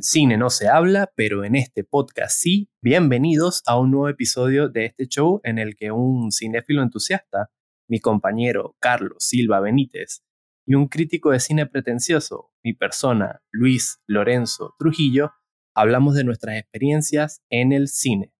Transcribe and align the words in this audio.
cine 0.00 0.36
no 0.36 0.50
se 0.50 0.68
habla, 0.68 1.12
pero 1.14 1.44
en 1.44 1.56
este 1.56 1.84
podcast 1.84 2.36
sí. 2.38 2.68
Bienvenidos 2.82 3.62
a 3.66 3.78
un 3.78 3.90
nuevo 3.90 4.08
episodio 4.08 4.68
de 4.68 4.86
este 4.86 5.06
show 5.06 5.40
en 5.44 5.58
el 5.58 5.76
que 5.76 5.90
un 5.90 6.30
cinéfilo 6.32 6.82
entusiasta, 6.82 7.50
mi 7.88 8.00
compañero 8.00 8.76
Carlos 8.80 9.16
Silva 9.20 9.60
Benítez, 9.60 10.22
y 10.66 10.74
un 10.74 10.88
crítico 10.88 11.30
de 11.30 11.40
cine 11.40 11.66
pretencioso, 11.66 12.50
mi 12.62 12.74
persona 12.74 13.40
Luis 13.50 14.00
Lorenzo 14.06 14.74
Trujillo, 14.78 15.32
hablamos 15.74 16.14
de 16.14 16.24
nuestras 16.24 16.56
experiencias 16.56 17.42
en 17.50 17.72
el 17.72 17.88
cine. 17.88 18.32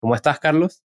¿Cómo 0.00 0.14
estás, 0.14 0.38
Carlos? 0.38 0.82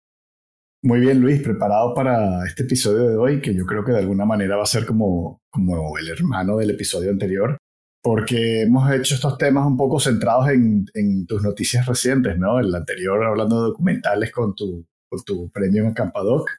Muy 0.84 1.00
bien, 1.00 1.20
Luis, 1.22 1.42
preparado 1.42 1.94
para 1.94 2.46
este 2.46 2.64
episodio 2.64 3.08
de 3.08 3.18
hoy, 3.18 3.42
que 3.42 3.54
yo 3.54 3.66
creo 3.66 3.84
que 3.84 3.92
de 3.92 4.00
alguna 4.00 4.26
manera 4.26 4.56
va 4.56 4.64
a 4.64 4.68
ser 4.68 4.86
como, 4.86 5.42
como 5.52 5.98
el 5.98 6.10
hermano 6.10 6.58
del 6.58 6.72
episodio 6.72 7.12
anterior, 7.12 7.58
porque 8.02 8.64
hemos 8.64 8.92
hecho 8.92 9.16
estos 9.16 9.38
temas 9.38 9.66
un 9.66 9.78
poco 9.78 10.00
centrados 10.00 10.50
en, 10.50 10.86
en 10.94 11.26
tus 11.28 11.44
noticias 11.44 11.86
recientes, 11.86 12.38
¿no? 12.38 12.60
El 12.60 12.74
anterior 12.74 13.24
hablando 13.24 13.62
de 13.62 13.68
documentales 13.70 14.32
con 14.32 14.56
tu, 14.56 14.86
con 15.10 15.24
tu 15.24 15.50
premio 15.52 15.84
en 15.86 15.94
Campadoc, 15.94 16.50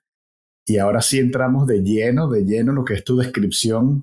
y 0.66 0.78
ahora 0.78 1.02
sí 1.02 1.18
entramos 1.18 1.66
de 1.66 1.82
lleno, 1.82 2.28
de 2.30 2.44
lleno 2.44 2.70
en 2.70 2.76
lo 2.76 2.84
que 2.84 2.94
es 2.94 3.04
tu 3.04 3.16
descripción 3.16 4.02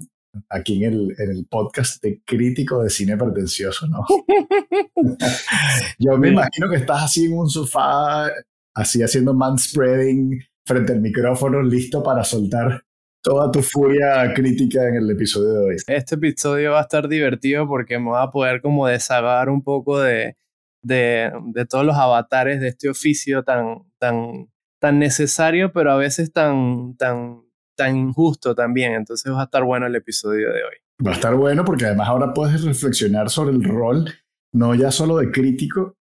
aquí 0.50 0.84
en 0.84 0.94
el, 0.94 1.16
en 1.18 1.32
el 1.32 1.46
podcast 1.46 2.04
de 2.04 2.22
crítico 2.26 2.84
de 2.84 2.90
cine 2.90 3.18
pretencioso, 3.18 3.88
¿no? 3.88 4.06
yo 6.00 6.18
me 6.18 6.30
imagino 6.30 6.70
que 6.70 6.76
estás 6.76 7.04
así 7.04 7.26
en 7.26 7.34
un 7.38 7.50
sofá 7.50 8.30
así 8.76 9.02
haciendo 9.02 9.34
manspreading 9.34 10.40
frente 10.66 10.94
al 10.94 11.02
micrófono, 11.02 11.62
listo 11.62 12.04
para 12.04 12.24
soltar 12.24 12.84
toda 13.22 13.52
tu 13.52 13.62
furia 13.62 14.34
crítica 14.34 14.88
en 14.88 14.95
el 14.95 15.09
episodio 15.09 15.53
de 15.53 15.59
hoy. 15.59 15.75
Este 15.88 16.16
episodio 16.16 16.72
va 16.72 16.80
a 16.80 16.84
estar 16.84 17.08
divertido 17.08 17.67
porque 17.67 18.00
me 18.00 18.12
va 18.12 18.23
a 18.23 18.31
poder 18.31 18.62
como 18.62 18.88
desagar 18.88 19.50
un 19.50 19.64
poco 19.64 20.00
de, 20.00 20.38
de, 20.84 21.31
de, 21.53 21.66
todos 21.66 21.86
los 21.86 21.95
avatares 21.95 22.62
de 22.62 22.70
este 22.70 22.90
oficio 22.90 23.44
tan, 23.44 23.84
tan, 24.00 24.50
tan 24.80 25.00
necesario, 25.00 25.72
pero 25.73 25.92
a 25.92 25.97
veces 25.97 26.31
tan, 26.31 26.95
tan, 26.97 27.42
tan 27.75 27.97
injusto 27.97 28.56
también. 28.56 28.94
Entonces 28.94 29.31
va 29.31 29.42
a 29.42 29.45
estar 29.45 29.64
bueno 29.64 29.88
el 29.88 29.95
episodio 29.95 30.53
de 30.53 30.64
hoy. 30.64 31.06
Va 31.06 31.12
a 31.12 31.16
estar 31.16 31.36
bueno 31.36 31.64
porque 31.64 31.86
además 31.86 32.09
ahora 32.09 32.34
puedes 32.34 32.64
reflexionar 32.64 33.30
sobre 33.30 33.56
el 33.56 33.64
rol, 33.64 34.06
no 34.53 34.75
ya 34.75 34.92
solo 34.92 35.17
de 35.17 35.31
crítico, 35.31 35.95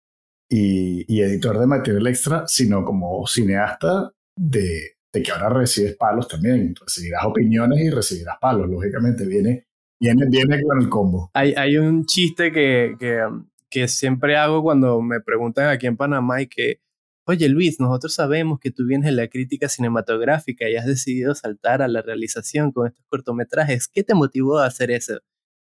y, 0.49 1.21
editor 1.21 1.59
de 1.59 1.67
material 1.67 2.07
extra, 2.07 2.45
sino 2.47 2.85
como 2.85 3.27
cineasta 3.27 4.13
de, 4.39 4.96
de, 5.17 5.23
que 5.23 5.33
ahora 5.33 5.49
recibes 5.49 5.97
palos 5.97 6.29
también. 6.29 6.75
Recibirás 6.81 7.25
opiniones 7.25 7.81
y 7.81 7.91
recibirás 7.91 8.37
palos, 8.41 8.69
lógicamente. 8.69 9.27
Viene, 9.27 9.67
viene, 10.01 10.27
viene 10.29 10.63
con 10.63 10.81
el 10.81 10.89
combo. 10.89 11.31
Hay, 11.35 11.55
hay 11.57 11.77
un 11.77 12.05
chiste 12.05 12.53
que, 12.53 12.97
que, 12.99 13.23
que 13.71 13.89
siempre 13.89 14.37
hago 14.37 14.63
cuando 14.63 15.01
me 15.01 15.21
preguntan 15.21 15.69
aquí 15.69 15.87
en 15.87 15.97
Panamá 15.97 16.43
y 16.43 16.47
que, 16.47 16.81
oye 17.27 17.49
Luis, 17.49 17.81
nosotros 17.81 18.15
sabemos 18.15 18.59
que 18.61 18.71
tú 18.71 18.87
vienes 18.87 19.07
de 19.07 19.17
la 19.17 19.29
crítica 19.29 19.69
cinematográfica 19.69 20.69
y 20.69 20.77
has 20.77 20.87
decidido 20.87 21.35
saltar 21.35 21.83
a 21.83 21.89
la 21.89 22.03
realización 22.03 22.73
con 22.73 22.87
estos 22.87 23.05
cortometrajes. 23.09 23.89
¿Qué 23.89 24.03
te 24.05 24.15
motivó 24.15 24.59
a 24.59 24.67
hacer 24.67 24.91
eso? 24.91 25.19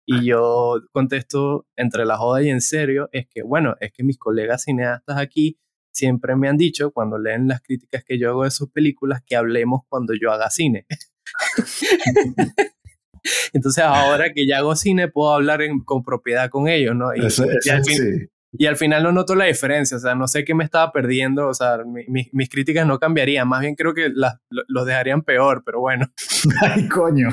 Y 0.06 0.26
yo 0.26 0.82
contesto 0.92 1.66
entre 1.76 2.04
la 2.04 2.18
joda 2.18 2.42
y 2.42 2.50
en 2.50 2.60
serio, 2.60 3.08
es 3.12 3.26
que, 3.26 3.42
bueno, 3.42 3.74
es 3.80 3.92
que 3.92 4.04
mis 4.04 4.18
colegas 4.18 4.64
cineastas 4.64 5.16
aquí 5.18 5.58
siempre 5.94 6.36
me 6.36 6.48
han 6.48 6.58
dicho, 6.58 6.90
cuando 6.90 7.18
leen 7.18 7.48
las 7.48 7.62
críticas 7.62 8.04
que 8.04 8.18
yo 8.18 8.30
hago 8.30 8.44
de 8.44 8.50
sus 8.50 8.70
películas, 8.70 9.22
que 9.24 9.36
hablemos 9.36 9.82
cuando 9.88 10.12
yo 10.20 10.32
haga 10.32 10.50
cine. 10.50 10.86
Entonces 13.54 13.82
ahora 13.82 14.32
que 14.34 14.46
ya 14.46 14.58
hago 14.58 14.76
cine, 14.76 15.08
puedo 15.08 15.32
hablar 15.32 15.60
con 15.86 16.02
propiedad 16.02 16.50
con 16.50 16.68
ellos, 16.68 16.94
¿no? 16.94 17.08
Y, 18.56 18.66
al 18.66 18.76
final 18.76 19.02
no 19.02 19.10
noto 19.10 19.34
la 19.34 19.46
diferencia, 19.46 19.96
o 19.96 20.00
sea, 20.00 20.14
no 20.14 20.28
sé 20.28 20.44
qué 20.44 20.54
me 20.54 20.62
estaba 20.62 20.92
perdiendo, 20.92 21.48
o 21.48 21.54
sea, 21.54 21.78
mis 22.06 22.48
críticas 22.48 22.86
no 22.86 23.00
cambiarían, 23.00 23.48
más 23.48 23.62
bien 23.62 23.74
creo 23.74 23.94
que 23.94 24.12
los 24.50 24.86
dejarían 24.86 25.22
peor, 25.22 25.62
pero 25.64 25.80
bueno. 25.80 26.06
Ay, 26.60 26.86
coño. 26.88 27.30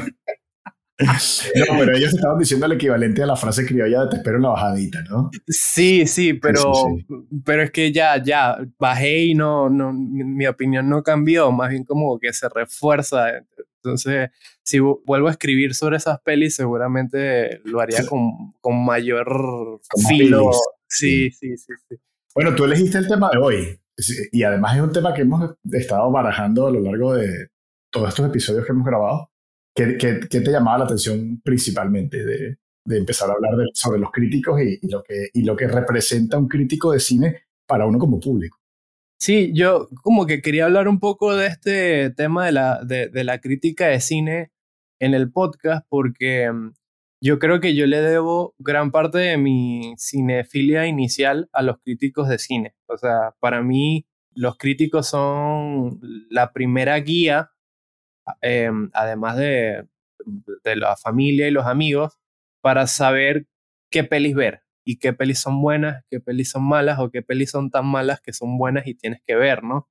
No, 1.56 1.80
pero 1.80 1.96
ellos 1.96 2.14
estaban 2.14 2.38
diciendo 2.38 2.66
el 2.66 2.74
equivalente 2.74 3.24
a 3.24 3.26
la 3.26 3.36
frase 3.36 3.66
criolla 3.66 4.04
de 4.04 4.10
te 4.10 4.16
espero 4.18 4.38
en 4.38 4.44
la 4.44 4.50
bajadita, 4.50 5.02
¿no? 5.10 5.30
Sí, 5.48 6.08
sí, 6.08 6.34
pero, 6.34 6.72
pero 7.46 7.64
es 7.64 7.72
que 7.72 7.92
ya, 7.92 8.22
ya, 8.24 8.58
bajé 8.80 9.26
y 9.26 9.36
no, 9.36 9.70
no, 9.70 9.94
mi, 9.94 10.48
opinión 10.48 10.90
no 10.90 11.04
cambió, 11.04 11.52
más 11.52 11.70
bien 11.70 11.84
como 11.84 12.20
que 12.20 12.34
se 12.34 12.48
refuerza. 12.50 13.30
Entonces, 13.78 14.30
si 14.64 14.80
vuelvo 14.80 15.28
a 15.28 15.32
escribir 15.32 15.74
sobre 15.74 15.98
esas 15.98 16.20
pelis, 16.22 16.56
seguramente 16.56 17.62
lo 17.66 17.80
haría 17.80 18.06
con, 18.06 18.54
con 18.62 18.84
mayor 18.86 19.80
filo. 20.08 20.52
Sí, 20.88 21.32
sí, 21.32 21.58
sí, 21.58 21.74
sí. 21.90 21.96
Bueno, 22.36 22.56
tú 22.56 22.66
elegiste 22.66 22.98
el 22.98 23.08
tema 23.08 23.30
de 23.32 23.38
hoy 23.38 23.80
y 24.32 24.44
además 24.44 24.76
es 24.76 24.82
un 24.82 24.92
tema 24.92 25.14
que 25.14 25.22
hemos 25.22 25.56
estado 25.72 26.12
barajando 26.12 26.68
a 26.68 26.72
lo 26.72 26.80
largo 26.80 27.16
de 27.16 27.50
todos 27.92 28.10
estos 28.10 28.28
episodios 28.28 28.66
que 28.66 28.72
hemos 28.72 28.86
grabado 28.86 29.31
¿Qué, 29.74 29.98
qué, 29.98 30.20
qué 30.30 30.42
te 30.42 30.52
llamaba 30.52 30.80
la 30.80 30.86
atención 30.86 31.42
principalmente 31.44 32.26
de, 32.26 32.58
de 32.86 32.98
empezar 32.98 33.30
a 33.30 33.34
hablar 33.34 33.54
sobre 33.74 34.00
los 34.00 34.12
críticos 34.12 34.60
y, 34.62 34.80
lo 34.88 35.04
que, 35.04 35.30
y 35.34 35.44
lo 35.44 35.56
que 35.56 35.68
representa 35.68 36.38
un 36.38 36.48
crítico 36.48 36.92
de 36.92 37.00
cine 37.00 37.44
para 37.68 37.86
uno 37.86 38.00
como 38.00 38.20
público? 38.20 38.58
Sí, 39.20 39.52
yo 39.54 39.88
como 40.02 40.26
que 40.26 40.42
quería 40.42 40.66
hablar 40.66 40.88
un 40.88 41.00
poco 41.00 41.36
de 41.36 41.48
este 41.48 42.10
tema 42.12 42.46
de 42.46 42.52
la, 42.52 42.84
de, 42.84 43.24
la 43.24 43.40
crítica 43.40 43.88
de 43.88 44.00
cine 44.00 44.52
en 45.00 45.14
el 45.14 45.32
podcast 45.32 45.86
porque 45.90 46.52
mm, 46.52 46.74
yo 47.22 47.38
creo 47.38 47.60
que 47.60 47.76
yo 47.76 47.86
le 47.86 48.02
debo 48.02 48.56
gran 48.58 48.92
parte 48.92 49.20
de 49.20 49.38
mi 49.38 49.94
cinefilia 49.98 50.88
inicial 50.88 51.50
a 51.54 51.62
los 51.62 51.78
críticos 51.84 52.30
de 52.30 52.40
cine. 52.40 52.76
O 52.88 52.98
sea, 52.98 53.36
para 53.40 53.62
mí 53.62 54.08
los 54.34 54.58
críticos 54.58 55.08
son 55.08 56.00
la 56.30 56.52
primera 56.52 57.00
guía 57.00 57.52
Em, 58.42 58.90
además 58.94 59.38
de, 59.38 59.88
de 60.64 60.76
la 60.76 60.96
familia 60.98 61.48
y 61.48 61.52
los 61.52 61.66
amigos, 61.66 62.20
para 62.62 62.88
saber 62.88 63.48
qué 63.90 64.04
pelis 64.04 64.36
ver 64.36 64.64
y 64.86 64.98
qué 64.98 65.14
pelis 65.14 65.40
son 65.40 65.62
buenas, 65.62 66.04
qué 66.10 66.20
pelis 66.20 66.52
son 66.52 66.64
malas 66.64 67.00
o 67.00 67.12
qué 67.12 67.22
pelis 67.22 67.52
son 67.52 67.70
tan 67.70 67.86
malas 67.86 68.22
que 68.22 68.34
son 68.34 68.58
buenas 68.58 68.88
y 68.88 68.96
tienes 68.96 69.22
que 69.26 69.36
ver, 69.36 69.64
¿no? 69.64 69.90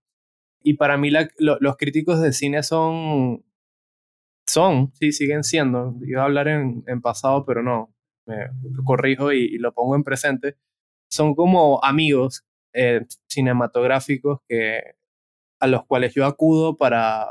Y 0.62 0.74
para 0.74 0.96
mí 0.98 1.10
los 1.10 1.76
críticos 1.76 2.20
de 2.20 2.32
cine 2.32 2.62
son, 2.62 3.44
son, 4.47 4.92
sí, 4.94 5.12
siguen 5.12 5.44
siendo, 5.44 5.97
iba 6.02 6.22
a 6.22 6.26
hablar 6.26 6.48
en, 6.48 6.84
en 6.86 7.00
pasado, 7.00 7.44
pero 7.47 7.62
no, 7.62 7.94
me 8.26 8.48
corrijo 8.84 9.32
y, 9.32 9.58
lo 9.58 9.72
pongo 9.72 9.97
en 9.97 10.04
presente, 10.04 10.56
son 11.08 11.34
como 11.34 11.82
amigos 11.82 12.44
eh, 12.74 13.06
cinematográficos 13.28 14.41
que, 14.48 14.80
a 15.60 15.66
los 15.66 15.86
cuales 15.86 16.14
yo 16.14 16.26
acudo 16.26 16.76
para, 16.76 17.30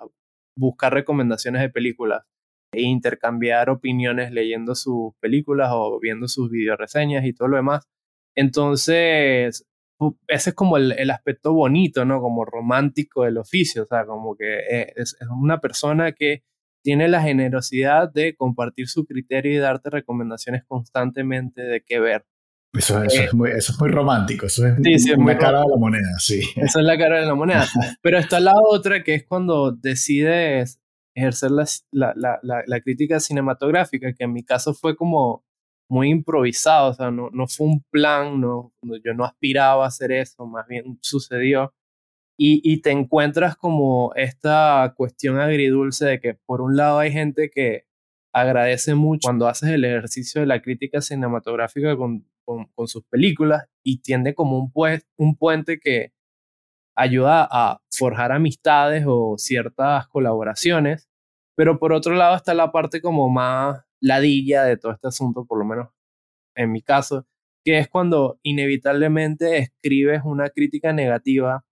buscar 0.60 0.94
recomendaciones 0.94 1.62
de 1.62 1.70
películas 1.70 2.24
e 2.72 2.82
intercambiar 2.84 3.70
opiniones 3.70 4.32
leyendo 4.32 4.76
sus 4.76 5.14
películas 5.20 5.70
o 5.74 6.00
viendo 6.00 6.28
sus 6.28 6.52
videoreseñas 6.52 7.26
y 7.26 7.34
todo 7.34 7.48
lo 7.48 7.58
demás. 7.58 7.88
Entonces, 8.36 9.66
ese 10.28 10.50
es 10.52 10.56
como 10.56 10.78
el, 10.78 10.92
el, 10.94 11.12
aspecto 11.12 11.54
bonito, 11.54 12.06
¿no? 12.06 12.22
Como 12.22 12.46
romántico 12.46 13.24
del 13.24 13.38
oficio, 13.38 13.84
o 13.84 13.86
sea, 13.86 14.06
como 14.06 14.36
que 14.36 14.60
eh, 14.60 14.94
es, 14.96 15.18
es, 15.20 15.28
una 15.30 15.60
persona 15.60 16.12
que 16.14 16.44
tiene 16.84 17.08
la 17.10 17.22
generosidad 17.22 18.12
de 18.12 18.36
compartir 18.36 18.88
su 18.88 19.06
criterio 19.06 19.54
y 19.54 19.58
darte 19.58 19.90
recomendaciones 19.90 20.64
constantemente 20.66 21.62
de 21.64 21.82
qué 21.82 22.00
ver. 22.00 22.26
Eso, 22.74 23.04
eso, 23.04 23.22
eh, 23.22 23.26
es 23.26 23.34
muy, 23.34 23.50
eso, 23.50 23.72
es 23.72 23.80
muy, 23.80 23.90
romántico, 23.90 24.46
eso 24.46 24.68
es, 24.68 25.04
sí, 25.04 25.12
una 25.14 25.38
cara 25.38 25.62
de 25.62 25.70
la 25.70 25.78
moneda, 25.78 26.20
sí. 26.20 26.42
Esa 26.56 26.80
es 26.80 26.86
la 26.86 26.98
cara 26.98 27.20
de 27.20 27.26
la 27.26 27.34
moneda. 27.34 27.66
Pero 28.02 28.20
está 28.20 28.40
la 28.40 28.54
otra 28.56 29.04
que 29.04 29.16
es 29.16 29.26
cuando 29.26 29.72
decides 29.72 30.80
ejercer 31.16 31.50
la, 31.52 31.66
la, 31.92 32.14
la, 32.16 32.64
la, 32.66 32.82
crítica 32.82 33.20
cinematográfica, 33.20 34.14
que 34.14 34.24
en 34.24 34.34
mi 34.34 34.44
caso 34.44 34.74
fue 34.76 34.96
como 34.96 35.44
muy 35.90 36.10
improvisado, 36.10 36.92
o 36.92 36.94
sea, 36.94 37.10
no, 37.10 37.30
no 37.32 37.48
fue 37.48 37.66
un 37.66 37.84
plan, 37.90 38.40
no, 38.40 38.72
yo 39.04 39.14
no 39.16 39.26
aspiraba 39.26 39.86
a 39.86 39.88
hacer 39.88 40.12
eso, 40.12 40.46
más 40.46 40.68
bien 40.68 41.00
sucedió. 41.02 41.74
Y, 42.38 42.62
y 42.64 42.82
te 42.82 42.92
encuentras 42.92 43.58
como 43.58 44.14
esta 44.16 44.94
cuestión 44.96 45.40
agridulce 45.40 46.06
de 46.06 46.20
que 46.22 46.36
por 46.36 46.62
un 46.62 46.78
lado 46.78 47.00
hay 47.00 47.12
gente 47.12 47.50
que 47.50 47.89
agradece 48.34 48.96
mucho 48.96 49.28
cuando 49.28 49.48
haces 49.48 49.70
el 49.70 49.86
ejercicio 49.86 50.42
de 50.42 50.48
la 50.48 50.62
crítica 50.62 51.02
cinematográfica 51.02 51.96
con 51.98 52.26
con, 52.76 52.88
sus 52.88 53.04
películas 53.06 53.66
y 53.84 54.02
tiende 54.02 54.34
como 54.34 54.58
un, 54.58 54.72
pues, 54.72 55.06
un 55.18 55.36
puente 55.36 55.80
que 55.80 56.14
ayuda 56.96 57.48
a 57.50 57.82
forjar 57.92 58.32
amistades 58.32 59.06
o 59.08 59.36
ciertas 59.38 60.08
colaboraciones, 60.08 61.10
pero 61.56 61.80
por 61.80 61.94
otro 61.94 62.16
lado 62.16 62.36
está 62.36 62.54
la 62.54 62.72
parte 62.72 63.02
como 63.02 63.30
más 63.30 63.82
ladilla 64.02 64.64
de 64.64 64.78
todo 64.78 64.92
este 64.94 65.08
asunto, 65.08 65.46
por 65.46 65.60
lo 65.60 65.66
menos 65.66 65.90
en 66.56 66.72
mi 66.72 66.82
caso, 66.82 67.28
que 67.64 67.78
es 67.80 67.88
cuando 67.88 68.40
inevitablemente 68.44 69.60
escribes 69.60 70.22
una 70.26 70.50
crítica 70.50 70.92
negativa, 70.94 71.66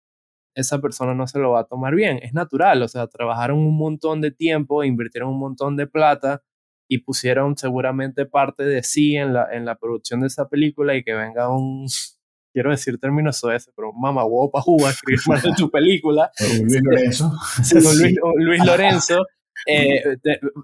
esa 0.56 0.80
persona 0.80 1.13
no 1.13 1.27
se 1.27 1.39
lo 1.39 1.51
va 1.51 1.62
a 1.62 1.65
tomar 1.65 1.95
bien, 1.95 2.19
es 2.21 2.33
natural, 2.33 2.81
o 2.83 2.88
sea, 2.88 3.07
trabajaron 3.07 3.60
un 3.60 3.77
montón 3.77 4.21
de 4.21 4.31
tiempo, 4.31 4.83
invirtieron 4.83 5.30
un 5.30 5.39
montón 5.39 5.75
de 5.75 5.88
plata 5.88 6.44
y 6.88 7.00
pusieron 7.00 7.57
seguramente 7.57 8.25
parte 8.25 8.63
de 8.63 8.84
sí 8.84 9.16
en 9.16 9.34
la, 9.34 9.48
en 9.51 9.66
la 9.66 9.75
producción 9.75 10.22
de 10.22 10.28
esa 10.28 10.48
película 10.48 10.95
y 10.95 11.04
que 11.04 11.13
venga 11.13 11.50
un, 11.50 11.88
quiero 12.54 12.72
decir 12.72 13.00
términos 13.00 13.42
ese, 13.54 13.72
pero 13.75 13.94
mamá 13.94 14.25
huevo 14.25 14.50
jugar, 14.62 14.92
escribir 14.92 15.22
más 15.28 15.44
de 15.44 15.51
tu 15.56 15.69
película. 15.69 16.31
Luis 16.63 16.81
Lorenzo. 16.84 17.31
Luis, 18.38 18.66
Lorenzo 18.66 19.28
eh, 19.68 20.01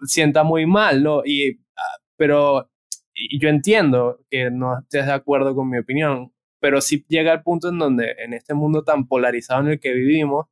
sienta 0.06 0.44
muy 0.44 0.66
mal, 0.66 1.04
¿no? 1.04 1.22
Y, 1.26 1.60
ah, 1.78 2.00
pero 2.16 2.70
yo 3.40 3.50
entiendo 3.50 4.20
que 4.30 4.50
no 4.50 4.80
estés 4.80 5.06
de 5.06 5.14
acuerdo 5.14 5.54
con 5.54 5.70
mi 5.70 5.78
opinión, 5.78 6.34
pero 6.60 6.82
sí 6.82 7.06
llega 7.08 7.34
el 7.34 7.44
punto 7.44 7.70
en 7.70 7.78
donde 7.78 8.16
en 8.18 8.34
este 8.34 8.54
mundo 8.54 8.84
tan 8.84 9.08
polarizado 9.08 9.62
en 9.62 9.68
el 9.68 9.80
que 9.80 9.94
vivimos, 9.94 10.48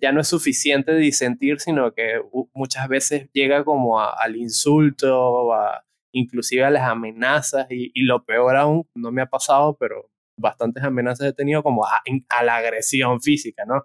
ya 0.00 0.12
no 0.12 0.20
es 0.20 0.28
suficiente 0.28 0.94
disentir, 0.94 1.60
sino 1.60 1.92
que 1.92 2.20
muchas 2.52 2.88
veces 2.88 3.28
llega 3.32 3.64
como 3.64 4.00
al 4.00 4.36
insulto, 4.36 5.52
a, 5.52 5.84
inclusive 6.12 6.64
a 6.64 6.70
las 6.70 6.88
amenazas 6.88 7.66
y, 7.70 8.02
lo 8.02 8.24
peor 8.24 8.56
aún, 8.56 8.88
no 8.94 9.12
me 9.12 9.22
ha 9.22 9.26
pasado, 9.26 9.76
pero 9.78 10.10
bastantes 10.36 10.82
amenazas 10.82 11.28
he 11.28 11.32
tenido 11.32 11.62
como 11.62 11.84
a, 11.84 12.02
la 12.44 12.56
agresión 12.56 13.20
física, 13.20 13.64
¿no? 13.66 13.82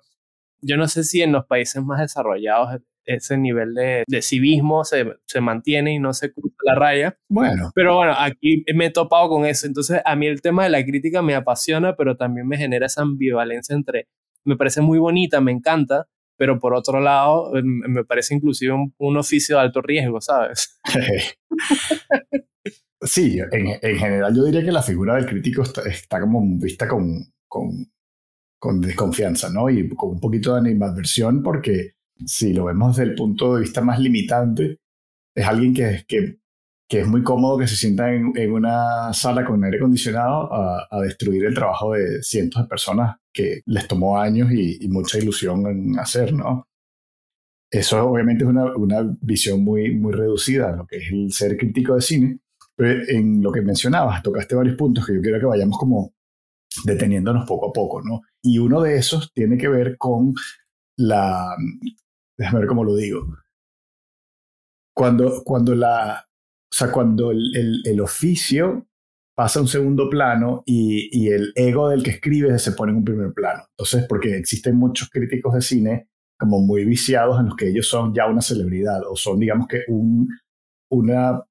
Yo 0.62 0.78
no 0.78 0.88
sé 0.88 1.04
si 1.04 1.22
en 1.22 1.32
los 1.32 1.46
países 1.46 1.82
más 1.84 2.00
desarrollados 2.00 2.82
ese 3.06 3.38
nivel 3.38 3.74
de, 3.74 4.22
civismo 4.22 4.84
se, 4.84 5.16
se, 5.26 5.42
mantiene 5.42 5.94
y 5.94 6.00
no 6.00 6.14
se 6.14 6.32
cruza 6.32 6.56
la 6.64 6.76
raya. 6.76 7.18
Bueno. 7.28 7.72
Pero 7.74 7.96
bueno, 7.96 8.14
aquí 8.16 8.64
me 8.76 8.88
he 8.88 8.90
topado 8.92 9.30
con 9.30 9.46
eso. 9.46 9.66
Entonces, 9.66 10.02
a 10.06 10.16
mí 10.16 10.28
el 10.28 10.42
tema 10.42 10.66
de 10.66 10.70
la 10.70 10.84
crítica 10.84 11.22
me 11.24 11.34
apasiona, 11.34 11.96
pero 11.96 12.18
también 12.18 12.48
me 12.48 12.58
genera 12.58 12.86
esa 12.86 13.02
ambivalencia 13.02 13.76
entre 13.76 14.08
me 14.46 14.56
parece 14.56 14.82
muy 14.82 15.00
bonita, 15.00 15.42
me 15.42 15.52
encanta, 15.52 16.08
pero 16.38 16.60
por 16.60 16.74
otro 16.74 17.00
lado, 17.00 17.56
em, 17.58 17.82
me 17.88 18.06
parece 18.06 18.36
inclusive 18.36 18.74
un, 18.98 19.18
oficio 19.18 19.58
de 19.58 19.62
alto 19.62 19.82
riesgo, 19.82 20.22
¿sabes? 20.22 20.80
sí, 23.02 23.40
en, 23.52 23.98
general 23.98 24.36
yo 24.36 24.46
diría 24.46 24.64
que 24.64 24.72
la 24.72 24.84
figura 24.84 25.16
del 25.16 25.26
crítico 25.26 25.64
está, 25.64 26.22
como 26.22 26.42
vista 26.58 26.88
con, 26.88 27.26
con, 27.48 27.92
con, 28.60 28.82
desconfianza, 28.82 29.50
¿no? 29.50 29.70
Y 29.70 29.90
con 29.90 30.12
un 30.12 30.20
poquito 30.20 30.54
de 30.54 30.60
animadversión, 30.60 31.44
porque 31.44 31.94
si 32.26 32.54
lo 32.54 32.66
vemos 32.66 32.98
desde 32.98 33.12
el 33.12 33.16
punto 33.16 33.56
de 33.56 33.62
vista 33.62 33.82
más 33.82 34.00
limitante, 34.00 34.80
es 35.36 35.46
alguien 35.46 35.74
que, 35.74 36.04
que 36.08 36.40
que 36.90 37.02
es 37.02 37.08
muy 37.08 37.22
cómodo 37.22 37.60
que 37.60 37.68
se 37.68 37.76
sienta 37.76 38.12
en, 38.12 38.52
una 38.52 39.14
sala 39.14 39.46
con 39.46 39.64
aire 39.64 39.78
acondicionado 39.78 40.52
a, 40.52 41.02
destruir 41.04 41.46
el 41.46 41.54
trabajo 41.54 41.94
de 41.94 42.24
cientos 42.24 42.64
de 42.64 42.68
personas 42.68 43.18
que 43.34 43.62
les 43.66 43.88
tomó 43.88 44.20
años 44.20 44.52
y, 44.52 44.88
mucha 44.90 45.18
ilusión 45.18 45.68
en 45.68 46.00
hacer, 46.00 46.34
¿no? 46.34 46.68
Eso 47.72 48.04
obviamente 48.04 48.44
es 48.44 48.50
una, 48.50 49.18
visión 49.22 49.64
muy, 49.64 49.96
muy 49.96 50.12
reducida 50.12 50.76
lo 50.76 50.88
que 50.88 50.98
es 50.98 51.12
el 51.12 51.32
ser 51.32 51.56
crítico 51.58 51.96
de 51.96 52.02
cine. 52.02 52.40
Pero 52.76 53.04
en 53.08 53.42
lo 53.44 53.52
que 53.52 53.62
mencionabas, 53.62 54.24
tocaste 54.24 54.56
varios 54.56 54.76
puntos 54.76 55.06
que 55.06 55.14
yo 55.14 55.22
quiero 55.22 55.40
que 55.40 55.46
vayamos 55.46 55.78
como 55.78 56.14
deteniéndonos 56.86 57.48
poco 57.48 57.70
a 57.70 57.74
poco, 57.74 58.02
¿no? 58.02 58.22
Y 58.42 58.58
uno 58.60 58.82
de 58.82 58.96
esos 58.96 59.32
tiene 59.34 59.58
que 59.58 59.68
ver 59.68 59.98
con 59.98 60.34
la... 60.98 61.56
Déjame 62.38 62.60
ver 62.60 62.68
cómo 62.68 62.84
lo 62.84 62.96
digo. 62.96 63.28
Cuando, 64.96 65.44
cuando 65.44 65.76
la, 65.76 66.30
o 66.72 66.76
sea, 66.76 66.92
cuando 66.92 67.32
el, 67.32 68.00
oficio 68.02 68.88
pasa 69.40 69.60
a 69.60 69.62
un 69.62 69.70
segundo 69.70 70.10
plano 70.10 70.64
y, 70.66 71.30
el 71.30 71.54
ego 71.56 71.88
del 71.88 72.04
que 72.04 72.10
escribe 72.10 72.60
se 72.60 72.74
pone 72.74 72.92
en 72.92 72.98
un 72.98 73.06
primer 73.06 73.32
plano. 73.34 73.64
Entonces, 73.70 74.06
porque 74.06 74.36
existen 74.36 74.76
muchos 74.76 75.10
críticos 75.10 75.54
de 75.54 75.62
cine 75.62 76.10
como 76.38 76.60
muy 76.60 76.84
viciados 76.84 77.40
en 77.40 77.46
los 77.46 77.56
que 77.56 77.70
ellos 77.70 77.88
son 77.88 78.14
ya 78.14 78.28
una 78.28 78.42
celebridad 78.42 79.00
o 79.10 79.16
son, 79.16 79.40
digamos 79.40 79.70
que, 79.70 79.84
un, 79.88 80.28
una 80.92 81.42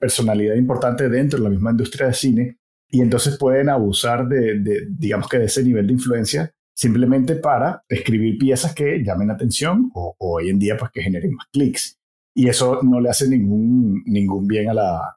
personalidad 0.00 0.54
importante 0.54 1.10
dentro 1.10 1.38
de 1.38 1.44
la 1.44 1.50
misma 1.50 1.72
industria 1.72 2.06
de 2.06 2.14
cine 2.14 2.56
y 2.88 3.02
entonces 3.02 3.36
pueden 3.36 3.68
abusar 3.68 4.26
de, 4.26 4.60
de 4.60 4.86
digamos 4.88 5.28
que, 5.28 5.38
de 5.38 5.44
ese 5.44 5.62
nivel 5.62 5.86
de 5.88 5.92
influencia 5.92 6.50
simplemente 6.74 7.36
para 7.36 7.84
escribir 7.90 8.38
piezas 8.38 8.74
que 8.74 9.04
llamen 9.04 9.30
atención 9.30 9.90
o, 9.94 10.16
o 10.18 10.36
hoy 10.36 10.48
en 10.48 10.58
día 10.58 10.78
pues 10.78 10.90
que 10.90 11.02
generen 11.02 11.34
más 11.34 11.46
clics 11.52 11.98
y 12.34 12.48
eso 12.48 12.80
no 12.82 13.02
le 13.02 13.10
hace 13.10 13.28
ningún, 13.28 14.02
ningún 14.06 14.46
bien 14.46 14.70
a 14.70 14.72
la, 14.72 15.16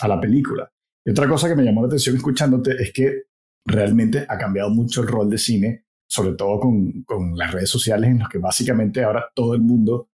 a 0.00 0.08
la 0.08 0.20
película. 0.20 0.68
Y 1.08 1.10
otra 1.10 1.26
cosa 1.26 1.48
que 1.48 1.54
me 1.54 1.62
llamó 1.62 1.80
la 1.80 1.86
atención 1.86 2.16
escuchándote 2.16 2.72
es 2.78 2.92
que 2.92 3.22
realmente 3.64 4.26
ha 4.28 4.36
cambiado 4.36 4.68
mucho 4.68 5.00
el 5.00 5.08
rol 5.08 5.30
de 5.30 5.38
cine, 5.38 5.86
sobre 6.06 6.34
todo 6.34 6.60
con, 6.60 7.02
con 7.04 7.34
las 7.34 7.50
redes 7.50 7.70
sociales 7.70 8.10
en 8.10 8.18
las 8.18 8.28
que 8.28 8.36
básicamente 8.36 9.02
ahora 9.02 9.24
todo 9.34 9.54
el 9.54 9.62
mundo 9.62 10.10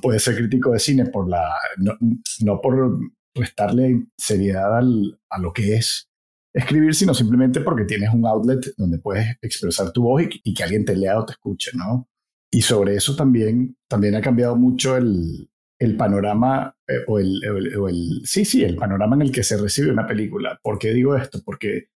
puede 0.00 0.18
ser 0.18 0.36
crítico 0.36 0.70
de 0.72 0.78
cine 0.78 1.04
por 1.04 1.28
la, 1.28 1.54
no, 1.76 1.98
no 2.40 2.60
por 2.62 2.98
restarle 3.34 4.06
seriedad 4.16 4.78
al, 4.78 5.20
a 5.28 5.38
lo 5.38 5.52
que 5.52 5.74
es 5.74 6.08
escribir, 6.54 6.94
sino 6.94 7.12
simplemente 7.12 7.60
porque 7.60 7.84
tienes 7.84 8.08
un 8.14 8.24
outlet 8.24 8.74
donde 8.78 9.00
puedes 9.00 9.36
expresar 9.42 9.92
tu 9.92 10.04
voz 10.04 10.22
y, 10.42 10.54
que 10.54 10.62
alguien 10.62 10.86
te 10.86 10.96
lea 10.96 11.18
o 11.18 11.26
te 11.26 11.32
escuche, 11.32 11.72
¿no? 11.74 12.08
Y 12.50 12.62
sobre 12.62 12.94
eso 12.94 13.14
también, 13.14 13.76
también 13.90 14.14
ha 14.14 14.22
cambiado 14.22 14.56
mucho 14.56 14.96
el, 14.96 15.50
el 15.84 15.96
panorama 15.96 16.76
eh, 16.88 17.04
o, 17.06 17.18
el, 17.18 17.40
el, 17.44 18.20
sí, 18.24 18.44
sí, 18.44 18.64
el 18.64 18.76
panorama 18.76 19.16
en 19.16 19.22
el 19.22 19.32
que 19.32 19.42
se 19.42 19.56
recibe 19.56 19.90
una 19.90 20.06
película. 20.06 20.58
¿Por 20.62 20.78
qué 20.78 20.92
digo 20.92 21.16
esto? 21.16 21.40
Porque 21.44 21.88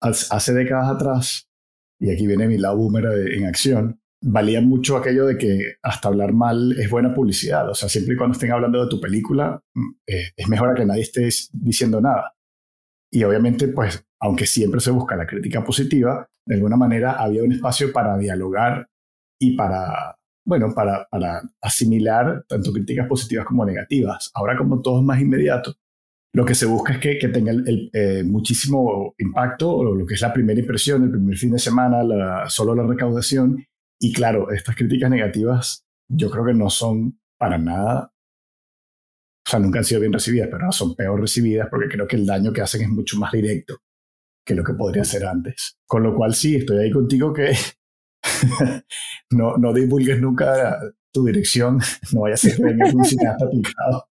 hace 0.00 0.52
décadas 0.52 0.90
atrás, 0.90 1.48
y 2.00 2.10
aquí 2.10 2.26
viene 2.26 2.48
mi 2.48 2.58
lado 2.58 2.76
boomer 2.76 3.28
en 3.32 3.46
acción, 3.46 4.00
valía 4.22 4.60
mucho 4.60 4.96
aquello 4.96 5.26
de 5.26 5.36
que 5.36 5.74
hasta 5.82 6.08
hablar 6.08 6.32
mal 6.32 6.72
es 6.78 6.88
buena 6.88 7.12
publicidad. 7.12 7.68
O 7.68 7.74
sea, 7.74 7.88
siempre 7.88 8.14
y 8.14 8.16
cuando 8.16 8.34
estén 8.34 8.52
hablando 8.52 8.82
de 8.82 8.88
tu 8.88 9.00
película, 9.00 9.60
mm, 9.74 9.90
eh, 10.06 10.32
es 10.36 10.48
mejor 10.48 10.74
que 10.74 10.86
nadie 10.86 11.02
esté 11.02 11.28
diciendo 11.52 12.00
nada. 12.00 12.34
Y 13.10 13.24
obviamente, 13.24 13.68
pues, 13.68 14.04
aunque 14.20 14.46
siempre 14.46 14.80
se 14.80 14.90
busca 14.90 15.16
la 15.16 15.26
crítica 15.26 15.64
positiva, 15.64 16.28
de 16.46 16.54
alguna 16.54 16.76
manera 16.76 17.12
había 17.12 17.42
un 17.42 17.52
espacio 17.52 17.92
para 17.92 18.16
dialogar 18.16 18.88
y 19.38 19.56
para 19.56 20.18
bueno, 20.44 20.72
para, 20.74 21.06
para 21.10 21.42
asimilar 21.60 22.44
tanto 22.48 22.72
críticas 22.72 23.06
positivas 23.08 23.46
como 23.46 23.64
negativas. 23.64 24.30
Ahora 24.34 24.56
como 24.56 24.80
todo 24.80 24.98
es 25.00 25.04
más 25.04 25.20
inmediato, 25.20 25.74
lo 26.34 26.44
que 26.44 26.54
se 26.54 26.66
busca 26.66 26.94
es 26.94 26.98
que, 26.98 27.18
que 27.18 27.28
tenga 27.28 27.52
el, 27.52 27.90
eh, 27.92 28.22
muchísimo 28.24 29.14
impacto, 29.18 29.84
lo 29.84 30.06
que 30.06 30.14
es 30.14 30.20
la 30.20 30.32
primera 30.32 30.58
impresión, 30.58 31.04
el 31.04 31.10
primer 31.10 31.36
fin 31.36 31.52
de 31.52 31.58
semana, 31.58 32.02
la, 32.02 32.48
solo 32.48 32.74
la 32.74 32.86
recaudación. 32.86 33.64
Y 34.00 34.12
claro, 34.12 34.50
estas 34.50 34.74
críticas 34.74 35.10
negativas 35.10 35.84
yo 36.08 36.30
creo 36.30 36.44
que 36.44 36.54
no 36.54 36.70
son 36.70 37.20
para 37.38 37.58
nada, 37.58 38.12
o 39.46 39.50
sea, 39.50 39.58
nunca 39.58 39.80
han 39.80 39.84
sido 39.84 40.00
bien 40.00 40.12
recibidas, 40.12 40.48
pero 40.50 40.70
son 40.72 40.94
peor 40.94 41.20
recibidas 41.20 41.68
porque 41.68 41.88
creo 41.88 42.06
que 42.06 42.16
el 42.16 42.26
daño 42.26 42.52
que 42.52 42.60
hacen 42.60 42.82
es 42.82 42.88
mucho 42.88 43.18
más 43.18 43.32
directo 43.32 43.78
que 44.46 44.54
lo 44.54 44.64
que 44.64 44.74
podría 44.74 45.04
ser 45.04 45.26
antes. 45.26 45.78
Con 45.86 46.02
lo 46.02 46.14
cual 46.14 46.34
sí, 46.34 46.56
estoy 46.56 46.78
ahí 46.78 46.90
contigo 46.90 47.32
que 47.32 47.52
no, 49.30 49.56
no 49.56 49.72
divulgues 49.72 50.20
nunca 50.20 50.78
tu 51.12 51.24
dirección, 51.24 51.78
no 52.12 52.22
vayas 52.22 52.44
a 52.44 52.48
ser 52.48 52.60
un 52.94 53.04
cineasta 53.04 53.50
picado 53.50 54.08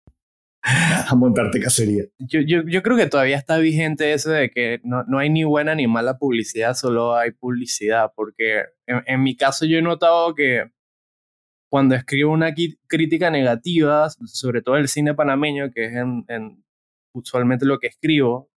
a 0.67 1.15
montarte 1.15 1.61
cacería. 1.61 2.05
Yo, 2.19 2.41
yo, 2.41 2.63
yo, 2.67 2.83
creo 2.83 2.97
que 2.97 3.07
todavía 3.07 3.37
está 3.37 3.59
vigente 3.59 4.13
eso 4.13 4.31
de 4.31 4.51
que 4.51 4.81
no, 4.83 5.05
no, 5.05 5.19
hay 5.19 5.31
ni 5.31 5.45
buena 5.45 5.75
ni 5.77 5.87
mala 5.87 6.19
publicidad, 6.19 6.75
solo 6.75 7.15
hay 7.15 7.31
publicidad, 7.31 8.13
porque 8.17 8.65
en, 8.87 9.23
mi 9.23 9.37
caso 9.37 9.65
yo 9.65 9.79
he 9.79 9.83
notado 9.83 10.35
que 10.35 10.73
cuando 11.71 11.95
escribo 11.95 12.33
una 12.33 12.53
crítica 12.89 13.31
negativa, 13.31 14.09
sobre 14.11 14.63
todo 14.63 14.77
el 14.77 14.89
cine 14.89 15.15
panameño, 15.15 15.71
que 15.71 15.85
es 15.85 15.93
en, 15.93 16.25
en, 16.29 16.65
usualmente 17.15 17.65
lo 17.65 17.79
que 17.79 17.87
escribo, 17.87 18.51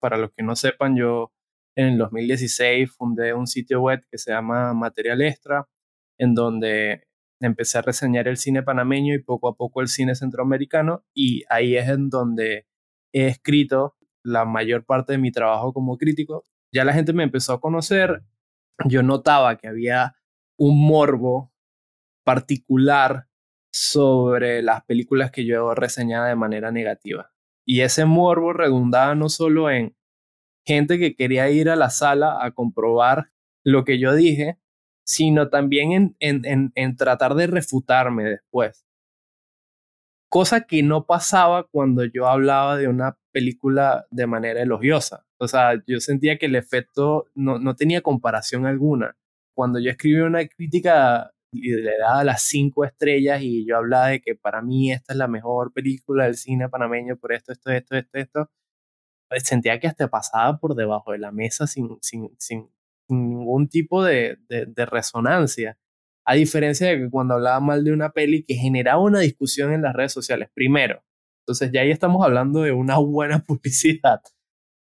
para 0.00 0.16
los 0.16 0.32
que 0.32 0.42
no 0.42 0.56
sepan, 0.56 0.96
yo 0.96 1.32
en 1.76 1.86
el 1.88 1.98
2016 1.98 2.90
fundé 2.92 3.34
un 3.34 3.46
sitio 3.46 3.80
web 3.80 4.04
que 4.10 4.18
se 4.18 4.32
llama 4.32 4.74
Material 4.74 5.22
Extra, 5.22 5.68
en 6.18 6.34
donde 6.34 7.06
empecé 7.40 7.78
a 7.78 7.82
reseñar 7.82 8.28
el 8.28 8.36
cine 8.36 8.62
panameño 8.62 9.14
y 9.14 9.22
poco 9.22 9.48
a 9.48 9.56
poco 9.56 9.80
el 9.80 9.88
cine 9.88 10.14
centroamericano 10.14 11.04
y 11.14 11.42
ahí 11.48 11.76
es 11.76 11.88
en 11.88 12.08
donde 12.08 12.66
he 13.12 13.26
escrito 13.26 13.96
la 14.22 14.44
mayor 14.44 14.84
parte 14.84 15.12
de 15.12 15.18
mi 15.18 15.32
trabajo 15.32 15.72
como 15.72 15.98
crítico. 15.98 16.46
Ya 16.72 16.84
la 16.84 16.92
gente 16.92 17.12
me 17.12 17.24
empezó 17.24 17.54
a 17.54 17.60
conocer, 17.60 18.22
yo 18.86 19.02
notaba 19.02 19.56
que 19.56 19.68
había 19.68 20.14
un 20.56 20.86
morbo 20.86 21.52
particular 22.24 23.26
sobre 23.72 24.62
las 24.62 24.84
películas 24.84 25.30
que 25.30 25.44
yo 25.44 25.74
reseñaba 25.74 26.28
de 26.28 26.36
manera 26.36 26.70
negativa. 26.70 27.32
Y 27.66 27.80
ese 27.80 28.04
morbo 28.04 28.52
redundaba 28.52 29.14
no 29.14 29.28
solo 29.28 29.70
en 29.70 29.96
gente 30.66 30.98
que 30.98 31.14
quería 31.14 31.50
ir 31.50 31.68
a 31.68 31.76
la 31.76 31.90
sala 31.90 32.44
a 32.44 32.52
comprobar 32.52 33.30
lo 33.64 33.84
que 33.84 33.98
yo 33.98 34.14
dije, 34.14 34.58
sino 35.04 35.48
también 35.48 36.16
en, 36.20 36.96
tratar 36.96 37.34
de 37.34 37.46
refutarme 37.46 38.24
después. 38.24 38.84
Cosa 40.28 40.62
que 40.62 40.82
no 40.82 41.04
pasaba 41.06 41.66
cuando 41.70 42.04
yo 42.04 42.26
hablaba 42.26 42.76
de 42.78 42.88
una 42.88 43.18
película 43.32 44.06
de 44.10 44.26
manera 44.26 44.62
elogiosa. 44.62 45.26
O 45.38 45.46
sea, 45.48 45.82
yo 45.86 46.00
sentía 46.00 46.38
que 46.38 46.46
el 46.46 46.56
efecto 46.56 47.26
no, 47.34 47.58
no 47.58 47.76
tenía 47.76 48.00
comparación 48.00 48.66
alguna. 48.66 49.16
Cuando 49.54 49.78
yo 49.78 49.90
escribí 49.90 50.20
una 50.20 50.46
crítica 50.46 51.32
le 51.52 51.98
daba 51.98 52.24
las 52.24 52.42
cinco 52.42 52.84
estrellas 52.84 53.42
y 53.42 53.66
yo 53.66 53.76
hablaba 53.76 54.08
de 54.08 54.20
que 54.20 54.34
para 54.34 54.62
mí 54.62 54.92
esta 54.92 55.12
es 55.12 55.18
la 55.18 55.28
mejor 55.28 55.72
película 55.72 56.24
del 56.24 56.36
cine 56.36 56.68
panameño 56.68 57.16
por 57.16 57.32
esto, 57.32 57.52
esto, 57.52 57.70
esto, 57.70 57.96
esto, 57.96 58.18
esto, 58.18 58.50
sentía 59.40 59.78
que 59.80 59.86
hasta 59.86 60.08
pasaba 60.08 60.58
por 60.58 60.74
debajo 60.74 61.12
de 61.12 61.18
la 61.18 61.32
mesa 61.32 61.66
sin, 61.66 61.98
sin, 62.00 62.30
sin, 62.38 62.68
ningún 63.08 63.68
tipo 63.68 64.02
de, 64.02 64.38
de, 64.48 64.86
resonancia. 64.86 65.78
A 66.24 66.34
diferencia 66.34 66.88
de 66.88 66.98
que 66.98 67.10
cuando 67.10 67.34
hablaba 67.34 67.60
mal 67.60 67.84
de 67.84 67.92
una 67.92 68.10
peli 68.10 68.44
que 68.44 68.54
generaba 68.54 69.02
una 69.02 69.20
discusión 69.20 69.72
en 69.72 69.82
las 69.82 69.94
redes 69.94 70.12
sociales, 70.12 70.48
primero. 70.54 71.02
Entonces 71.42 71.70
ya 71.72 71.80
ahí 71.80 71.90
estamos 71.90 72.24
hablando 72.24 72.62
de 72.62 72.72
una 72.72 72.98
buena 72.98 73.40
publicidad. 73.40 74.20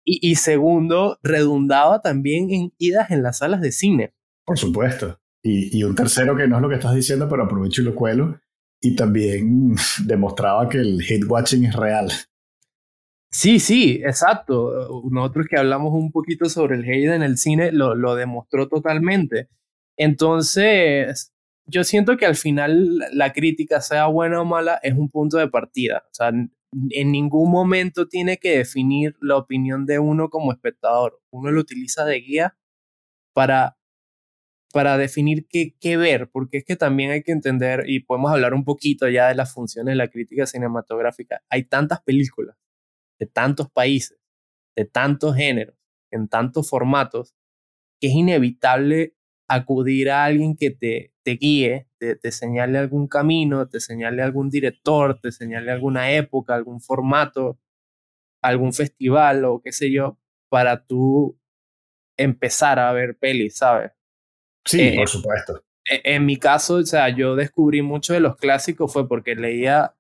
Y, 0.05 0.19
y 0.29 0.35
segundo, 0.35 1.17
redundaba 1.23 2.01
también 2.01 2.51
en 2.51 2.73
idas 2.77 3.09
en 3.11 3.23
las 3.23 3.37
salas 3.37 3.61
de 3.61 3.71
cine. 3.71 4.13
Por 4.45 4.57
supuesto. 4.57 5.19
Y, 5.41 5.77
y, 5.77 5.83
un 5.83 5.95
tercero 5.95 6.35
que 6.35 6.47
no 6.47 6.57
es 6.57 6.61
lo 6.61 6.69
que 6.69 6.75
estás 6.75 6.95
diciendo, 6.95 7.27
pero 7.29 7.43
aprovecho 7.43 7.81
y 7.81 7.85
lo 7.85 7.95
cuelo. 7.95 8.39
Y 8.81 8.95
también 8.95 9.75
demostraba 10.05 10.67
que 10.67 10.77
el 10.77 11.01
hate 11.01 11.25
watching 11.25 11.65
es 11.65 11.75
real. 11.75 12.11
Sí, 13.35 13.59
sí, 13.59 13.99
exacto. 14.05 15.01
Nosotros 15.09 15.47
que 15.49 15.57
hablamos 15.57 15.91
un 15.93 16.11
poquito 16.11 16.47
sobre 16.49 16.75
el 16.75 16.83
hate 16.83 17.15
en 17.15 17.23
el 17.23 17.37
cine 17.39 17.71
lo, 17.71 17.95
lo 17.95 18.15
demostró 18.15 18.67
totalmente. 18.67 19.49
Entonces, 19.97 21.33
yo 21.65 21.83
siento 21.83 22.15
que 22.15 22.27
al 22.27 22.35
final 22.35 22.99
la 23.11 23.33
crítica, 23.33 23.81
sea 23.81 24.05
buena 24.05 24.41
o 24.41 24.45
mala, 24.45 24.79
es 24.83 24.93
un 24.93 25.09
punto 25.09 25.37
de 25.37 25.47
partida. 25.49 26.03
O 26.11 26.13
sea, 26.13 26.29
en 26.29 27.11
ningún 27.11 27.49
momento 27.51 28.07
tiene 28.07 28.37
que 28.37 28.57
definir 28.59 29.15
la 29.19 29.37
opinión 29.37 29.85
de 29.87 29.97
uno 29.97 30.29
como 30.29 30.51
espectador. 30.51 31.19
Uno 31.31 31.49
lo 31.49 31.59
utiliza 31.61 32.05
de 32.05 32.19
guía 32.19 32.55
para, 33.33 33.77
para 34.73 34.97
definir 34.97 35.47
qué, 35.49 35.75
qué 35.79 35.97
ver, 35.97 36.29
porque 36.31 36.59
es 36.59 36.65
que 36.65 36.75
también 36.75 37.11
hay 37.11 37.23
que 37.23 37.31
entender, 37.31 37.85
y 37.89 38.01
podemos 38.01 38.31
hablar 38.31 38.53
un 38.53 38.65
poquito 38.65 39.09
ya 39.09 39.29
de 39.29 39.35
las 39.35 39.53
funciones 39.53 39.93
de 39.93 39.97
la 39.97 40.09
crítica 40.09 40.45
cinematográfica. 40.47 41.41
Hay 41.49 41.65
tantas 41.65 42.01
películas 42.03 42.57
de 43.24 43.27
tantos 43.27 43.72
países, 43.72 44.20
de 44.75 44.84
tantos 44.84 45.36
géneros, 45.36 45.75
en 46.12 46.27
tantos 46.27 46.70
formatos, 46.70 47.36
que 48.01 48.08
es 48.08 48.13
inevitable 48.13 49.15
acudir 49.48 50.12
a 50.12 50.25
alguien 50.25 50.58
que 50.58 50.72
te, 50.72 51.13
te 51.24 51.32
guíe, 51.32 51.88
te, 52.00 52.18
te, 52.18 52.32
señale 52.32 52.77
algún 52.77 53.08
camino, 53.08 53.70
te 53.70 53.80
señale 53.80 54.22
algún 54.22 54.50
director, 54.50 55.20
te 55.22 55.32
señale 55.32 55.72
alguna 55.72 56.12
época, 56.12 56.53
algún 56.53 56.82
formato, 56.82 57.60
algún 58.42 58.74
festival 58.74 59.46
o 59.46 59.62
qué 59.62 59.72
sé 59.72 59.89
yo, 59.89 60.20
para 60.50 60.86
tú 60.86 61.39
empezar 62.18 62.77
a 62.77 62.92
ver 62.92 63.18
pelis, 63.18 63.58
¿sabes? 63.58 63.92
Sí, 64.65 64.82
eh, 64.82 64.96
por 64.98 65.08
supuesto. 65.08 65.63
En, 65.86 66.15
en 66.15 66.25
mi 66.25 66.38
caso, 66.38 66.75
o 66.75 66.84
sea, 66.84 67.08
yo 67.08 67.38
descubrí 67.38 67.82
mucho 67.82 68.13
de 68.13 68.20
los 68.20 68.36
clásicos 68.36 68.92
fue 68.92 69.08
porque 69.08 69.36
leía 69.36 69.96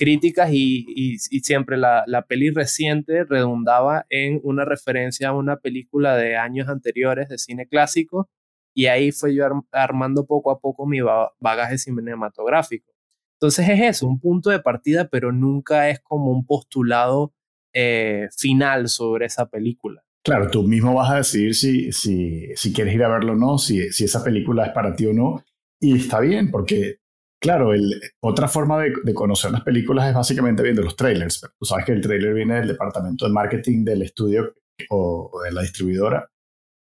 críticas 0.00 0.50
y, 0.50 0.86
y, 0.88 1.16
y 1.30 1.40
siempre 1.40 1.76
la, 1.76 2.04
la, 2.06 2.22
peli 2.22 2.48
reciente 2.48 3.24
redundaba 3.24 4.06
en 4.08 4.40
una 4.42 4.64
referencia 4.64 5.28
a 5.28 5.36
una 5.36 5.58
película 5.58 6.16
de 6.16 6.38
años 6.38 6.68
anteriores 6.70 7.28
de 7.28 7.36
cine 7.36 7.68
clásico 7.68 8.30
y 8.74 8.86
ahí 8.86 9.12
fue 9.12 9.34
yo 9.34 9.44
armando 9.72 10.24
poco 10.24 10.50
a 10.50 10.58
poco 10.58 10.86
mi 10.86 11.00
bagaje 11.38 11.76
cinematográfico. 11.76 12.90
Entonces 13.38 13.68
es 13.68 13.80
eso, 13.80 14.06
un 14.06 14.20
punto 14.20 14.48
de 14.48 14.60
partida, 14.60 15.08
pero 15.08 15.32
nunca 15.32 15.90
es 15.90 16.00
como 16.00 16.30
un 16.32 16.46
postulado 16.46 17.34
eh, 17.74 18.28
final 18.34 18.88
sobre 18.88 19.26
esa 19.26 19.50
película. 19.50 20.02
Claro, 20.24 20.50
tú 20.50 20.62
mismo 20.62 20.94
vas 20.94 21.10
a 21.10 21.16
decidir 21.16 21.54
si, 21.54 21.92
si, 21.92 22.48
si 22.56 22.72
quieres 22.72 22.94
ir 22.94 23.04
a 23.04 23.08
verlo 23.08 23.32
o 23.32 23.36
no, 23.36 23.58
si, 23.58 23.92
si 23.92 24.04
esa 24.04 24.24
película 24.24 24.64
es 24.64 24.72
para 24.72 24.96
ti 24.96 25.04
o 25.04 25.12
no. 25.12 25.44
Y 25.78 25.96
está 25.96 26.20
bien, 26.20 26.50
porque 26.50 26.99
Claro, 27.40 27.72
el, 27.72 27.98
otra 28.20 28.48
forma 28.48 28.78
de, 28.78 29.14
conocer 29.14 29.50
las 29.50 29.62
películas 29.62 30.08
es 30.08 30.14
básicamente 30.14 30.62
viendo 30.62 30.82
los 30.82 30.94
trailers. 30.94 31.40
Tú 31.58 31.64
sabes 31.64 31.86
que 31.86 31.92
el 31.92 32.02
trailer 32.02 32.34
viene 32.34 32.56
del 32.56 32.68
departamento 32.68 33.26
de 33.26 33.32
marketing 33.32 33.82
del 33.82 34.02
estudio 34.02 34.54
o, 34.90 35.30
de 35.42 35.50
la 35.52 35.62
distribuidora 35.62 36.30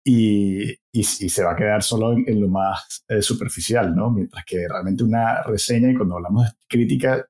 y, 0.05 0.79
se 1.03 1.43
va 1.43 1.53
a 1.53 1.57
quedar 1.57 1.83
solo 1.83 2.13
en, 2.13 2.41
lo 2.41 2.49
más 2.49 3.05
eh, 3.09 3.23
superficial, 3.23 3.97
¿no? 3.97 4.11
Mientras 4.11 4.45
que 4.45 4.69
realmente 4.69 5.03
una 5.03 5.43
reseña, 5.43 5.91
y 5.91 5.95
cuando 5.95 6.17
hablamos 6.17 6.45
de 6.45 6.51
crítica, 6.69 7.27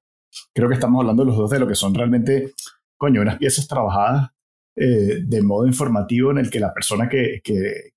creo 0.52 0.68
que 0.68 0.74
estamos 0.74 1.00
hablando 1.00 1.24
los 1.24 1.36
dos 1.36 1.50
de 1.50 1.60
lo 1.60 1.68
que 1.68 1.76
son 1.76 1.94
realmente, 1.94 2.52
coño, 2.98 3.20
unas 3.20 3.38
piezas 3.38 3.68
trabajadas 3.68 4.30
eh, 4.76 5.20
de 5.24 5.42
modo 5.42 5.68
informativo 5.68 6.32
en 6.32 6.38
el 6.38 6.50
que 6.50 6.58
la 6.58 6.74
persona 6.74 7.08
que 7.08 7.40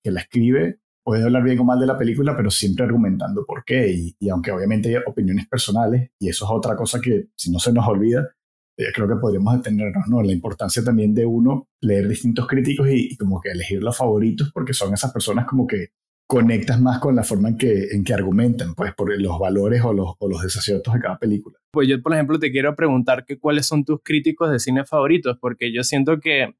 la 0.04 0.20
escribe 0.20 0.78
puede 1.08 1.24
hablar 1.24 1.42
bien 1.42 1.58
o 1.58 1.64
mal 1.64 1.80
de 1.80 1.86
la 1.86 1.96
película, 1.96 2.36
pero 2.36 2.50
siempre 2.50 2.84
argumentando 2.84 3.46
por 3.46 3.64
qué. 3.64 3.90
Y, 3.90 4.14
y, 4.20 4.28
aunque 4.28 4.52
obviamente 4.52 4.90
hay 4.90 5.02
opiniones 5.06 5.48
personales, 5.48 6.10
y 6.18 6.28
eso 6.28 6.44
es 6.44 6.50
otra 6.50 6.76
cosa 6.76 7.00
que 7.00 7.28
si 7.34 7.50
no 7.50 7.58
se 7.58 7.72
nos 7.72 7.88
olvida, 7.88 8.28
eh, 8.76 8.92
creo 8.94 9.08
que 9.08 9.16
podríamos 9.16 9.56
detenernos, 9.56 10.06
¿no? 10.06 10.22
La 10.22 10.32
importancia 10.32 10.84
también 10.84 11.14
de 11.14 11.24
uno 11.24 11.66
leer 11.80 12.06
distintos 12.08 12.46
críticos 12.46 12.90
y, 12.90 13.12
y, 13.12 13.16
como 13.16 13.40
que 13.40 13.52
elegir 13.52 13.82
los 13.82 13.96
favoritos, 13.96 14.50
porque 14.52 14.74
son 14.74 14.92
esas 14.92 15.10
personas 15.10 15.46
como 15.46 15.66
que 15.66 15.92
conectas 16.26 16.78
más 16.78 16.98
con 16.98 17.16
la 17.16 17.24
forma 17.24 17.48
en 17.48 17.56
que, 17.56 17.84
en 17.90 18.04
que 18.04 18.12
argumentan, 18.12 18.74
pues 18.74 18.92
por 18.94 19.18
los 19.18 19.38
valores 19.38 19.82
o 19.82 19.94
los, 19.94 20.12
o 20.18 20.28
los 20.28 20.42
desaciertos 20.42 20.92
de 20.92 21.00
cada 21.00 21.18
película. 21.18 21.56
Pues 21.70 21.88
yo, 21.88 22.02
por 22.02 22.12
ejemplo, 22.12 22.38
te 22.38 22.52
quiero 22.52 22.76
preguntar 22.76 23.24
que 23.24 23.38
cuáles 23.38 23.64
son 23.64 23.82
tus 23.82 24.00
críticos 24.04 24.50
de 24.50 24.58
cine 24.58 24.84
favoritos, 24.84 25.38
porque 25.40 25.72
yo 25.72 25.84
siento 25.84 26.20
que 26.20 26.54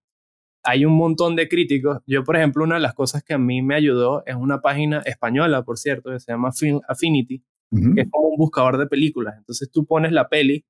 hay 0.68 0.84
un 0.84 0.92
montón 0.96 1.34
de 1.34 1.48
críticos. 1.48 2.00
Yo, 2.06 2.24
por 2.24 2.36
ejemplo, 2.36 2.62
una 2.62 2.74
de 2.74 2.82
las 2.82 2.92
cosas 2.92 3.22
que 3.24 3.32
a 3.32 3.38
mí 3.38 3.62
me 3.62 3.74
ayudó 3.74 4.22
es 4.26 4.34
una 4.34 4.60
página 4.60 5.00
española, 5.06 5.62
por 5.62 5.78
cierto, 5.78 6.10
que 6.10 6.20
se 6.20 6.30
llama 6.30 6.52
Film 6.52 6.80
Affinity, 6.86 7.42
uh 7.70 7.78
-huh. 7.78 7.94
que 7.94 8.00
es 8.02 8.10
como 8.10 8.28
un 8.28 8.36
buscador 8.36 8.76
de 8.76 8.86
películas. 8.86 9.34
Entonces 9.38 9.70
tú 9.70 9.86
pones 9.86 10.12
la 10.12 10.28
peli 10.28 10.66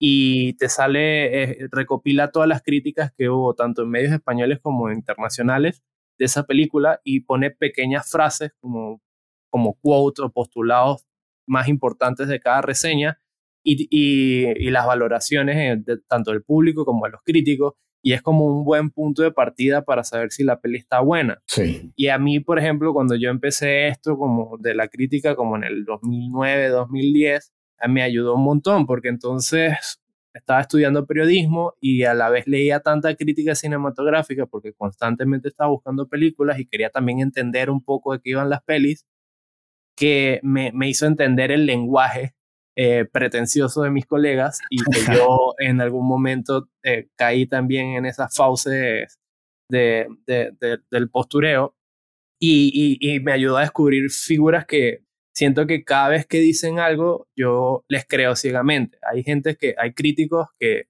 y 0.00 0.54
te 0.54 0.70
sale, 0.70 1.42
eh, 1.42 1.68
recopila 1.70 2.30
todas 2.30 2.48
las 2.48 2.62
críticas 2.62 3.12
que 3.16 3.28
hubo, 3.28 3.54
tanto 3.54 3.82
en 3.82 3.90
medios 3.90 4.12
españoles 4.12 4.60
como 4.62 4.90
internacionales, 4.90 5.82
de 6.18 6.24
esa 6.24 6.44
película 6.44 7.00
y 7.04 7.20
pone 7.20 7.50
pequeñas 7.50 8.10
frases 8.10 8.52
como, 8.60 9.02
como 9.50 9.74
quotes 9.74 10.24
o 10.24 10.30
postulados 10.32 11.04
más 11.46 11.68
importantes 11.68 12.28
de 12.28 12.40
cada 12.40 12.62
reseña 12.62 13.18
y, 13.62 13.88
y, 13.90 14.46
y 14.56 14.70
las 14.70 14.86
valoraciones 14.86 15.84
de, 15.84 15.98
tanto 16.08 16.30
del 16.30 16.42
público 16.42 16.84
como 16.84 17.04
de 17.04 17.12
los 17.12 17.20
críticos 17.24 17.74
y 18.04 18.12
es 18.12 18.20
como 18.20 18.44
un 18.44 18.66
buen 18.66 18.90
punto 18.90 19.22
de 19.22 19.32
partida 19.32 19.82
para 19.82 20.04
saber 20.04 20.30
si 20.30 20.44
la 20.44 20.60
peli 20.60 20.76
está 20.76 21.00
buena. 21.00 21.42
Sí. 21.46 21.90
Y 21.96 22.08
a 22.08 22.18
mí, 22.18 22.38
por 22.38 22.58
ejemplo, 22.58 22.92
cuando 22.92 23.14
yo 23.14 23.30
empecé 23.30 23.88
esto 23.88 24.18
como 24.18 24.58
de 24.58 24.74
la 24.74 24.88
crítica 24.88 25.34
como 25.34 25.56
en 25.56 25.64
el 25.64 25.86
2009, 25.86 26.68
2010, 26.68 27.54
me 27.88 28.02
ayudó 28.02 28.34
un 28.34 28.44
montón 28.44 28.84
porque 28.84 29.08
entonces 29.08 30.02
estaba 30.34 30.60
estudiando 30.60 31.06
periodismo 31.06 31.76
y 31.80 32.04
a 32.04 32.12
la 32.12 32.28
vez 32.28 32.46
leía 32.46 32.80
tanta 32.80 33.14
crítica 33.14 33.54
cinematográfica 33.54 34.44
porque 34.44 34.74
constantemente 34.74 35.48
estaba 35.48 35.70
buscando 35.70 36.06
películas 36.06 36.58
y 36.58 36.66
quería 36.66 36.90
también 36.90 37.20
entender 37.20 37.70
un 37.70 37.82
poco 37.82 38.12
de 38.12 38.20
qué 38.20 38.30
iban 38.30 38.50
las 38.50 38.62
pelis, 38.62 39.06
que 39.96 40.40
me, 40.42 40.72
me 40.72 40.90
hizo 40.90 41.06
entender 41.06 41.50
el 41.50 41.64
lenguaje 41.64 42.34
eh, 42.76 43.04
pretencioso 43.04 43.82
de 43.82 43.90
mis 43.90 44.06
colegas 44.06 44.58
y 44.68 44.78
que 44.82 45.14
yo 45.14 45.54
en 45.58 45.80
algún 45.80 46.06
momento 46.06 46.68
eh, 46.82 47.08
caí 47.16 47.46
también 47.46 47.90
en 47.94 48.06
esas 48.06 48.34
fauces 48.34 48.72
de, 49.68 50.08
de, 50.26 50.52
de, 50.60 50.78
del 50.90 51.08
postureo 51.08 51.76
y, 52.40 52.98
y, 53.00 53.14
y, 53.14 53.20
me 53.20 53.32
ayudó 53.32 53.58
a 53.58 53.62
descubrir 53.62 54.10
figuras 54.10 54.66
que 54.66 55.04
siento 55.32 55.66
que 55.66 55.84
cada 55.84 56.08
vez 56.08 56.26
que 56.26 56.38
dicen 56.38 56.78
algo 56.80 57.28
yo 57.36 57.84
les 57.88 58.06
creo 58.06 58.36
ciegamente. 58.36 58.98
Hay 59.08 59.22
gente 59.22 59.56
que, 59.56 59.74
hay 59.78 59.94
críticos 59.94 60.48
que 60.58 60.88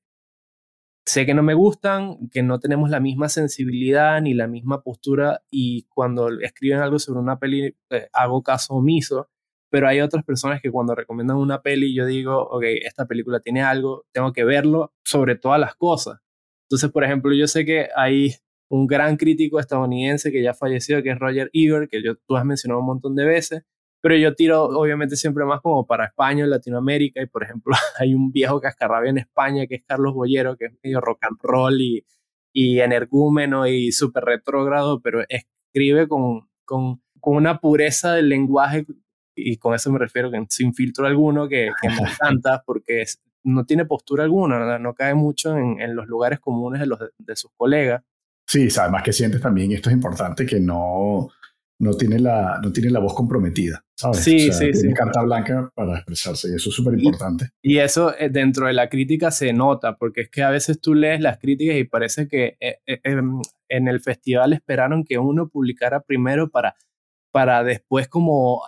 sé 1.06 1.26
que 1.26 1.34
no 1.34 1.42
me 1.42 1.54
gustan, 1.54 2.30
que 2.30 2.42
no 2.42 2.60
tenemos 2.60 2.90
la 2.90 3.00
misma 3.00 3.28
sensibilidad 3.28 4.20
ni 4.22 4.34
la 4.34 4.46
misma 4.46 4.82
postura 4.82 5.42
y 5.50 5.84
cuando 5.90 6.28
escriben 6.40 6.80
algo 6.80 6.98
sobre 6.98 7.20
una 7.20 7.38
peli 7.38 7.76
eh, 7.90 8.08
hago 8.12 8.42
caso 8.42 8.74
omiso 8.74 9.28
pero 9.74 9.88
hay 9.88 10.00
otras 10.00 10.24
personas 10.24 10.62
que 10.62 10.70
cuando 10.70 10.94
recomiendan 10.94 11.36
una 11.36 11.60
peli 11.60 11.92
yo 11.92 12.06
digo, 12.06 12.40
ok, 12.40 12.62
esta 12.84 13.06
película 13.06 13.40
tiene 13.40 13.60
algo, 13.64 14.06
tengo 14.12 14.32
que 14.32 14.44
verlo 14.44 14.92
sobre 15.02 15.34
todas 15.34 15.58
las 15.58 15.74
cosas. 15.74 16.20
Entonces, 16.68 16.92
por 16.92 17.02
ejemplo, 17.02 17.34
yo 17.34 17.48
sé 17.48 17.64
que 17.64 17.88
hay 17.96 18.36
un 18.70 18.86
gran 18.86 19.16
crítico 19.16 19.58
estadounidense 19.58 20.30
que 20.30 20.44
ya 20.44 20.54
falleció, 20.54 21.02
que 21.02 21.10
es 21.10 21.18
Roger 21.18 21.50
Ebert, 21.52 21.90
que 21.90 22.04
yo, 22.04 22.14
tú 22.24 22.36
has 22.36 22.44
mencionado 22.44 22.82
un 22.82 22.86
montón 22.86 23.16
de 23.16 23.24
veces, 23.24 23.64
pero 24.00 24.14
yo 24.14 24.36
tiro 24.36 24.62
obviamente 24.62 25.16
siempre 25.16 25.44
más 25.44 25.60
como 25.60 25.84
para 25.88 26.04
España, 26.04 26.46
Latinoamérica, 26.46 27.20
y 27.20 27.26
por 27.26 27.42
ejemplo 27.42 27.74
hay 27.98 28.14
un 28.14 28.30
viejo 28.30 28.60
cascarrabia 28.60 29.10
en 29.10 29.18
España 29.18 29.66
que 29.66 29.74
es 29.74 29.82
Carlos 29.84 30.14
Bollero, 30.14 30.56
que 30.56 30.66
es 30.66 30.72
medio 30.84 31.00
rock 31.00 31.24
and 31.24 31.38
roll 31.42 31.80
y, 31.80 32.06
y 32.52 32.78
energúmeno 32.78 33.66
y 33.66 33.90
súper 33.90 34.22
retrógrado, 34.22 35.00
pero 35.02 35.24
escribe 35.28 36.06
con, 36.06 36.48
con, 36.64 37.02
con 37.18 37.34
una 37.34 37.58
pureza 37.58 38.12
del 38.12 38.28
lenguaje 38.28 38.86
y 39.34 39.56
con 39.56 39.74
eso 39.74 39.90
me 39.92 39.98
refiero 39.98 40.30
que 40.30 40.44
sin 40.48 40.74
filtro 40.74 41.06
alguno, 41.06 41.48
que, 41.48 41.70
que 41.80 41.88
me 41.88 42.10
encanta 42.10 42.62
porque 42.64 43.02
es, 43.02 43.20
no 43.44 43.64
tiene 43.64 43.84
postura 43.84 44.24
alguna, 44.24 44.78
no 44.78 44.94
cae 44.94 45.14
mucho 45.14 45.56
en, 45.56 45.80
en 45.80 45.94
los 45.94 46.06
lugares 46.06 46.40
comunes 46.40 46.80
de, 46.80 46.86
los, 46.86 46.98
de, 47.18 47.36
sus 47.36 47.50
colegas. 47.56 48.02
Sí, 48.46 48.68
además 48.78 49.02
que 49.02 49.12
sientes 49.12 49.40
también, 49.40 49.70
y 49.70 49.74
esto 49.74 49.90
es 49.90 49.94
importante, 49.94 50.46
que 50.46 50.60
no, 50.60 51.30
no 51.78 51.94
tiene 51.94 52.18
la, 52.18 52.60
no 52.62 52.72
tiene 52.72 52.90
la 52.90 53.00
voz 53.00 53.14
comprometida, 53.14 53.84
¿sabes? 53.94 54.18
Sí, 54.18 54.52
sí, 54.52 54.70
tiene 54.72 54.94
carta 54.94 55.22
blanca 55.22 55.70
para 55.74 55.96
expresarse 55.96 56.48
y 56.50 56.54
eso 56.54 56.70
es 56.70 56.74
súper 56.74 56.94
importante. 56.94 57.50
Y, 57.62 57.78
eso 57.78 58.14
eh, 58.18 58.30
dentro 58.30 58.66
de 58.66 58.72
la 58.72 58.88
crítica 58.88 59.30
se 59.30 59.52
nota, 59.52 59.96
porque 59.96 60.22
es 60.22 60.30
que 60.30 60.42
a 60.42 60.50
veces 60.50 60.80
tú 60.80 60.94
lees 60.94 61.20
las 61.20 61.38
críticas 61.38 61.76
y 61.76 61.84
parece 61.84 62.28
que 62.28 62.56
eh, 62.60 62.78
eh, 62.86 63.00
em, 63.04 63.40
en 63.68 63.88
el 63.88 64.00
festival 64.00 64.52
esperaron 64.52 65.04
que 65.04 65.18
uno 65.18 65.48
publicara 65.48 66.00
primero 66.00 66.48
para, 66.48 66.76
para 67.30 67.64
después 67.64 68.08
como 68.08 68.62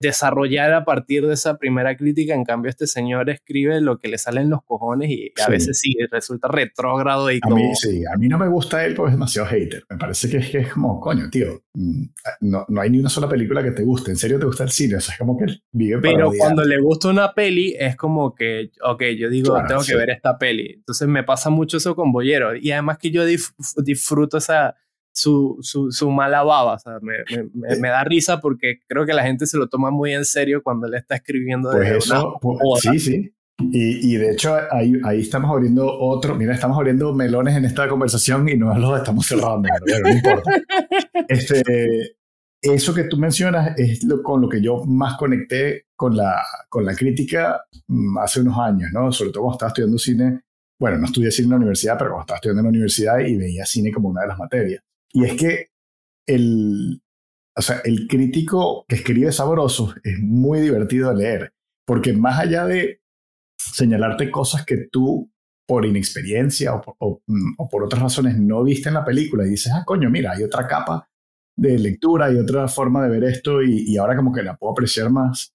desarrollar 0.00 0.72
a 0.72 0.84
partir 0.84 1.26
de 1.26 1.34
esa 1.34 1.58
primera 1.58 1.94
crítica. 1.96 2.34
En 2.34 2.44
cambio, 2.44 2.70
este 2.70 2.86
señor 2.86 3.28
escribe 3.28 3.80
lo 3.80 3.98
que 3.98 4.08
le 4.08 4.16
salen 4.16 4.48
los 4.48 4.64
cojones 4.64 5.10
y 5.10 5.32
a 5.46 5.48
veces 5.48 5.78
sí 5.78 5.94
resulta 6.10 6.48
retrógrado 6.48 7.30
y 7.30 7.38
a 7.42 7.54
Mí, 7.54 7.74
sí, 7.74 8.02
a 8.06 8.16
mí 8.16 8.28
no 8.28 8.38
me 8.38 8.48
gusta 8.48 8.84
él 8.84 8.94
porque 8.94 9.10
es 9.10 9.14
demasiado 9.16 9.48
hater. 9.48 9.84
Me 9.90 9.98
parece 9.98 10.30
que 10.30 10.38
es, 10.38 10.50
que 10.50 10.58
es 10.58 10.72
como, 10.72 10.98
coño, 11.00 11.28
tío, 11.30 11.62
mm, 11.74 12.02
no, 12.40 12.64
no, 12.68 12.80
hay 12.80 12.90
ni 12.90 12.98
una 12.98 13.10
sola 13.10 13.28
película 13.28 13.62
que 13.62 13.72
te 13.72 13.82
guste. 13.82 14.10
¿En 14.10 14.16
serio 14.16 14.38
te 14.38 14.46
gusta 14.46 14.64
el 14.64 14.70
cine? 14.70 14.96
O 14.96 15.00
sea, 15.00 15.12
es 15.12 15.18
como 15.18 15.36
que 15.36 15.46
vive 15.72 16.00
Pero 16.00 16.32
cuando 16.36 16.64
le 16.64 16.80
gusta 16.80 17.08
una 17.08 17.34
peli, 17.34 17.76
es 17.78 17.96
como 17.96 18.34
que, 18.34 18.70
ok, 18.82 19.02
yo 19.18 19.28
digo, 19.28 19.56
tengo 19.68 19.82
que 19.82 19.96
ver 19.96 20.10
esta 20.10 20.38
peli. 20.38 20.74
Entonces 20.76 21.06
me 21.08 21.24
pasa 21.24 21.50
mucho 21.50 21.76
eso 21.76 21.94
con 21.94 22.10
Boyero. 22.10 22.56
Y 22.56 22.72
además 22.72 22.96
que 22.96 23.10
yo 23.10 23.24
disfruto 23.24 24.38
esa 24.38 24.76
su, 25.12 25.58
su, 25.60 25.90
su 25.90 26.10
mala 26.10 26.42
baba. 26.42 26.74
O 26.74 26.78
sea, 26.78 26.98
me, 27.02 27.14
me, 27.52 27.76
me, 27.76 27.88
da 27.88 28.04
risa 28.04 28.40
porque 28.40 28.80
creo 28.86 29.06
que 29.06 29.12
la 29.12 29.22
gente 29.22 29.46
se 29.46 29.58
lo 29.58 29.68
toma 29.68 29.90
muy 29.90 30.12
en 30.12 30.24
serio 30.24 30.62
cuando 30.62 30.88
le 30.88 30.98
está 30.98 31.16
escribiendo. 31.16 31.70
Pues 31.70 31.90
eso, 31.90 32.38
pues, 32.40 32.58
sí, 32.80 32.98
sí. 32.98 33.34
Y, 33.72 34.14
y, 34.14 34.16
de 34.16 34.32
hecho 34.32 34.56
ahí, 34.70 34.94
ahí 35.04 35.20
estamos 35.20 35.50
abriendo 35.50 35.86
otro, 35.86 36.34
mira, 36.34 36.54
estamos 36.54 36.78
abriendo 36.78 37.12
melones 37.12 37.56
en 37.56 37.66
esta 37.66 37.86
conversación 37.88 38.48
y 38.48 38.56
no 38.56 38.74
los 38.78 38.98
estamos 38.98 39.26
cerrando, 39.26 39.68
pero 39.84 40.00
no 40.02 40.10
importa. 40.10 40.50
Este, 41.28 42.16
eso 42.62 42.94
que 42.94 43.04
tú 43.04 43.16
mencionas 43.16 43.78
es 43.78 44.02
lo, 44.04 44.22
con 44.22 44.40
lo 44.40 44.48
que 44.48 44.60
yo 44.60 44.84
más 44.84 45.16
conecté 45.16 45.86
con 45.94 46.16
la, 46.16 46.42
con 46.68 46.84
la 46.84 46.94
crítica 46.94 47.62
mm, 47.86 48.18
hace 48.18 48.40
unos 48.40 48.58
años, 48.58 48.90
¿no? 48.92 49.12
Sobre 49.12 49.30
todo 49.30 49.44
cuando 49.44 49.56
estaba 49.56 49.68
estudiando 49.68 49.98
cine. 49.98 50.40
Bueno, 50.78 50.98
no 50.98 51.06
estudié 51.06 51.30
cine 51.30 51.46
en 51.46 51.50
la 51.50 51.56
universidad, 51.56 51.98
pero 51.98 52.10
cuando 52.10 52.22
estaba 52.22 52.36
estudiando 52.36 52.60
en 52.60 52.64
la 52.64 52.70
universidad 52.70 53.18
y 53.20 53.36
veía 53.36 53.66
cine 53.66 53.92
como 53.92 54.08
una 54.08 54.22
de 54.22 54.28
las 54.28 54.38
materias. 54.38 54.82
Y 55.12 55.24
es 55.24 55.36
que 55.36 55.70
el, 56.26 57.02
o 57.56 57.62
sea, 57.62 57.80
el 57.84 58.06
crítico 58.06 58.84
que 58.88 58.96
escribe 58.96 59.32
sabroso 59.32 59.94
es 60.04 60.18
muy 60.20 60.60
divertido 60.60 61.10
de 61.10 61.16
leer, 61.16 61.52
porque 61.86 62.12
más 62.12 62.38
allá 62.38 62.66
de 62.66 63.00
señalarte 63.58 64.30
cosas 64.30 64.64
que 64.64 64.88
tú 64.90 65.30
por 65.66 65.86
inexperiencia 65.86 66.74
o 66.74 66.80
por, 66.80 67.22
mm, 67.26 67.54
o, 67.58 67.68
por 67.68 67.84
otras 67.84 68.02
razones 68.02 68.36
no 68.38 68.64
viste 68.64 68.88
en 68.88 68.94
la 68.94 69.04
película 69.04 69.46
y 69.46 69.50
dices, 69.50 69.72
ah, 69.74 69.84
coño, 69.84 70.10
mira, 70.10 70.32
hay 70.32 70.42
otra 70.42 70.66
capa 70.66 71.08
de 71.56 71.78
lectura, 71.78 72.26
hay 72.26 72.36
otra 72.36 72.66
forma 72.68 73.04
de 73.04 73.10
ver 73.10 73.24
esto 73.24 73.62
y, 73.62 73.84
y 73.86 73.96
ahora 73.96 74.16
como 74.16 74.32
que 74.32 74.42
la 74.42 74.56
puedo 74.56 74.72
apreciar 74.72 75.10
más, 75.10 75.54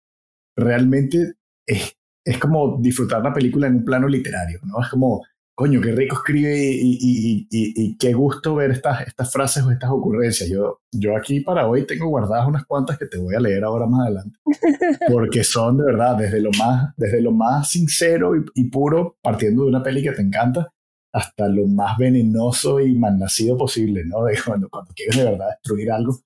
realmente 0.55 1.33
es, 1.67 1.97
es 2.25 2.37
como 2.39 2.77
disfrutar 2.79 3.21
la 3.23 3.33
película 3.33 3.67
en 3.67 3.77
un 3.77 3.85
plano 3.85 4.07
literario, 4.07 4.59
¿no? 4.63 4.81
Es 4.81 4.89
como 4.89 5.25
coño, 5.55 5.79
qué 5.81 5.93
rico 5.93 6.17
escribe 6.17 6.53
y, 6.57 7.97
qué 7.97 8.13
gusto 8.13 8.55
ver 8.55 8.71
estas, 8.71 9.07
estas 9.07 9.31
frases 9.31 9.63
o 9.63 9.71
estas 9.71 9.89
ocurrencias. 9.89 10.49
Yo, 10.49 10.81
yo 10.91 11.15
aquí 11.15 11.39
para 11.39 11.67
hoy 11.67 11.87
tengo 11.87 12.07
guardadas 12.07 12.47
unas 12.47 12.65
cuantas 12.65 12.97
que 12.97 13.05
te 13.05 13.17
voy 13.17 13.35
a 13.35 13.39
leer 13.39 13.63
ahora 13.63 13.87
más 13.87 14.07
adelante, 14.07 14.37
porque 15.11 15.43
son 15.43 15.77
de 15.77 15.85
verdad 15.85 16.17
desde 16.17 16.41
lo 16.41 16.51
más, 16.51 16.93
desde 16.97 17.21
lo 17.21 17.31
más 17.31 17.69
sincero 17.69 18.33
y, 18.53 18.65
puro, 18.69 19.17
partiendo 19.21 19.63
de 19.63 19.69
una 19.69 19.81
peli 19.81 20.03
que 20.03 20.11
te 20.11 20.21
encanta, 20.21 20.71
hasta 21.13 21.47
lo 21.47 21.65
más 21.65 21.97
venenoso 21.97 22.81
y 22.81 22.93
malnacido 22.93 23.57
posible, 23.57 24.03
¿no? 24.05 24.25
De 24.25 24.37
cuando, 24.45 24.67
cuando 24.69 24.91
quieres 24.93 25.15
de 25.15 25.23
verdad 25.23 25.47
destruir 25.51 25.89
algo, 25.89 26.19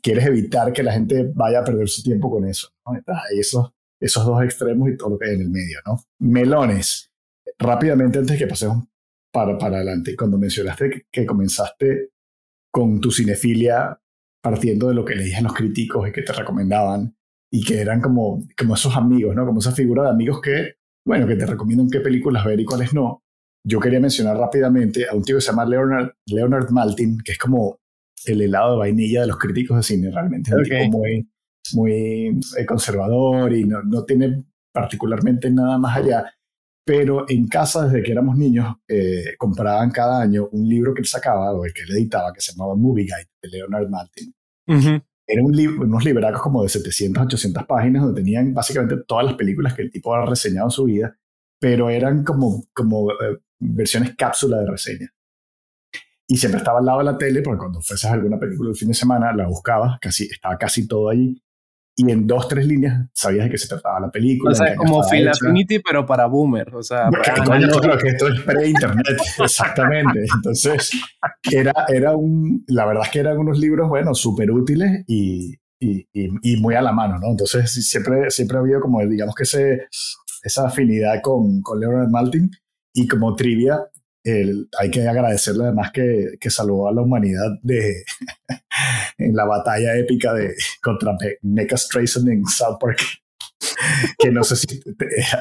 quieres 0.00 0.26
evitar 0.26 0.72
que 0.72 0.84
la 0.84 0.92
gente 0.92 1.32
vaya 1.34 1.60
a 1.60 1.64
perder 1.64 1.88
su 1.88 2.02
tiempo 2.02 2.30
con 2.30 2.46
eso, 2.46 2.68
¿no? 2.86 2.96
esos, 3.36 3.72
esos 4.00 4.24
dos 4.24 4.44
extremos 4.44 4.88
y 4.88 4.96
todo 4.96 5.10
lo 5.10 5.18
que 5.18 5.30
hay 5.30 5.34
en 5.34 5.40
el 5.40 5.50
medio, 5.50 5.80
¿no? 5.84 6.00
Melones 6.20 7.10
rápidamente, 7.58 8.18
antes 8.18 8.38
que 8.38 8.46
pasemos 8.46 8.84
para, 9.32 9.58
para 9.58 9.76
adelante, 9.76 10.16
cuando 10.16 10.38
mencionaste 10.38 11.06
que, 11.10 11.26
comenzaste 11.26 12.10
con 12.72 13.00
tu 13.00 13.10
cinefilia 13.10 13.98
partiendo 14.42 14.88
de 14.88 14.94
lo 14.94 15.04
que 15.04 15.14
leían 15.14 15.44
los 15.44 15.54
críticos 15.54 16.08
y 16.08 16.12
que 16.12 16.22
te 16.22 16.32
recomendaban 16.32 17.16
y 17.50 17.64
que 17.64 17.80
eran 17.80 18.00
como, 18.00 18.42
como 18.56 18.74
esos 18.74 18.96
amigos, 18.96 19.34
¿no? 19.34 19.44
Como 19.44 19.60
esa 19.60 19.72
figura 19.72 20.04
de 20.04 20.10
amigos 20.10 20.40
que, 20.40 20.74
bueno, 21.04 21.26
que 21.26 21.36
te 21.36 21.46
recomiendan 21.46 21.90
qué 21.90 22.00
películas 22.00 22.44
ver 22.44 22.60
y 22.60 22.64
cuáles 22.64 22.94
no. 22.94 23.22
Yo 23.64 23.80
quería 23.80 23.98
mencionar 23.98 24.36
rápidamente 24.36 25.08
a 25.08 25.14
un 25.14 25.22
tío 25.22 25.36
que 25.36 25.40
se 25.40 25.50
llama 25.50 25.64
Leonard, 25.64 26.12
Leonard 26.26 26.70
Maltin, 26.70 27.18
que 27.18 27.32
es 27.32 27.38
como 27.38 27.80
el 28.24 28.42
helado 28.42 28.72
de 28.72 28.78
vainilla 28.78 29.22
de 29.22 29.26
los 29.26 29.38
críticos 29.38 29.78
de 29.78 29.82
cine, 29.82 30.10
realmente. 30.10 30.50
Es 30.50 30.56
un 30.56 30.64
tipo 30.64 30.98
muy, 30.98 31.28
muy 31.74 32.40
eh, 32.56 32.66
conservador 32.66 33.52
y 33.52 33.64
no, 33.64 33.82
no 33.82 34.04
tiene 34.04 34.44
particularmente 34.72 35.50
nada 35.50 35.78
más 35.78 35.96
allá 35.96 36.35
pero 36.86 37.28
en 37.28 37.48
casa 37.48 37.86
desde 37.86 38.04
que 38.04 38.12
éramos 38.12 38.36
niños 38.36 38.76
eh, 38.86 39.34
compraban 39.36 39.90
cada 39.90 40.22
año 40.22 40.48
un 40.52 40.68
libro 40.68 40.94
que 40.94 41.00
él 41.00 41.06
sacaba 41.06 41.52
o 41.52 41.64
el 41.64 41.74
que 41.74 41.82
él 41.82 41.90
editaba 41.90 42.32
que 42.32 42.40
se 42.40 42.52
llamaba 42.52 42.76
Movie 42.76 43.06
Guide 43.06 43.28
de 43.42 43.48
Leonard 43.48 43.88
Maltin. 43.88 44.32
Eran 45.28 45.44
un 45.44 45.58
unos 45.80 46.04
libracos 46.04 46.40
como 46.40 46.62
de 46.62 46.68
700, 46.68 47.24
800 47.24 47.64
páginas 47.64 48.04
donde 48.04 48.20
tenían 48.22 48.54
básicamente 48.54 48.98
todas 49.04 49.24
las 49.26 49.34
películas 49.34 49.74
que 49.74 49.82
el 49.82 49.90
tipo 49.90 50.14
había 50.14 50.30
reseñado 50.30 50.68
en 50.68 50.70
su 50.70 50.84
vida, 50.84 51.18
pero 51.58 51.90
eran 51.90 52.22
como, 52.22 52.62
como 52.72 53.10
eh, 53.10 53.40
versiones 53.58 54.14
cápsula 54.16 54.58
de 54.60 54.70
reseña. 54.70 55.12
Y 56.28 56.36
siempre 56.36 56.58
estaba 56.58 56.78
al 56.78 56.86
lado 56.86 56.98
de 56.98 57.04
la 57.04 57.18
tele, 57.18 57.42
porque 57.42 57.58
cuando 57.58 57.80
fueses 57.80 58.08
a 58.08 58.12
alguna 58.12 58.38
película 58.38 58.70
el 58.70 58.76
fin 58.76 58.88
de 58.88 58.94
semana, 58.94 59.32
la 59.32 59.48
buscabas, 59.48 59.98
casi, 60.00 60.26
estaba 60.26 60.56
casi 60.56 60.86
todo 60.86 61.08
allí 61.08 61.42
y 61.98 62.10
en 62.10 62.26
dos, 62.26 62.46
tres 62.46 62.66
líneas 62.66 63.08
sabías 63.14 63.46
de 63.46 63.50
qué 63.50 63.58
se 63.58 63.68
trataba 63.68 63.98
la 63.98 64.10
película. 64.10 64.52
O 64.52 64.54
sea, 64.54 64.76
como 64.76 65.02
Phil 65.08 65.26
Affinity, 65.26 65.78
pero 65.78 66.04
para 66.04 66.26
boomer. 66.26 66.74
O 66.74 66.82
sea, 66.82 67.08
para 67.10 67.96
que 67.96 68.08
esto 68.08 68.28
es 68.28 68.40
pre-internet, 68.42 69.06
exactamente. 69.42 70.26
Entonces, 70.34 70.90
era, 71.50 71.72
era 71.88 72.14
un, 72.14 72.62
la 72.68 72.84
verdad 72.84 73.04
es 73.06 73.10
que 73.10 73.20
eran 73.20 73.38
unos 73.38 73.58
libros, 73.58 73.88
bueno, 73.88 74.14
súper 74.14 74.50
útiles 74.50 75.04
y, 75.06 75.54
y, 75.80 76.06
y, 76.12 76.56
muy 76.60 76.74
a 76.74 76.82
la 76.82 76.92
mano, 76.92 77.18
¿no? 77.18 77.30
Entonces, 77.30 77.72
siempre, 77.88 78.30
siempre 78.30 78.58
ha 78.58 78.60
habido 78.60 78.80
como, 78.80 79.00
digamos 79.06 79.34
que 79.34 79.44
ese, 79.44 79.86
esa 80.42 80.66
afinidad 80.66 81.22
con, 81.22 81.62
con 81.62 81.80
Leonard 81.80 82.10
Maltin. 82.10 82.50
Y 82.92 83.08
como 83.08 83.34
trivia, 83.36 83.80
hay 84.78 84.90
que 84.90 85.06
agradecerle 85.06 85.64
además 85.64 85.92
que, 85.92 86.36
que, 86.40 86.50
salvó 86.50 86.88
a 86.88 86.92
la 86.92 87.02
humanidad 87.02 87.58
de, 87.62 88.04
en 89.18 89.36
la 89.36 89.44
batalla 89.44 89.96
épica 89.96 90.34
de, 90.34 90.54
contra 90.82 91.16
Mecha 91.42 91.76
Streisand 91.76 92.28
en 92.28 92.44
South 92.46 92.78
Park. 92.80 92.98
que 94.18 94.30
no 94.30 94.44
sé 94.44 94.56
si 94.56 94.82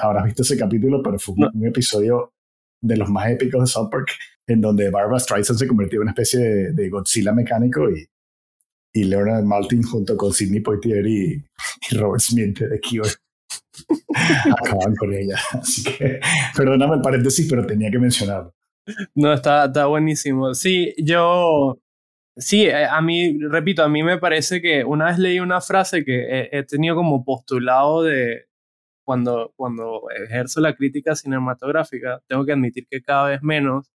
habrás 0.02 0.26
visto 0.26 0.44
ese 0.44 0.58
capítulo, 0.58 1.02
pero 1.04 1.20
fue 1.20 1.36
un, 1.38 1.66
episodio 1.66 2.34
de 2.82 2.98
los 2.98 3.10
más 3.10 3.30
épicos 3.30 3.62
de 3.62 3.68
South 3.68 3.90
Park, 3.90 4.12
en 4.48 4.62
donde 4.62 4.90
Barbara 4.90 5.20
Streisand 5.20 5.60
se 5.60 5.68
convirtió 5.68 5.98
en 5.98 6.04
una 6.04 6.12
especie 6.12 6.40
de, 6.72 6.90
Godzilla 6.90 7.34
mecánico 7.34 7.90
y, 7.90 8.08
y 8.94 9.04
Leonard 9.04 9.44
Maltin 9.44 9.84
junto 9.84 10.16
con 10.16 10.32
Sidney 10.32 10.62
Poitier 10.62 11.06
y, 11.06 11.44
Robert 11.92 12.22
Smith 12.22 12.60
de 12.60 12.80
Cure 12.80 13.10
acaban 14.60 14.96
con 14.96 15.14
ella. 15.14 15.40
Así 15.52 15.84
que, 15.84 16.20
perdóname 16.56 16.96
el 16.96 17.02
paréntesis, 17.02 17.48
pero 17.50 17.66
tenía 17.66 17.92
que 17.92 18.00
mencionarlo. 18.00 18.54
No, 19.16 19.34
está, 19.34 19.66
está 19.66 19.86
buenísimo. 19.88 20.54
Sí, 20.54 20.94
yo, 20.98 21.80
sí, 22.38 22.66
eh, 22.68 22.86
a 22.86 23.02
mí, 23.02 23.38
repito, 23.42 23.84
a 23.84 23.90
mí 23.90 24.04
me 24.04 24.20
parece 24.20 24.62
que 24.62 24.84
una 24.86 25.06
vez 25.08 25.20
leí 25.20 25.40
una 25.40 25.62
frase 25.62 26.06
que 26.06 26.50
he, 26.52 26.64
tenido 26.64 26.96
como 26.96 27.24
postulado 27.26 28.04
de 28.04 28.46
cuando, 29.06 29.54
cuando 29.56 30.04
ejerzo 30.12 30.62
la 30.62 30.76
crítica 30.76 31.16
cinematográfica, 31.16 32.22
tengo 32.28 32.46
que 32.46 32.54
admitir 32.54 32.88
que 32.90 33.02
cada 33.02 33.30
vez 33.30 33.44
menos, 33.44 33.92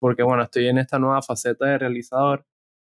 porque 0.00 0.22
bueno, 0.22 0.44
estoy 0.44 0.68
en 0.68 0.78
esta 0.78 0.98
nueva 0.98 1.22
faceta 1.22 1.66
de 1.66 1.78
realizador, 1.78 2.46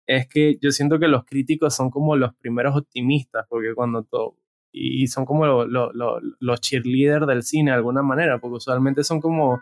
es 0.08 0.28
que 0.30 0.58
yo 0.62 0.72
siento 0.72 1.00
que 1.00 1.08
los 1.10 1.26
críticos 1.26 1.76
son 1.76 1.92
como 1.92 2.16
los 2.18 2.36
primeros 2.36 2.76
optimistas, 2.78 3.46
porque 3.50 3.76
cuando 3.76 4.04
todo, 4.04 4.38
y 4.72 5.08
son 5.08 5.26
como 5.26 5.46
los 5.66 6.62
cheerleaders 6.62 7.28
del 7.28 7.44
cine 7.44 7.72
de 7.72 7.78
alguna 7.78 8.04
manera, 8.04 8.40
porque 8.40 8.58
usualmente 8.58 9.04
son 9.04 9.22
como 9.22 9.62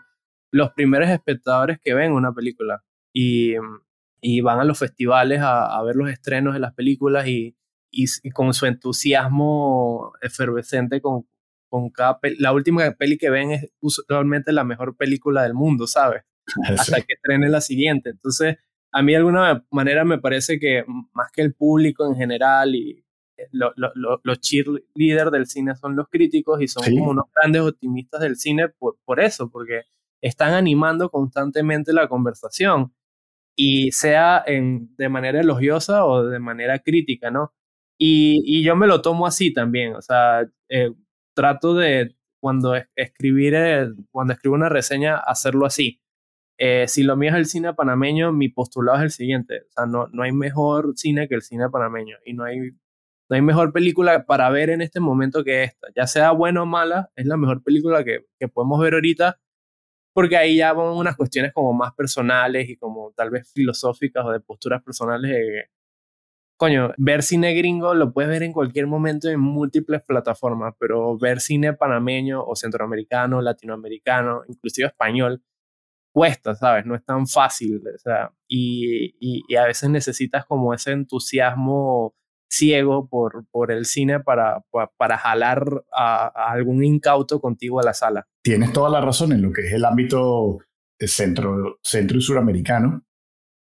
los 0.50 0.72
primeros 0.72 1.08
espectadores 1.10 1.78
que 1.82 1.94
ven 1.94 2.12
una 2.12 2.32
película 2.32 2.82
y, 3.12 3.54
y 4.20 4.40
van 4.40 4.60
a 4.60 4.64
los 4.64 4.78
festivales 4.78 5.40
a, 5.42 5.82
ver 5.82 5.96
los 5.96 6.10
estrenos 6.10 6.54
de 6.54 6.60
las 6.60 6.74
películas 6.74 7.26
y, 7.26 7.56
y, 7.90 8.30
con 8.30 8.52
su 8.54 8.66
entusiasmo 8.66 10.12
efervescente 10.22 11.00
con, 11.00 11.26
con 11.68 11.90
cada 11.90 12.18
la 12.38 12.52
última 12.52 12.90
peli 12.92 13.18
que 13.18 13.30
ven 13.30 13.52
es 13.52 13.70
usualmente 13.80 14.52
la 14.52 14.64
mejor 14.64 14.96
película 14.96 15.42
del 15.42 15.54
mundo, 15.54 15.86
¿sabes? 15.86 16.22
Hasta 16.78 17.00
que 17.00 17.14
estrene 17.14 17.48
la 17.48 17.60
siguiente. 17.60 18.10
Entonces, 18.10 18.56
a 18.92 19.02
mí 19.02 19.12
de 19.12 19.18
alguna 19.18 19.64
manera 19.70 20.04
me 20.04 20.18
parece 20.18 20.58
que 20.58 20.84
más 21.12 21.30
que 21.32 21.42
el 21.42 21.54
público 21.54 22.06
en 22.06 22.16
general 22.16 22.74
y 22.74 23.04
eh, 23.36 23.48
los 23.52 24.40
cheerleaders 24.40 25.32
del 25.32 25.46
cine 25.46 25.74
son 25.76 25.96
los 25.96 26.08
críticos 26.08 26.60
y 26.62 26.68
son 26.68 26.84
como 26.84 27.10
unos 27.10 27.26
grandes 27.34 27.62
optimistas 27.62 28.20
del 28.20 28.36
cine 28.36 28.68
por, 28.68 28.96
por 29.04 29.20
eso, 29.20 29.50
porque 29.50 29.82
están 30.22 30.54
animando 30.54 31.10
constantemente 31.10 31.92
la 31.92 32.08
conversación 32.08 32.92
y 33.56 33.92
sea 33.92 34.42
en, 34.46 34.94
de 34.96 35.08
manera 35.08 35.40
elogiosa 35.40 36.04
o 36.04 36.24
de 36.24 36.38
manera 36.38 36.78
crítica, 36.80 37.30
¿no? 37.30 37.54
Y, 37.98 38.42
y 38.44 38.62
yo 38.62 38.76
me 38.76 38.86
lo 38.86 39.00
tomo 39.02 39.26
así 39.26 39.52
también, 39.52 39.94
o 39.94 40.02
sea, 40.02 40.46
eh, 40.68 40.92
trato 41.34 41.74
de 41.74 42.14
cuando 42.40 42.74
escribir, 42.94 43.54
cuando 44.10 44.34
escribo 44.34 44.54
una 44.54 44.68
reseña, 44.68 45.16
hacerlo 45.16 45.66
así. 45.66 46.00
Eh, 46.58 46.86
si 46.88 47.02
lo 47.02 47.16
mío 47.16 47.30
es 47.30 47.36
el 47.36 47.46
cine 47.46 47.74
panameño, 47.74 48.32
mi 48.32 48.48
postulado 48.48 48.98
es 48.98 49.04
el 49.04 49.10
siguiente, 49.10 49.62
o 49.68 49.72
sea, 49.72 49.86
no, 49.86 50.08
no 50.12 50.22
hay 50.22 50.32
mejor 50.32 50.92
cine 50.96 51.28
que 51.28 51.34
el 51.34 51.42
cine 51.42 51.68
panameño 51.70 52.16
y 52.24 52.34
no 52.34 52.44
hay, 52.44 52.60
no 53.28 53.36
hay 53.36 53.42
mejor 53.42 53.72
película 53.72 54.24
para 54.26 54.48
ver 54.50 54.70
en 54.70 54.82
este 54.82 55.00
momento 55.00 55.44
que 55.44 55.64
esta, 55.64 55.88
ya 55.94 56.06
sea 56.06 56.30
buena 56.32 56.62
o 56.62 56.66
mala, 56.66 57.10
es 57.16 57.26
la 57.26 57.36
mejor 57.36 57.62
película 57.62 58.04
que, 58.04 58.26
que 58.38 58.48
podemos 58.48 58.80
ver 58.80 58.94
ahorita 58.94 59.38
porque 60.16 60.38
ahí 60.38 60.56
ya 60.56 60.72
van 60.72 60.96
unas 60.96 61.14
cuestiones 61.14 61.52
como 61.52 61.74
más 61.74 61.92
personales 61.92 62.70
y 62.70 62.78
como 62.78 63.12
tal 63.14 63.28
vez 63.28 63.52
filosóficas 63.52 64.24
o 64.24 64.30
de 64.30 64.40
posturas 64.40 64.82
personales 64.82 65.30
de 65.30 65.68
coño, 66.56 66.94
ver 66.96 67.22
cine 67.22 67.52
gringo 67.52 67.92
lo 67.92 68.14
puedes 68.14 68.30
ver 68.30 68.42
en 68.42 68.54
cualquier 68.54 68.86
momento 68.86 69.28
en 69.28 69.38
múltiples 69.40 70.02
plataformas, 70.02 70.74
pero 70.78 71.18
ver 71.18 71.42
cine 71.42 71.74
panameño 71.74 72.42
o 72.42 72.56
centroamericano, 72.56 73.42
latinoamericano, 73.42 74.40
inclusive 74.48 74.88
español, 74.88 75.42
cuesta, 76.14 76.54
¿sabes? 76.54 76.86
No 76.86 76.94
es 76.94 77.04
tan 77.04 77.26
fácil, 77.26 77.82
o 77.94 77.98
sea, 77.98 78.32
y, 78.48 79.16
y, 79.20 79.56
a 79.56 79.66
veces 79.66 79.90
necesitas 79.90 80.46
como 80.46 80.72
ese 80.72 80.92
entusiasmo 80.92 82.14
ciego 82.48 83.08
por, 83.08 83.46
por 83.50 83.72
el 83.72 83.84
cine 83.84 84.20
para, 84.20 84.62
para, 84.96 85.18
jalar 85.18 85.84
a, 85.92 86.26
algún 86.52 86.84
incauto 86.84 87.40
contigo 87.40 87.80
a 87.80 87.84
la 87.84 87.94
sala. 87.94 88.26
Tienes 88.42 88.72
toda 88.72 88.90
la 88.90 89.00
razón 89.00 89.32
en 89.32 89.42
lo 89.42 89.52
que 89.52 89.66
es 89.66 89.72
el 89.72 89.84
ámbito 89.84 90.58
centro, 91.00 91.78
centro 91.82 92.18
y 92.18 92.22
suramericano, 92.22 93.04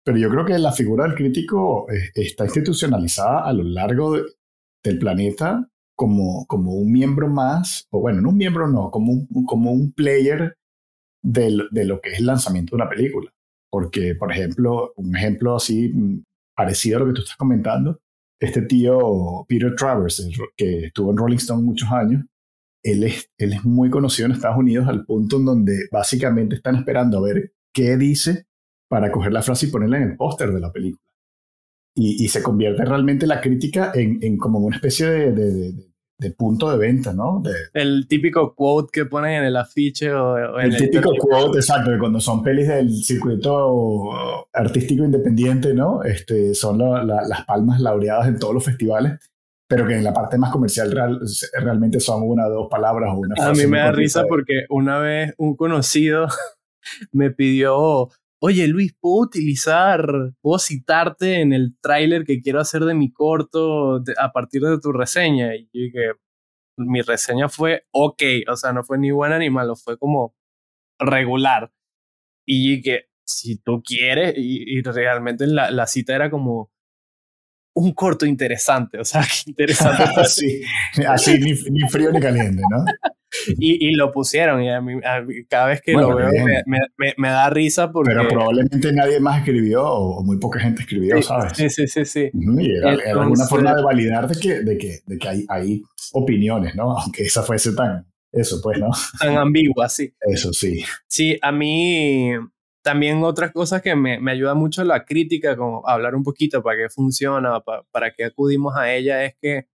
pero 0.04 0.18
yo 0.18 0.30
creo 0.30 0.46
que 0.46 0.58
la 0.58 0.72
figura 0.72 1.06
del 1.06 1.16
crítico 1.16 1.88
eh, 1.92 2.12
está 2.16 2.46
institucionalizada 2.46 3.44
a 3.44 3.54
lo 3.54 3.64
largo 3.64 4.16
del 4.84 5.00
planeta 5.00 5.70
como, 5.96 6.46
como 6.48 6.76
un 6.76 6.92
miembro 6.92 7.28
más, 7.28 7.88
o 7.92 8.00
bueno, 8.00 8.22
no 8.22 8.30
un 8.30 8.38
miembro, 8.38 8.68
no, 8.68 8.90
como 8.90 9.12
un, 9.12 9.28
como 9.46 9.72
un 9.72 9.92
player 9.92 10.56
de, 11.22 11.66
de 11.72 11.86
lo 11.86 12.00
que 12.00 12.12
es 12.12 12.20
el 12.20 12.26
lanzamiento 12.26 12.72
de 12.72 12.82
una 12.82 12.90
película. 12.90 13.32
Porque, 13.70 14.16
por 14.16 14.32
ejemplo, 14.32 14.94
un 14.96 15.16
ejemplo 15.16 15.58
así 15.58 15.90
mm, 15.94 16.24
parecido 16.56 16.98
a 16.98 17.00
lo 17.02 17.08
que 17.08 17.14
tú 17.14 17.22
estás 17.22 17.36
comentando, 17.36 18.00
este 18.40 18.62
tío 18.64 19.46
Peter 19.48 19.76
Travers, 19.76 20.28
que 20.56 20.86
estuvo 20.86 21.12
en 21.12 21.18
Rolling 21.18 21.38
Stone 21.38 21.64
muchos 21.64 21.92
años, 21.92 22.24
él 22.84 23.04
es, 23.04 23.30
muy 23.66 23.90
conocido 23.90 24.28
en 24.28 24.32
Estados 24.34 24.58
Unidos 24.58 24.88
al 24.88 25.06
punto 25.06 25.38
en 25.38 25.46
donde 25.46 25.88
básicamente 25.92 26.56
están 26.56 26.76
esperando 26.76 27.18
a 27.18 27.22
ver 27.22 27.54
qué 27.74 27.98
dice 27.98 28.46
para 28.88 29.12
coger 29.12 29.34
la 29.34 29.42
frase 29.42 29.68
y 29.68 29.70
ponerla 29.70 29.98
en 29.98 30.12
el 30.12 30.18
póster 30.18 30.52
de 30.52 30.60
la 30.60 30.72
película. 30.72 31.04
Y, 31.96 32.30
se 32.30 32.42
convierte 32.42 32.86
realmente 32.86 33.28
la 33.28 33.42
crítica 33.42 33.92
en, 33.94 34.38
como 34.38 34.60
una 34.60 34.78
especie 34.78 35.08
de, 35.08 35.89
punto 36.38 36.70
de 36.70 36.78
venta, 36.78 37.14
¿no? 37.14 37.42
el 37.74 38.08
típico 38.08 38.54
quote 38.54 38.90
que 38.92 39.06
ponen 39.06 39.36
en 39.36 39.44
el 39.46 39.56
afiche 39.56 40.12
o, 40.14 40.60
el, 40.60 40.76
típico 40.76 41.12
quote, 41.18 41.60
exacto, 41.60 41.92
que 41.92 41.98
cuando 41.98 42.20
son 42.20 42.44
pelis 42.44 42.68
del 42.68 42.92
circuito 42.92 44.48
artístico 44.54 45.04
independiente, 45.04 45.74
¿no? 45.74 46.04
Este, 46.04 46.54
son 46.54 46.80
las 46.80 47.46
palmas 47.46 47.80
laureadas 47.80 48.28
en 48.28 48.38
todos 48.38 48.54
los 48.54 48.66
festivales 48.66 49.20
pero 49.70 49.86
que 49.86 49.96
en 49.96 50.04
la 50.04 50.14
parte 50.14 50.40
más 50.40 50.52
comercial 50.52 50.92
real, 50.92 51.22
realmente 51.62 52.00
son 52.00 52.24
una 52.24 52.48
o 52.48 52.50
dos 52.50 52.68
palabras 52.70 53.12
o 53.14 53.20
una 53.20 53.36
frase. 53.36 53.50
A 53.50 53.54
mí 53.54 53.70
me 53.70 53.78
da 53.78 53.92
risa 53.92 54.24
porque 54.28 54.66
una 54.68 54.98
vez 54.98 55.36
un 55.38 55.56
conocido 55.56 56.28
me 57.12 57.30
pidió 57.30 58.10
oye 58.42 58.68
Luis, 58.68 58.94
¿puedo 59.00 59.18
utilizar, 59.22 60.34
puedo 60.42 60.60
citarte 60.60 61.42
en 61.42 61.54
el 61.54 61.78
tráiler 61.82 62.24
que 62.26 62.42
quiero 62.42 62.60
hacer 62.60 62.84
de 62.86 62.94
mi 62.94 63.12
corto 63.12 64.02
a 64.18 64.32
partir 64.32 64.62
de 64.62 64.80
tu 64.80 64.92
reseña? 64.92 65.56
Y 65.56 65.66
yo 65.74 65.84
dije, 65.84 66.12
mi 66.78 67.02
reseña 67.02 67.50
fue 67.50 67.86
ok, 67.92 68.24
o 68.48 68.56
sea, 68.56 68.74
no 68.74 68.84
fue 68.84 68.98
ni 68.98 69.12
buena 69.12 69.38
ni 69.38 69.50
malo, 69.50 69.76
fue 69.76 69.98
como 69.98 70.36
regular. 71.00 71.72
Y 72.46 72.78
dije, 72.78 73.10
si 73.26 73.58
tú 73.58 73.84
quieres, 73.84 74.34
y, 74.38 74.82
realmente 74.82 75.46
la, 75.48 75.72
la 75.72 75.88
cita 75.88 76.16
era 76.16 76.30
como, 76.32 76.72
un 77.80 77.94
corto 77.94 78.26
interesante, 78.26 79.00
o 79.00 79.06
sea, 79.06 79.22
qué 79.22 79.28
interesante. 79.50 80.04
así, 80.18 80.62
así 81.08 81.40
ni, 81.40 81.54
ni, 81.72 81.90
frío 81.90 82.12
ni 82.12 82.20
caliente, 82.20 82.62
¿no? 82.70 82.86
y, 83.60 83.88
y, 83.90 83.94
lo 83.94 84.12
pusieron 84.12 84.64
y 84.64 84.72
a 84.72 84.82
mí, 84.82 85.00
cada 85.48 85.68
vez 85.68 85.82
que 85.82 85.94
lo 85.94 86.16
veo 86.16 86.30
me, 86.66 86.80
me, 86.98 87.14
me, 87.18 87.30
da 87.30 87.50
risa 87.50 87.92
porque... 87.92 88.14
Pero 88.16 88.28
probablemente 88.28 88.92
nadie 88.92 89.20
más 89.20 89.40
escribió 89.40 89.86
o 89.86 90.24
muy 90.24 90.38
poca 90.38 90.60
gente 90.60 90.82
escribió, 90.82 91.22
¿sabes? 91.22 91.54
Sí, 91.56 91.70
sí, 91.70 91.88
sí, 91.88 92.06
sí. 92.06 92.32
Y 92.34 92.76
era, 92.76 92.92
alguna 93.12 93.46
forma 93.46 93.76
de 93.76 93.84
validar 93.84 94.28
de 94.28 94.40
que, 94.40 94.62
de 94.62 94.78
que, 94.78 95.00
de 95.06 95.18
que 95.18 95.28
hay, 95.28 95.46
hay 95.48 95.84
opiniones, 96.14 96.76
¿no? 96.76 96.98
Aunque 96.98 97.24
esa 97.24 97.44
fuese 97.44 97.74
tan... 97.74 98.06
Eso, 98.32 98.60
pues, 98.62 98.78
¿no? 98.80 98.90
Tan 99.20 99.38
ambigua, 99.38 99.90
sí. 99.90 100.14
Eso 100.22 100.54
sí. 100.54 100.84
Sí, 101.08 101.40
a 101.42 101.52
mí 101.52 102.32
también 102.84 103.24
otras 103.24 103.52
cosas 103.52 103.82
que 103.82 103.96
me, 103.96 104.20
me 104.20 104.32
ayuda 104.32 104.54
mucho 104.54 104.84
la 104.84 105.04
crítica, 105.04 105.58
como 105.58 105.88
hablar 105.88 106.16
un 106.16 106.24
poquito 106.24 106.62
para 106.62 106.78
qué 106.78 106.90
funciona, 106.90 107.60
para, 107.62 107.84
para 107.92 108.12
qué 108.12 108.26
acudimos 108.26 108.76
a 108.76 108.94
ella, 108.94 109.26
es 109.26 109.36
que 109.42 109.68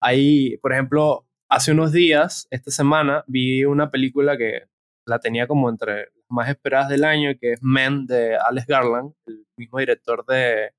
hay, 0.00 0.56
por 0.58 0.72
ejemplo, 0.72 1.25
hace 1.48 1.72
unos 1.72 1.92
días, 1.92 2.46
esta 2.50 2.70
semana, 2.70 3.24
vi 3.26 3.64
una 3.64 3.90
película 3.90 4.36
que 4.36 4.62
la 5.06 5.18
tenía 5.18 5.46
como 5.46 5.70
entre 5.70 5.96
las 5.96 6.30
más 6.30 6.48
esperadas 6.48 6.88
del 6.88 7.04
año, 7.04 7.30
que 7.40 7.52
es 7.52 7.62
Men 7.62 8.06
de 8.06 8.36
Alex 8.36 8.66
Garland, 8.66 9.12
el 9.26 9.46
mismo 9.56 9.78
director 9.78 10.24
de 10.26 10.72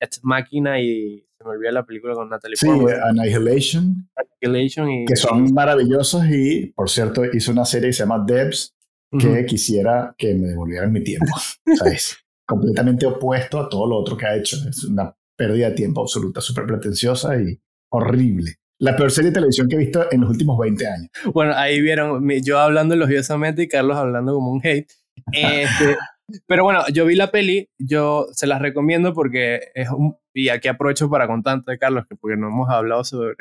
Ex 0.00 0.20
Máquina 0.24 0.80
y 0.80 1.26
se 1.38 1.44
me 1.44 1.50
olvidó 1.50 1.72
la 1.72 1.84
película 1.84 2.14
con 2.14 2.28
Natalie 2.28 2.56
Sí, 2.56 2.68
Annihilation. 2.68 4.08
Annihilation 4.42 4.90
y, 4.90 5.04
que 5.04 5.16
son 5.16 5.52
maravillosos 5.52 6.24
y, 6.30 6.72
por 6.74 6.88
cierto, 6.88 7.24
hizo 7.32 7.52
una 7.52 7.64
serie 7.64 7.88
que 7.88 7.92
se 7.92 8.02
llama 8.04 8.24
Debs, 8.26 8.74
que 9.18 9.46
quisiera 9.46 10.14
que 10.18 10.34
me 10.34 10.48
devolvieran 10.48 10.90
mi 10.90 11.02
tiempo. 11.04 11.26
o 11.72 11.76
sea, 11.76 11.92
es 11.92 12.16
completamente 12.46 13.06
opuesto 13.06 13.60
a 13.60 13.68
todo 13.68 13.86
lo 13.86 13.96
otro 13.96 14.16
que 14.16 14.26
ha 14.26 14.36
hecho. 14.36 14.56
Es 14.68 14.84
una 14.84 15.14
pérdida 15.36 15.70
de 15.70 15.76
tiempo 15.76 16.00
absoluta, 16.00 16.40
súper 16.40 16.66
pretenciosa 16.66 17.36
y 17.40 17.60
horrible. 17.90 18.56
La 18.78 18.96
peor 18.96 19.10
serie 19.10 19.30
de 19.30 19.34
televisión 19.34 19.68
que 19.68 19.76
he 19.76 19.78
visto 19.78 20.10
en 20.10 20.22
los 20.22 20.30
últimos 20.30 20.58
20 20.58 20.86
años. 20.86 21.08
Bueno, 21.32 21.52
ahí 21.54 21.80
vieron 21.80 22.28
yo 22.42 22.58
hablando 22.58 22.94
elogiosamente 22.94 23.62
y 23.62 23.68
Carlos 23.68 23.96
hablando 23.96 24.34
como 24.34 24.50
un 24.50 24.60
hate. 24.64 24.90
Este, 25.32 25.96
pero 26.46 26.64
bueno, 26.64 26.82
yo 26.92 27.06
vi 27.06 27.14
la 27.14 27.30
peli, 27.30 27.70
yo 27.78 28.26
se 28.32 28.46
las 28.46 28.60
recomiendo 28.60 29.14
porque 29.14 29.60
es 29.74 29.88
un... 29.90 30.16
Y 30.34 30.48
aquí 30.48 30.68
aprovecho 30.68 31.08
para 31.08 31.28
contarte, 31.28 31.78
Carlos, 31.78 32.04
que 32.08 32.16
porque 32.16 32.36
no 32.36 32.48
hemos 32.48 32.68
hablado 32.68 33.04
sobre, 33.04 33.36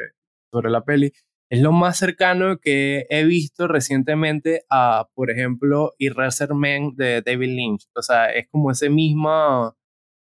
sobre 0.51 0.69
la 0.69 0.83
peli. 0.83 1.11
Es 1.49 1.61
lo 1.61 1.71
más 1.71 1.97
cercano 1.97 2.59
que 2.59 3.05
he 3.09 3.25
visto 3.25 3.67
recientemente 3.67 4.65
a, 4.69 5.07
por 5.15 5.31
ejemplo, 5.31 5.93
Eraser 5.99 6.53
Man 6.53 6.95
de 6.95 7.21
David 7.23 7.55
Lynch. 7.55 7.87
O 7.95 8.01
sea, 8.03 8.27
es 8.27 8.47
como 8.49 8.71
ese 8.71 8.89
mismo 8.89 9.75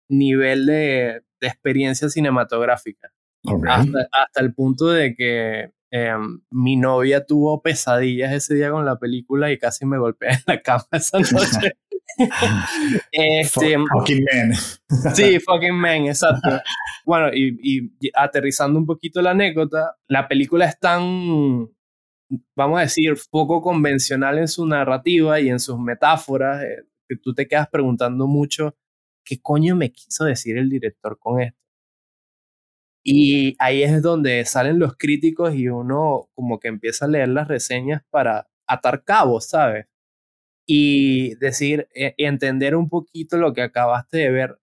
nivel 0.09 0.65
de, 0.65 1.21
de 1.41 1.47
experiencia 1.47 2.09
cinematográfica. 2.09 3.11
Hasta, 3.45 4.41
el 4.41 4.53
punto 4.53 4.87
de 4.87 5.15
que 5.15 5.71
em, 5.91 6.41
mi 6.51 6.75
novia 6.75 7.25
tuvo 7.25 7.61
pesadillas 7.61 8.33
ese 8.33 8.55
día 8.55 8.71
con 8.71 8.85
la 8.85 8.97
película 8.97 9.51
y 9.51 9.57
casi 9.57 9.85
me 9.85 9.97
golpeé 9.97 10.31
en 10.31 10.43
la 10.47 10.61
cama 10.61 10.85
esa 10.91 11.19
noche. 11.19 11.77
este, 13.11 13.77
fucking 13.91 14.25
man. 14.31 14.53
sí, 15.15 15.39
fucking 15.39 15.73
man, 15.73 16.05
exacto. 16.05 16.49
Bueno, 17.05 17.29
y, 17.33 17.91
aterrizando 18.13 18.79
un 18.79 18.85
poquito 18.85 19.21
la 19.21 19.31
anécdota, 19.31 19.97
la 20.07 20.27
película 20.27 20.65
es 20.65 20.79
tan, 20.79 21.69
vamos 22.55 22.77
a 22.77 22.81
decir, 22.81 23.15
poco 23.29 23.61
convencional 23.61 24.37
en 24.37 24.47
su 24.47 24.65
narrativa 24.65 25.39
y 25.39 25.49
en 25.49 25.59
sus 25.59 25.79
metáforas, 25.79 26.63
eh, 26.63 26.83
que 27.07 27.17
tú 27.17 27.33
te 27.33 27.47
quedas 27.47 27.67
preguntando 27.69 28.27
mucho, 28.27 28.75
¿qué 29.25 29.41
coño 29.41 29.75
me 29.75 29.91
quiso 29.91 30.25
decir 30.25 30.57
el 30.57 30.69
director 30.69 31.17
con 31.19 31.41
esto? 31.41 31.62
Y 33.03 33.55
ahí 33.59 33.83
es 33.83 34.01
donde 34.01 34.45
salen 34.45 34.79
los 34.79 34.95
críticos 34.97 35.53
y 35.55 35.67
uno 35.67 36.29
como 36.35 36.59
que 36.59 36.69
empieza 36.69 37.05
a 37.05 37.09
leer 37.09 37.29
las 37.29 37.47
reseñas 37.49 38.01
para 38.09 38.47
atar 38.67 39.03
cabos, 39.03 39.49
¿sabes? 39.49 39.87
Y 40.67 41.35
decir, 41.35 41.87
e, 41.95 42.15
entender 42.17 42.75
un 42.75 42.89
poquito 42.89 43.37
lo 43.37 43.53
que 43.53 43.63
acabaste 43.63 44.17
de 44.19 44.31
ver, 44.31 44.59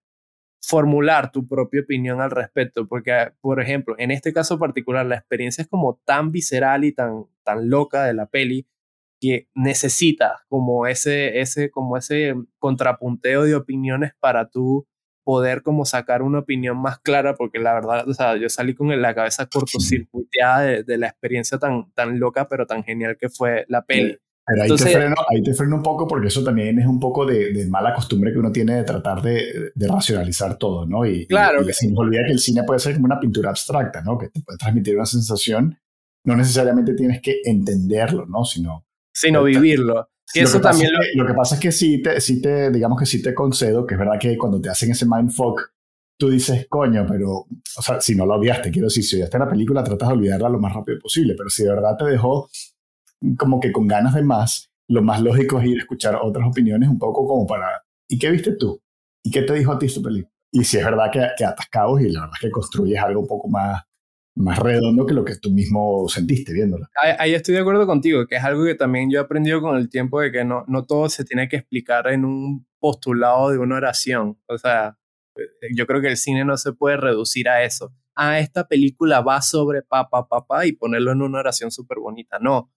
formular 0.61 1.31
tu 1.31 1.47
propia 1.47 1.81
opinión 1.81 2.21
al 2.21 2.31
respecto, 2.31 2.87
porque, 2.87 3.31
por 3.41 3.61
ejemplo, 3.61 3.95
en 3.99 4.11
este 4.11 4.33
caso 4.33 4.59
particular, 4.59 5.05
la 5.05 5.15
experiencia 5.17 5.63
es 5.63 5.67
como 5.69 6.01
tan 6.05 6.31
visceral 6.31 6.85
y 6.85 6.93
tan, 6.93 7.25
tan 7.43 7.69
loca 7.69 8.05
de 8.05 8.13
la 8.15 8.27
peli 8.27 8.67
que 9.21 9.47
necesita 9.55 10.43
como 10.49 10.87
ese, 10.87 11.41
ese, 11.41 11.71
como 11.71 11.97
ese 11.97 12.35
contrapunteo 12.59 13.43
de 13.43 13.55
opiniones 13.55 14.13
para 14.19 14.49
tú 14.49 14.87
poder 15.23 15.61
como 15.61 15.85
sacar 15.85 16.21
una 16.21 16.39
opinión 16.39 16.81
más 16.81 16.99
clara, 16.99 17.35
porque 17.35 17.59
la 17.59 17.73
verdad, 17.73 18.07
o 18.07 18.13
sea, 18.13 18.37
yo 18.37 18.49
salí 18.49 18.73
con 18.73 19.01
la 19.01 19.15
cabeza 19.15 19.45
cortocircuiteada 19.45 20.61
de, 20.61 20.83
de 20.83 20.97
la 20.97 21.07
experiencia 21.07 21.57
tan, 21.57 21.91
tan 21.93 22.19
loca, 22.19 22.47
pero 22.47 22.65
tan 22.65 22.83
genial 22.83 23.17
que 23.19 23.29
fue 23.29 23.65
la 23.67 23.83
peli. 23.83 24.17
Pero 24.45 24.63
ahí, 24.63 24.69
te 24.69 24.85
freno, 24.85 25.15
ahí 25.29 25.43
te 25.43 25.53
freno 25.53 25.75
un 25.75 25.83
poco 25.83 26.07
porque 26.07 26.27
eso 26.27 26.43
también 26.43 26.79
es 26.79 26.87
un 26.87 26.99
poco 26.99 27.25
de, 27.25 27.65
mala 27.69 27.93
costumbre 27.93 28.31
que 28.31 28.39
uno 28.39 28.51
tiene 28.51 28.75
de 28.75 28.83
tratar 28.83 29.21
de, 29.21 29.71
racionalizar 29.75 30.57
todo, 30.57 30.85
¿no? 30.85 31.05
Y, 31.05 31.27
claro. 31.27 31.61
Y, 31.61 31.71
sin 31.73 31.97
olvidar 31.97 32.25
que 32.25 32.33
el 32.33 32.39
cine 32.39 32.63
puede 32.63 32.79
ser 32.79 32.93
como 32.95 33.05
una 33.05 33.19
pintura 33.19 33.49
abstracta, 33.49 34.01
¿no? 34.01 34.17
Que 34.17 34.29
te 34.29 34.41
puede 34.41 34.57
transmitir 34.57 34.95
una 34.95 35.05
sensación. 35.05 35.77
No 36.25 36.35
necesariamente 36.35 36.93
tienes 36.93 37.21
que 37.21 37.41
entenderlo, 37.43 38.25
¿no? 38.25 38.43
Sino... 38.43 38.85
Sino 39.13 39.43
vivirlo. 39.43 40.09
Lo 40.39 40.45
eso 40.45 40.57
que 40.57 40.63
también... 40.63 40.91
lo... 41.15 41.27
que 41.27 41.33
pasa 41.33 41.55
es 41.55 41.61
que 41.61 41.71
sí 41.71 42.01
te, 42.01 42.21
sí 42.21 42.41
te, 42.41 42.71
digamos 42.71 42.99
que 42.99 43.05
sí 43.05 43.21
te 43.21 43.33
concedo, 43.33 43.85
que 43.85 43.95
es 43.95 43.99
verdad 43.99 44.19
que 44.19 44.37
cuando 44.37 44.61
te 44.61 44.69
hacen 44.69 44.91
ese 44.91 45.05
mindfuck, 45.05 45.71
tú 46.17 46.29
dices, 46.29 46.67
coño, 46.69 47.05
pero, 47.09 47.31
o 47.31 47.81
sea, 47.81 47.99
si 47.99 48.15
no 48.15 48.25
lo 48.25 48.35
odiaste, 48.35 48.71
quiero 48.71 48.87
decir, 48.87 49.03
si 49.03 49.15
odiaste 49.15 49.39
la 49.39 49.49
película, 49.49 49.83
tratas 49.83 50.09
de 50.09 50.15
olvidarla 50.15 50.49
lo 50.49 50.59
más 50.59 50.73
rápido 50.73 50.99
posible, 50.99 51.33
pero 51.35 51.49
si 51.49 51.63
de 51.63 51.69
verdad 51.69 51.97
te 51.97 52.05
dejó 52.05 52.49
como 53.37 53.59
que 53.59 53.71
con 53.71 53.87
ganas 53.87 54.13
de 54.13 54.21
más, 54.21 54.69
lo 54.87 55.01
más 55.01 55.21
lógico 55.21 55.59
es 55.59 55.67
ir 55.67 55.77
a 55.77 55.81
escuchar 55.81 56.19
otras 56.21 56.47
opiniones 56.47 56.89
un 56.89 56.99
poco 56.99 57.27
como 57.27 57.47
para, 57.47 57.83
¿y 58.07 58.19
qué 58.19 58.29
viste 58.29 58.55
tú? 58.55 58.79
¿Y 59.23 59.31
qué 59.31 59.43
te 59.43 59.53
dijo 59.53 59.71
a 59.71 59.79
ti 59.79 59.87
tu 59.87 60.01
película? 60.01 60.31
Y 60.51 60.63
si 60.63 60.77
es 60.77 60.85
verdad 60.85 61.09
que, 61.11 61.25
que 61.37 61.45
atas 61.45 61.67
cabos 61.69 62.01
y 62.01 62.09
la 62.09 62.21
verdad 62.21 62.35
es 62.35 62.41
que 62.41 62.51
construyes 62.51 62.99
algo 62.99 63.21
un 63.21 63.27
poco 63.27 63.47
más, 63.47 63.81
más 64.41 64.59
redondo 64.59 65.05
que 65.05 65.13
lo 65.13 65.23
que 65.23 65.35
tú 65.37 65.51
mismo 65.51 66.07
sentiste 66.09 66.53
viéndola. 66.53 66.89
Ahí, 67.19 67.33
estoy 67.33 67.55
de 67.55 67.61
acuerdo 67.61 67.85
contigo, 67.85 68.25
que 68.27 68.35
es 68.35 68.43
algo 68.43 68.65
que 68.65 68.75
también 68.75 69.09
yo 69.09 69.19
he 69.19 69.23
aprendido 69.23 69.61
con 69.61 69.77
el 69.77 69.89
tiempo 69.89 70.19
de 70.19 70.31
que 70.31 70.43
no, 70.43 70.65
no 70.67 70.85
todo 70.85 71.09
se 71.09 71.23
tiene 71.23 71.47
que 71.47 71.57
explicar 71.57 72.07
en 72.07 72.25
un 72.25 72.67
postulado 72.79 73.51
de 73.51 73.57
una 73.57 73.77
oración. 73.77 74.39
O 74.47 74.57
sea, 74.57 74.97
yo 75.75 75.87
creo 75.87 76.01
que 76.01 76.09
el 76.09 76.17
cine 76.17 76.43
no 76.45 76.57
se 76.57 76.73
puede 76.73 76.97
reducir 76.97 77.49
a 77.49 77.63
eso. 77.63 77.93
Ah, 78.15 78.39
esta 78.39 78.67
película 78.67 79.21
va 79.21 79.41
sobre 79.41 79.81
papá, 79.81 80.27
papá 80.27 80.65
y 80.65 80.73
ponerlo 80.73 81.11
en 81.11 81.21
una 81.21 81.39
oración 81.39 81.71
súper 81.71 81.99
bonita. 81.99 82.39
No. 82.39 82.71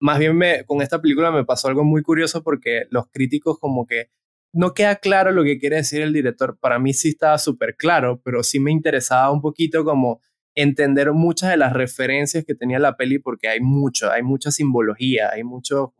Más 0.00 0.18
bien 0.18 0.36
me, 0.36 0.64
con 0.64 0.82
esta 0.82 1.00
película 1.00 1.30
me 1.30 1.44
pasó 1.44 1.68
algo 1.68 1.84
muy 1.84 2.02
curioso 2.02 2.42
porque 2.42 2.86
los 2.90 3.06
críticos 3.10 3.58
como 3.58 3.86
que 3.86 4.10
no 4.52 4.72
queda 4.72 4.96
claro 4.96 5.32
lo 5.32 5.42
que 5.42 5.58
quiere 5.58 5.76
decir 5.76 6.02
el 6.02 6.12
director. 6.12 6.58
Para 6.58 6.78
mí 6.78 6.92
sí 6.92 7.10
estaba 7.10 7.38
súper 7.38 7.76
claro, 7.76 8.20
pero 8.22 8.42
sí 8.42 8.60
me 8.60 8.70
interesaba 8.70 9.30
un 9.32 9.40
poquito 9.40 9.84
como 9.84 10.20
entender 10.54 11.12
muchas 11.12 11.50
de 11.50 11.56
las 11.56 11.72
referencias 11.72 12.44
que 12.44 12.54
tenía 12.54 12.78
la 12.78 12.96
peli 12.96 13.18
porque 13.18 13.48
hay 13.48 13.60
mucho, 13.60 14.10
hay 14.10 14.22
mucha 14.22 14.50
simbología, 14.50 15.30
hay 15.32 15.44
mucho, 15.44 15.94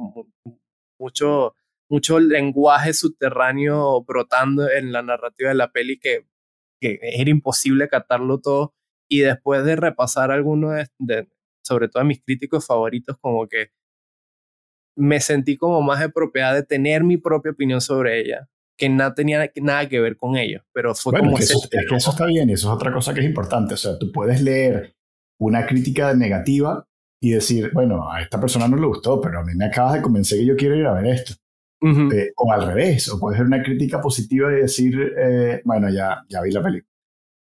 mucho 0.98 1.54
mucho 1.88 2.18
lenguaje 2.18 2.92
subterráneo 2.92 4.02
brotando 4.04 4.68
en 4.70 4.92
la 4.92 5.02
narrativa 5.02 5.50
de 5.50 5.54
la 5.54 5.70
peli 5.70 5.98
que, 5.98 6.26
que 6.80 6.98
era 7.02 7.30
imposible 7.30 7.88
catarlo 7.88 8.40
todo. 8.40 8.74
Y 9.08 9.20
después 9.20 9.64
de 9.64 9.76
repasar 9.76 10.30
algunos 10.30 10.88
de, 10.98 11.28
sobre 11.62 11.88
todo 11.88 12.02
a 12.02 12.06
mis 12.06 12.22
críticos 12.22 12.66
favoritos, 12.66 13.16
como 13.20 13.46
que 13.46 13.70
me 14.96 15.20
sentí 15.20 15.56
como 15.56 15.82
más 15.82 16.00
de 16.00 16.08
propiedad 16.08 16.54
de 16.54 16.62
tener 16.62 17.04
mi 17.04 17.16
propia 17.16 17.52
opinión 17.52 17.80
sobre 17.80 18.20
ella, 18.20 18.48
que 18.76 18.88
no 18.88 19.14
tenía 19.14 19.50
nada 19.62 19.88
que 19.88 20.00
ver 20.00 20.16
con 20.16 20.36
ellos, 20.36 20.62
pero 20.72 20.94
fue 20.94 21.18
como... 21.18 21.38
Es 21.38 21.38
que, 21.38 21.44
eso, 21.44 21.68
es 21.70 21.86
que 21.88 21.96
eso 21.96 22.10
está 22.10 22.26
bien 22.26 22.50
y 22.50 22.54
eso 22.54 22.68
es 22.68 22.74
otra 22.74 22.92
cosa 22.92 23.14
que 23.14 23.20
es 23.20 23.26
importante, 23.26 23.74
o 23.74 23.76
sea, 23.76 23.98
tú 23.98 24.10
puedes 24.10 24.42
leer 24.42 24.94
una 25.38 25.66
crítica 25.66 26.14
negativa 26.14 26.86
y 27.20 27.30
decir, 27.30 27.70
bueno, 27.72 28.10
a 28.10 28.20
esta 28.20 28.40
persona 28.40 28.68
no 28.68 28.76
le 28.76 28.86
gustó, 28.86 29.20
pero 29.20 29.40
a 29.40 29.44
mí 29.44 29.54
me 29.54 29.66
acabas 29.66 29.94
de 29.94 30.02
convencer 30.02 30.38
que 30.38 30.46
yo 30.46 30.56
quiero 30.56 30.76
ir 30.76 30.86
a 30.86 30.92
ver 30.92 31.06
esto. 31.06 31.34
Eh, 31.82 32.32
o 32.36 32.50
al 32.50 32.66
revés, 32.66 33.10
o 33.10 33.20
puede 33.20 33.36
ser 33.36 33.44
una 33.44 33.62
crítica 33.62 34.00
positiva 34.00 34.50
y 34.50 34.62
decir, 34.62 34.98
eh, 35.18 35.60
bueno, 35.66 35.90
ya, 35.90 36.24
ya 36.30 36.40
vi 36.40 36.50
la 36.50 36.62
película. 36.62 36.90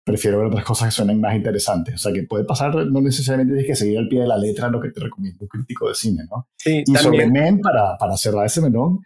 Prefiero 0.04 0.38
ver 0.38 0.48
otras 0.48 0.64
cosas 0.64 0.88
que 0.88 0.92
suenen 0.92 1.20
más 1.20 1.36
interesantes. 1.36 1.94
O 1.94 1.98
sea, 1.98 2.12
que 2.12 2.24
puede 2.24 2.44
pasar, 2.44 2.74
no 2.74 3.00
necesariamente 3.00 3.52
tienes 3.52 3.68
que 3.68 3.76
seguir 3.76 3.96
al 3.96 4.08
pie 4.08 4.22
de 4.22 4.26
la 4.26 4.36
letra 4.36 4.68
lo 4.68 4.80
que 4.80 4.90
te 4.90 5.00
recomienda 5.00 5.38
un 5.40 5.46
crítico 5.46 5.88
de 5.88 5.94
cine, 5.94 6.24
¿no? 6.28 6.48
Sí, 6.56 6.82
y 6.84 6.96
sobre 6.96 7.30
Men, 7.30 7.60
para, 7.60 7.96
para 7.96 8.16
cerrar 8.16 8.44
ese 8.46 8.60
melón, 8.60 9.00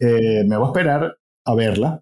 eh, 0.00 0.42
me 0.44 0.56
voy 0.56 0.66
a 0.66 0.68
esperar 0.70 1.16
a 1.44 1.54
verla, 1.54 2.00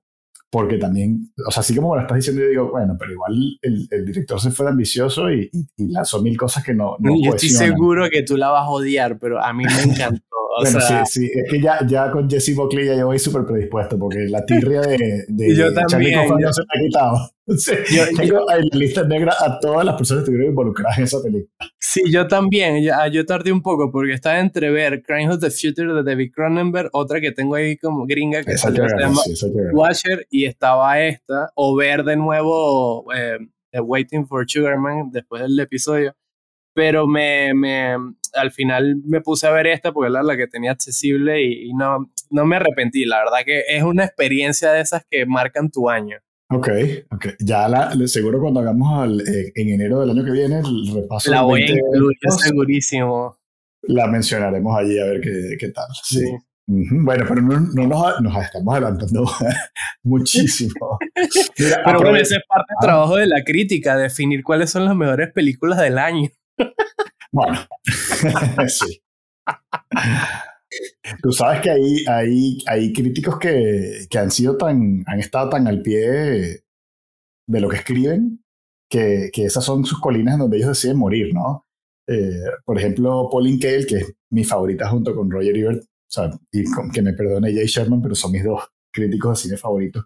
porque 0.51 0.77
también, 0.77 1.33
o 1.47 1.51
sea, 1.51 1.61
así 1.61 1.75
como 1.75 1.91
me 1.91 1.97
lo 1.97 2.03
estás 2.03 2.17
diciendo, 2.17 2.43
yo 2.43 2.49
digo, 2.49 2.71
bueno, 2.71 2.97
pero 2.99 3.13
igual 3.13 3.59
el, 3.63 3.89
el 3.91 4.05
director 4.05 4.41
se 4.41 4.51
fue 4.51 4.69
ambicioso 4.69 5.33
y, 5.33 5.51
y, 5.77 5.89
lanzó 5.89 6.21
mil 6.23 6.37
cosas 6.37 6.63
que 6.63 6.75
no, 6.75 6.97
no 6.99 7.15
Yo 7.23 7.31
estoy 7.31 7.49
seguro 7.49 8.09
que 8.11 8.23
tú 8.23 8.37
la 8.37 8.51
vas 8.51 8.65
a 8.65 8.71
odiar, 8.71 9.19
pero 9.19 9.43
a 9.43 9.53
mí 9.53 9.65
me 9.65 9.93
encantó 9.93 10.33
bueno, 10.61 10.81
sí, 10.81 10.95
sí, 11.07 11.31
es 11.35 11.51
que 11.51 11.61
ya, 11.61 11.87
ya 11.87 12.11
con 12.11 12.29
Jesse 12.29 12.55
Buckley 12.55 12.87
ya 12.87 12.95
yo 12.95 13.07
voy 13.07 13.19
súper 13.19 13.45
predispuesto 13.45 13.99
porque 13.99 14.27
la 14.29 14.45
tirria 14.45 14.83
de, 14.83 15.25
de 15.29 15.57
yo 15.57 15.73
también, 15.73 16.29
yo, 16.29 16.37
no 16.39 16.53
se 16.53 16.63
me 16.63 16.67
ha 16.69 16.87
quitado. 16.87 17.31
Yo, 17.47 18.05
tengo 18.17 18.51
en 18.51 18.69
la 18.71 18.79
lista 18.79 19.03
negra 19.05 19.35
a 19.39 19.59
todas 19.59 19.85
las 19.85 19.97
personas 19.97 20.23
que 20.23 20.31
estuvieron 20.31 20.51
involucradas 20.51 20.99
en 20.99 21.05
esa 21.05 21.23
película. 21.23 21.53
Sí, 21.79 22.03
yo 22.11 22.27
también. 22.29 22.83
Yo, 22.83 22.95
ah, 22.95 23.09
yo 23.09 23.27
tardé 23.27 23.53
un 23.53 23.63
poco 23.63 23.91
porque 23.91 24.13
estaba 24.13 24.39
entre 24.39 24.71
ver 24.71 25.03
Crime 25.03 25.29
of 25.29 25.41
the 25.41 25.51
Future 25.51 25.93
de 25.93 26.03
David 26.03 26.33
Cronenberg, 26.35 26.91
otra 26.93 27.21
que 27.21 27.33
tengo 27.33 27.55
ahí 27.55 27.77
como 27.77 28.07
gringa 28.07 28.43
que 28.43 28.57
se 28.57 28.71
llama 28.71 29.21
Watcher, 29.73 30.27
y 30.31 30.45
estaba 30.45 31.01
esta, 31.01 31.51
o 31.55 31.77
ver 31.77 32.05
de 32.05 32.17
nuevo 32.17 33.07
eh, 33.15 33.39
Waiting 33.81 34.27
for 34.27 34.45
Sugarman 34.49 35.11
después 35.11 35.43
del 35.43 35.59
episodio 35.59 36.15
pero 36.75 37.07
me, 37.07 37.53
me, 37.55 37.95
al 38.35 38.51
final 38.51 38.97
me 39.05 39.21
puse 39.21 39.47
a 39.47 39.51
ver 39.51 39.67
esta 39.67 39.93
porque 39.93 40.11
era 40.11 40.23
la 40.23 40.37
que 40.37 40.47
tenía 40.47 40.73
accesible 40.73 41.43
y, 41.43 41.73
no, 41.75 42.11
no 42.31 42.45
me 42.45 42.57
arrepentí. 42.57 43.05
La 43.05 43.19
verdad 43.19 43.45
que 43.45 43.65
es 43.69 43.83
una 43.83 44.05
experiencia 44.05 44.73
de 44.73 44.81
esas 44.81 45.05
que 45.09 45.27
marcan 45.27 45.71
tu 45.71 45.91
año. 45.91 46.19
Ok, 46.55 46.69
ok. 47.11 47.27
Ya 47.41 47.69
la, 47.69 47.95
seguro 48.07 48.41
cuando 48.41 48.61
hagamos 48.61 49.21
eh, 49.29 49.53
en 49.55 49.69
enero 49.71 50.01
del 50.01 50.11
año 50.11 50.25
que 50.25 50.31
viene 50.31 50.61
el 50.61 50.95
repaso. 50.95 51.31
La 51.31 51.43
voy 51.43 51.63
a 51.63 51.71
incluir, 51.71 52.17
segurísimo. 52.39 53.39
La 53.83 54.07
mencionaremos 54.07 54.79
allí 54.79 54.99
a 54.99 55.05
ver 55.05 55.21
qué, 55.21 55.57
qué 55.59 55.69
tal. 55.71 55.87
Sí. 56.05 56.25
Bueno, 56.67 57.25
pero 57.29 57.43
no, 57.43 57.61
no 57.61 57.87
nos, 57.87 58.21
nos, 58.21 58.45
estamos 58.45 58.73
adelantando 58.73 59.25
muchísimo. 60.05 60.99
pero 61.57 62.01
bueno, 62.01 62.17
ese 62.17 62.37
es 62.37 62.43
parte 62.49 62.73
del 62.73 62.77
ah. 62.79 62.83
trabajo 62.83 63.17
de 63.17 63.27
la 63.27 63.43
crítica, 63.45 63.97
definir 63.97 64.45
cuáles 64.45 64.71
son 64.71 64.85
las 64.85 64.95
mejores 64.95 65.33
películas 65.33 65.81
del 65.81 65.99
año. 65.99 66.29
Bueno, 67.33 67.59
sí. 68.69 69.03
Tú 71.23 71.33
sabes 71.33 71.61
que 71.61 71.71
hay, 71.71 72.05
hay, 72.07 72.59
hay 72.67 72.93
críticos 72.93 73.39
que, 73.39 74.07
que, 74.09 74.19
han 74.19 74.31
sido 74.31 74.57
tan, 74.57 75.05
han 75.07 75.19
estado 75.19 75.51
tan 75.51 75.67
al 75.67 75.83
pie 75.83 76.63
de, 77.47 77.61
lo 77.61 77.69
que 77.69 77.77
escriben, 77.77 78.45
que, 78.89 79.31
que, 79.33 79.45
esas 79.45 79.65
son 79.65 79.85
sus 79.85 80.01
colinas 80.01 80.35
en 80.35 80.41
donde 80.41 80.57
ellos 80.57 80.71
deciden 80.71 80.99
morir, 80.99 81.33
¿no? 81.35 81.67
Eh, 82.09 82.43
por 82.65 82.79
ejemplo, 82.79 83.29
Pauline 83.31 83.59
Kael, 83.59 83.87
que 83.87 83.97
es 83.97 84.13
mi 84.31 84.45
favorita 84.45 84.89
junto 84.89 85.15
con 85.15 85.31
Roger 85.31 85.57
Ebert, 85.57 85.83
o 85.83 85.87
sea, 86.09 86.31
y 86.53 86.65
que 86.93 87.03
me 87.03 87.15
perdone 87.15 87.55
Jay 87.55 87.67
Sherman, 87.67 88.03
pero 88.03 88.15
son 88.15 88.33
mis 88.33 88.45
dos 88.45 88.63
críticos 88.93 89.39
de 89.39 89.43
cine 89.43 89.57
favoritos. 89.57 90.05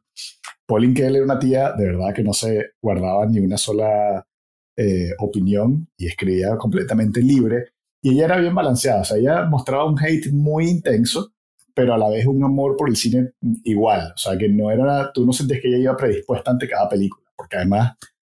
Pauline 0.67 0.95
Kael 0.95 1.17
era 1.17 1.25
una 1.25 1.39
tía 1.39 1.73
de 1.73 1.87
verdad 1.87 2.15
que 2.15 2.23
no 2.23 2.33
se 2.33 2.73
guardaba 2.83 3.27
ni 3.27 3.41
una 3.41 3.57
sola 3.57 4.25
eh, 4.77 5.13
opinión 5.19 5.89
y 5.97 6.07
escribía 6.07 6.57
completamente 6.57 7.21
libre. 7.23 7.73
Y 8.07 8.11
ella 8.11 8.27
era 8.27 8.37
bien 8.39 8.55
balanceada, 8.55 9.01
o 9.01 9.05
sea, 9.05 9.17
ella 9.17 9.47
mostraba 9.47 9.85
un 9.85 9.99
hate 9.99 10.31
muy 10.31 10.69
intenso, 10.69 11.33
pero 11.75 11.93
a 11.93 11.99
la 11.99 12.09
vez 12.09 12.25
un 12.25 12.45
amor 12.45 12.77
por 12.77 12.89
el 12.89 12.95
cine 12.95 13.33
igual. 13.65 14.13
O 14.15 14.17
sea, 14.17 14.39
que 14.39 14.49
no 14.49 14.71
era, 14.71 15.11
tú 15.13 15.27
no 15.27 15.33
sentías 15.33 15.61
que 15.61 15.67
ella 15.67 15.79
iba 15.79 15.97
predispuesta 15.97 16.53
ante 16.53 16.69
cada 16.69 16.89
película, 16.89 17.29
porque 17.37 17.57
además 17.57 17.97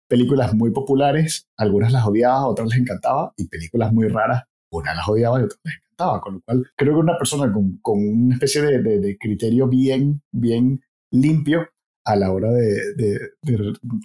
películas 0.08 0.54
muy 0.54 0.72
populares, 0.72 1.50
algunas 1.58 1.92
las 1.92 2.08
odiaba, 2.08 2.48
otras 2.48 2.70
les 2.70 2.80
encantaba, 2.80 3.34
y 3.36 3.50
películas 3.50 3.92
muy 3.92 4.08
raras, 4.08 4.44
unas 4.72 4.96
las 4.96 5.10
odiaba 5.10 5.42
y 5.42 5.44
otras 5.44 5.60
les 5.66 5.74
encantaba. 5.76 6.22
Con 6.22 6.36
lo 6.36 6.42
cual, 6.46 6.66
creo 6.78 6.94
que 6.94 7.00
una 7.02 7.18
persona 7.18 7.52
con, 7.52 7.78
con 7.82 8.00
una 8.00 8.36
especie 8.36 8.62
de, 8.62 8.80
de, 8.80 9.18
criterio 9.18 9.68
bien, 9.68 10.22
bien 10.32 10.80
limpio 11.12 11.68
a 12.06 12.16
la 12.16 12.32
hora 12.32 12.52
de, 12.52 12.94
de, 12.96 13.20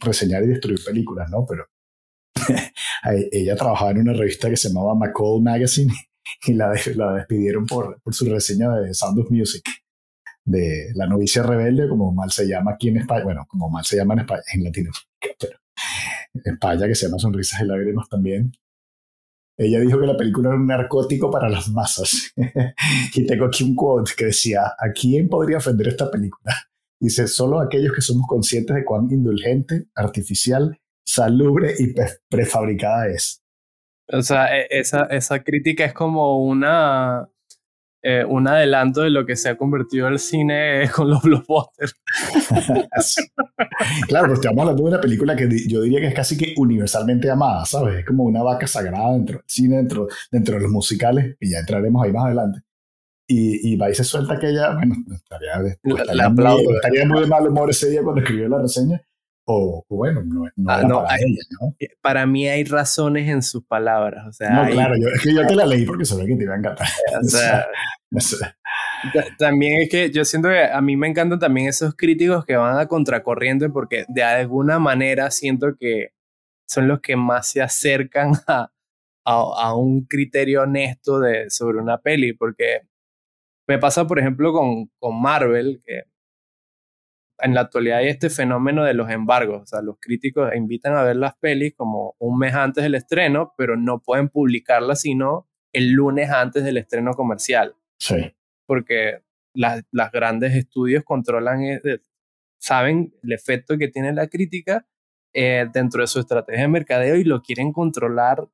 reseñar 0.01 0.43
y 0.43 0.49
destruir 0.49 0.81
películas, 0.85 1.31
¿no? 1.31 1.47
Pero 1.49 1.67
ella 3.33 3.57
trabajaba 3.57 3.91
en 3.93 4.01
una 4.01 4.13
revista 4.13 4.49
que 4.49 4.57
se 4.57 4.69
llamaba 4.69 4.95
McCall 4.95 5.43
Magazine 5.43 5.93
y 6.47 6.55
la, 6.55 6.73
la 6.97 7.15
despidieron 7.15 7.67
por, 7.67 8.01
por 8.03 8.15
su 8.15 8.27
reseña 8.27 8.71
de 8.77 8.95
Sound 8.95 9.19
of 9.21 9.31
Music, 9.31 9.63
de 10.45 10.91
La 10.95 11.07
novicia 11.07 11.43
rebelde, 11.43 11.89
como 11.89 12.13
mal 12.13 12.31
se 12.31 12.47
llama 12.47 12.73
aquí 12.73 12.89
en 12.89 12.99
España, 12.99 13.25
bueno, 13.25 13.47
como 13.49 13.71
mal 13.71 13.85
se 13.85 13.97
llama 13.97 14.15
en 14.15 14.21
España, 14.21 14.43
en 14.53 14.65
Latinoamérica, 14.65 15.37
pero 15.39 15.59
en 16.35 16.53
España, 16.55 16.87
que 16.87 16.95
se 16.95 17.07
llama 17.07 17.19
Sonrisas 17.19 17.61
y 17.61 17.67
Lágrimas 17.67 18.09
también. 18.09 18.53
Ella 19.59 19.81
dijo 19.81 20.01
que 20.01 20.07
la 20.07 20.17
película 20.17 20.49
era 20.49 20.59
un 20.59 20.67
narcótico 20.67 21.31
para 21.31 21.49
las 21.49 21.69
masas. 21.69 22.33
y 23.15 23.27
tengo 23.27 23.45
aquí 23.45 23.63
un 23.65 23.77
quote 23.77 24.13
que 24.17 24.27
decía, 24.27 24.63
¿a 24.79 24.91
quién 24.93 25.29
podría 25.29 25.59
ofender 25.59 25.89
esta 25.89 26.11
película? 26.11 26.55
Dice, 26.99 27.27
solo 27.27 27.61
aquellos 27.61 27.93
que 27.93 28.01
somos 28.01 28.27
conscientes 28.27 28.75
de 28.75 28.85
cuán 28.85 29.11
indulgente, 29.11 29.89
artificial 29.95 30.81
salubre 31.05 31.75
y 31.79 31.95
prefabricada 32.29 33.09
es. 33.09 33.43
O 34.09 34.23
sea, 34.23 34.59
e, 34.59 34.67
esa, 34.71 35.05
esa 35.05 35.43
crítica 35.43 35.85
es 35.85 35.93
como 35.93 36.45
una, 36.45 37.29
eh, 38.05 38.25
un 38.29 38.49
adelanto 38.49 39.03
de 39.03 39.11
lo 39.11 39.25
que 39.25 39.37
se 39.37 39.49
ha 39.49 39.57
convertido 39.57 40.09
el 40.09 40.19
cine 40.19 40.91
con 40.95 41.09
los 41.09 41.23
blockbusters. 41.23 41.95
claro, 44.09 44.27
pues 44.27 44.41
estamos 44.41 44.61
hablando 44.61 44.83
de 44.83 44.89
una 44.89 45.01
película 45.01 45.37
que 45.37 45.49
yo 45.69 45.83
diría 45.83 46.01
que 46.01 46.09
es 46.09 46.15
casi 46.15 46.37
que 46.37 46.55
universalmente 46.57 47.31
amada, 47.31 47.65
¿sabes? 47.65 48.01
Es 48.01 48.05
como 48.05 48.25
una 48.25 48.43
vaca 48.43 48.67
sagrada 48.67 49.13
dentro 49.13 49.39
del 49.39 49.45
cine, 49.47 49.77
dentro, 49.77 50.09
dentro 50.31 50.57
de 50.57 50.63
los 50.63 50.71
musicales, 50.71 51.37
y 51.41 51.53
ya 51.53 51.61
entraremos 51.61 52.05
ahí 52.05 52.13
más 52.13 52.27
adelante. 52.27 52.61
y, 53.29 53.73
y 53.73 53.77
va 53.77 53.91
y 53.91 53.95
se 53.95 54.05
suelta 54.05 54.35
aquella, 54.35 54.75
bueno, 54.75 54.97
estaría, 55.15 55.53
estaría, 55.83 56.29
muy, 56.29 56.75
estaría 56.75 57.07
muy 57.07 57.21
de 57.21 57.27
mal 57.29 57.49
humor 57.49 57.71
ese 57.71 57.89
día 57.89 58.03
cuando 58.03 58.21
escribió 58.21 58.49
la 58.49 58.61
reseña, 58.61 59.01
o 59.45 59.85
bueno, 59.89 60.23
no, 60.25 60.45
no, 60.57 60.71
ah, 60.71 61.05
para 61.05 61.17
ella, 61.17 61.43
¿no? 61.61 61.75
Eh, 61.81 61.89
para 62.01 62.27
mí 62.27 62.49
hay 62.49 62.65
razones 62.65 63.29
en 63.29 63.43
sus 63.43 63.65
palabras, 63.65 64.27
o 64.29 64.33
sea... 64.33 64.51
No, 64.51 64.71
claro, 64.71 64.95
yo, 64.97 65.09
es 65.09 65.23
que 65.23 65.35
yo 65.35 65.47
te 65.47 65.55
la 65.55 65.67
leí 65.67 65.85
porque 65.85 66.05
sabía 66.05 66.27
que 66.27 66.37
te 66.37 66.45
iba 66.45 66.55
a 66.55 66.59
encantar. 66.59 66.87
O 68.15 68.21
sea, 68.21 68.55
también 69.39 69.81
es 69.81 69.89
que 69.89 70.11
yo 70.11 70.23
siento 70.27 70.51
que 70.51 70.65
a 70.65 70.83
mí 70.83 70.97
me 70.97 71.09
encantan 71.09 71.39
también 71.39 71.69
esos 71.69 71.95
críticos 71.97 72.45
que 72.45 72.57
van 72.57 72.79
a 72.79 72.87
contracorriente 72.87 73.71
porque 73.71 74.05
de 74.09 74.23
alguna 74.23 74.79
manera 74.79 75.31
siento 75.31 75.77
que 75.79 76.11
son 76.67 76.89
los 76.89 77.01
que 77.01 77.17
más 77.17 77.49
se 77.51 77.63
acercan 77.63 78.33
a, 78.47 78.71
a, 79.25 79.75
un 79.75 80.05
criterio 80.05 80.63
honesto 80.63 81.21
de, 81.21 81.49
sobre 81.51 81.79
una 81.79 81.99
peli, 81.99 82.33
porque 82.35 82.83
me 83.67 83.79
pasa, 83.79 84.07
por 84.07 84.19
ejemplo, 84.19 84.53
con, 84.53 84.91
con 84.99 85.21
Marvel, 85.21 85.83
que 85.85 86.03
en 87.43 87.55
la 87.55 87.63
actualidad 87.63 87.99
hay 87.99 88.09
este 88.09 88.31
fenómeno 88.31 88.85
de 88.85 88.95
los 88.95 89.11
embargos, 89.11 89.63
o 89.63 89.67
sea, 89.67 89.83
los 89.83 89.97
críticos 90.01 90.55
invitan 90.55 90.97
a 90.97 91.03
ver 91.03 91.17
las 91.17 91.37
pelis 91.37 91.75
como 91.75 92.15
un 92.19 92.39
mes 92.39 92.55
antes 92.55 92.85
del 92.85 92.95
estreno, 92.95 93.55
pero 93.57 93.77
no 93.77 94.01
pueden 94.01 94.29
publicarlas 94.29 95.03
sino 95.03 95.49
el 95.73 95.93
lunes 95.93 96.31
antes 96.31 96.65
del 96.65 96.77
estreno 96.77 97.13
comercial. 97.13 97.75
Sí. 97.99 98.35
Porque 98.67 99.23
las, 99.55 99.83
las 99.91 100.13
grandes 100.13 100.55
estudios 100.55 101.03
controlan, 101.05 101.63
eh, 101.63 101.81
saben 102.61 103.15
el 103.23 103.33
efecto 103.33 103.77
que 103.77 103.89
tiene 103.89 104.13
la 104.13 104.29
crítica 104.29 104.87
eh, 105.35 105.67
dentro 105.73 106.03
de 106.03 106.07
su 106.07 106.21
estrategia 106.21 106.63
de 106.63 106.69
mercadeo 106.69 107.17
y 107.17 107.25
lo 107.25 107.43
quieren 107.43 107.73
controlar 107.73 108.49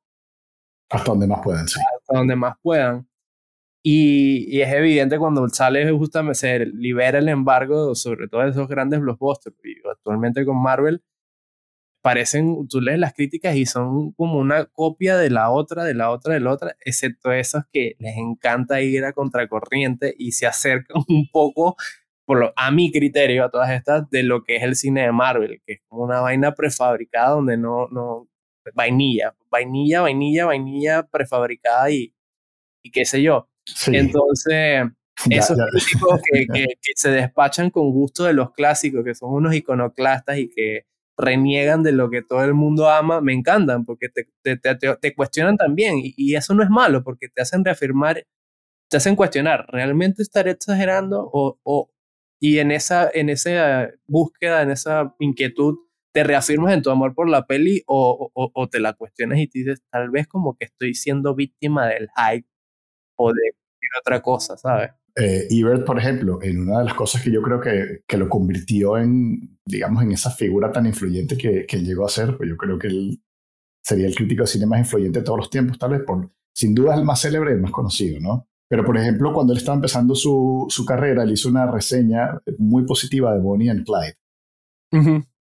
hasta 0.89 1.11
donde 1.11 1.27
más 1.27 1.41
puedan, 1.43 1.67
sí. 1.67 1.79
Hasta 1.99 2.17
donde 2.17 2.35
más 2.35 2.55
puedan. 2.61 3.07
Y, 3.83 4.61
es 4.61 4.71
evidente 4.73 5.17
cuando 5.17 5.47
sale 5.49 5.89
justamente, 5.91 6.35
se 6.35 6.65
libera 6.65 7.19
el 7.19 7.29
embargo 7.29 7.95
sobre 7.95 8.27
todo 8.27 8.43
esos 8.43 8.67
grandes 8.67 8.99
blockbusters. 8.99 9.55
Y 9.63 9.75
actualmente 9.89 10.45
con 10.45 10.61
Marvel 10.61 11.01
parecen, 12.01 12.67
tú 12.67 12.81
lees 12.81 12.99
las 12.99 13.13
críticas 13.13 13.55
y 13.55 13.65
son 13.65 14.13
como 14.13 14.39
una 14.39 14.65
copia 14.65 15.17
de 15.17 15.29
la 15.29 15.51
otra, 15.51 15.83
de 15.83 15.93
la 15.93 16.11
otra, 16.11 16.33
de 16.33 16.39
la 16.39 16.51
otra, 16.51 16.75
excepto 16.85 17.31
esos 17.31 17.63
que 17.71 17.95
les 17.99 18.17
encanta 18.17 18.81
ir 18.81 19.05
a 19.05 19.13
contracorriente 19.13 20.15
y 20.17 20.31
se 20.33 20.47
acercan 20.47 21.03
un 21.07 21.29
poco, 21.31 21.75
por 22.25 22.39
lo, 22.39 22.53
a 22.55 22.71
mi 22.71 22.91
criterio, 22.91 23.45
a 23.45 23.51
todas 23.51 23.71
estas, 23.71 24.09
de 24.09 24.23
lo 24.23 24.43
que 24.43 24.57
es 24.57 24.63
el 24.63 24.75
cine 24.75 25.03
de 25.03 25.11
Marvel, 25.11 25.61
que 25.65 25.73
es 25.73 25.81
como 25.87 26.03
una 26.03 26.21
vaina 26.21 26.53
prefabricada 26.53 27.31
donde 27.31 27.57
no, 27.57 27.87
no, 27.89 28.29
vainilla, 28.75 29.35
vainilla, 29.49 30.01
vainilla, 30.01 30.45
vainilla 30.45 31.03
prefabricada 31.03 31.91
y, 31.91 32.13
y 32.83 32.91
qué 32.91 33.05
sé 33.05 33.21
yo. 33.21 33.48
Entonces, 33.87 34.83
esos 35.29 35.57
críticos 35.71 36.21
que, 36.31 36.47
que, 36.47 36.67
se 36.95 37.11
despachan 37.11 37.69
con 37.69 37.91
gusto 37.91 38.23
de 38.23 38.33
los 38.33 38.51
clásicos, 38.51 39.03
que 39.03 39.15
son 39.15 39.33
unos 39.33 39.53
iconoclastas 39.53 40.37
y 40.37 40.49
que 40.49 40.85
reniegan 41.17 41.83
de 41.83 41.91
lo 41.91 42.09
que 42.09 42.21
todo 42.21 42.43
el 42.43 42.53
mundo 42.53 42.89
ama, 42.89 43.19
me 43.19 43.33
encantan 43.33 43.85
porque 43.85 44.07
te, 44.07 44.29
te, 44.41 44.57
te, 44.57 44.95
te 44.95 45.15
cuestionan 45.15 45.57
también. 45.57 45.97
Y, 45.97 46.13
y, 46.15 46.35
eso 46.35 46.53
no 46.53 46.63
es 46.63 46.69
malo 46.69 47.03
porque 47.03 47.27
te 47.27 47.41
hacen 47.41 47.65
reafirmar, 47.65 48.25
te 48.89 48.97
hacen 48.97 49.15
cuestionar, 49.15 49.65
¿realmente 49.69 50.21
estaré 50.21 50.51
exagerando? 50.51 51.29
O, 51.33 51.59
o, 51.63 51.91
y 52.39 52.59
en 52.59 52.71
esa, 52.71 53.09
en 53.13 53.29
esa 53.29 53.89
búsqueda, 54.07 54.61
en 54.61 54.71
esa 54.71 55.13
inquietud, 55.19 55.77
te 56.13 56.23
reafirmas 56.23 56.73
en 56.73 56.81
tu 56.81 56.89
amor 56.89 57.13
por 57.13 57.29
la 57.29 57.45
peli 57.45 57.83
o, 57.85 58.31
o, 58.33 58.51
o 58.53 58.69
te 58.69 58.79
la 58.79 58.93
cuestionas 58.93 59.39
y 59.39 59.47
te 59.47 59.59
dices, 59.59 59.83
tal 59.91 60.09
vez 60.09 60.27
como 60.27 60.57
que 60.57 60.65
estoy 60.65 60.93
siendo 60.93 61.35
víctima 61.35 61.87
del 61.87 62.09
hype 62.15 62.47
o 63.19 63.33
de 63.33 63.51
otra 63.99 64.21
cosa, 64.21 64.57
¿sabes? 64.57 64.91
Eh, 65.15 65.47
Ebert, 65.49 65.85
por 65.85 65.97
ejemplo, 65.97 66.39
en 66.41 66.61
una 66.61 66.79
de 66.79 66.85
las 66.85 66.93
cosas 66.93 67.21
que 67.21 67.31
yo 67.31 67.41
creo 67.41 67.59
que, 67.59 68.03
que 68.07 68.17
lo 68.17 68.29
convirtió 68.29 68.97
en, 68.97 69.57
digamos, 69.65 70.03
en 70.03 70.11
esa 70.11 70.31
figura 70.31 70.71
tan 70.71 70.85
influyente 70.85 71.37
que, 71.37 71.65
que 71.65 71.77
llegó 71.83 72.05
a 72.05 72.09
ser, 72.09 72.37
pues 72.37 72.49
yo 72.49 72.55
creo 72.55 72.79
que 72.79 72.87
él 72.87 73.21
sería 73.83 74.07
el 74.07 74.15
crítico 74.15 74.43
de 74.43 74.47
cine 74.47 74.65
más 74.65 74.79
influyente 74.79 75.19
de 75.19 75.25
todos 75.25 75.39
los 75.39 75.49
tiempos, 75.49 75.77
tal 75.77 75.91
vez 75.91 76.01
por, 76.03 76.31
sin 76.53 76.73
duda 76.73 76.93
es 76.93 76.99
el 76.99 77.05
más 77.05 77.21
célebre 77.21 77.51
y 77.51 77.55
el 77.55 77.61
más 77.61 77.71
conocido, 77.71 78.19
¿no? 78.19 78.47
Pero, 78.69 78.85
por 78.85 78.97
ejemplo, 78.97 79.33
cuando 79.33 79.51
él 79.51 79.59
estaba 79.59 79.75
empezando 79.75 80.13
su, 80.13 80.67
su 80.69 80.85
carrera, 80.85 81.23
él 81.23 81.31
hizo 81.31 81.49
una 81.49 81.69
reseña 81.69 82.39
muy 82.59 82.85
positiva 82.85 83.33
de 83.33 83.41
Bonnie 83.41 83.69
and 83.69 83.83
Clyde. 83.83 84.15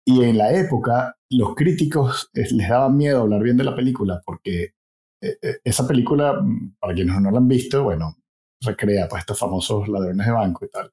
Y 0.06 0.24
en 0.24 0.38
la 0.38 0.52
época, 0.54 1.16
los 1.28 1.54
críticos 1.54 2.30
eh, 2.35 2.46
les 2.50 2.68
daban 2.68 2.96
miedo 2.96 3.20
hablar 3.20 3.42
bien 3.42 3.59
de 3.59 3.64
la 3.64 3.76
película 3.76 4.22
porque 4.24 4.72
esa 5.20 5.87
película, 5.87 6.40
mm, 6.40 6.76
para 6.78 6.94
quienes 6.94 7.20
no 7.20 7.30
la 7.30 7.38
han 7.38 7.48
visto, 7.48 7.85
bueno, 7.85 8.16
recrea 8.61 9.09
pues 9.09 9.20
estos 9.20 9.38
famosos 9.38 9.88
ladrones 9.88 10.26
de 10.26 10.33
banco 10.33 10.64
y 10.64 10.68
tal. 10.68 10.92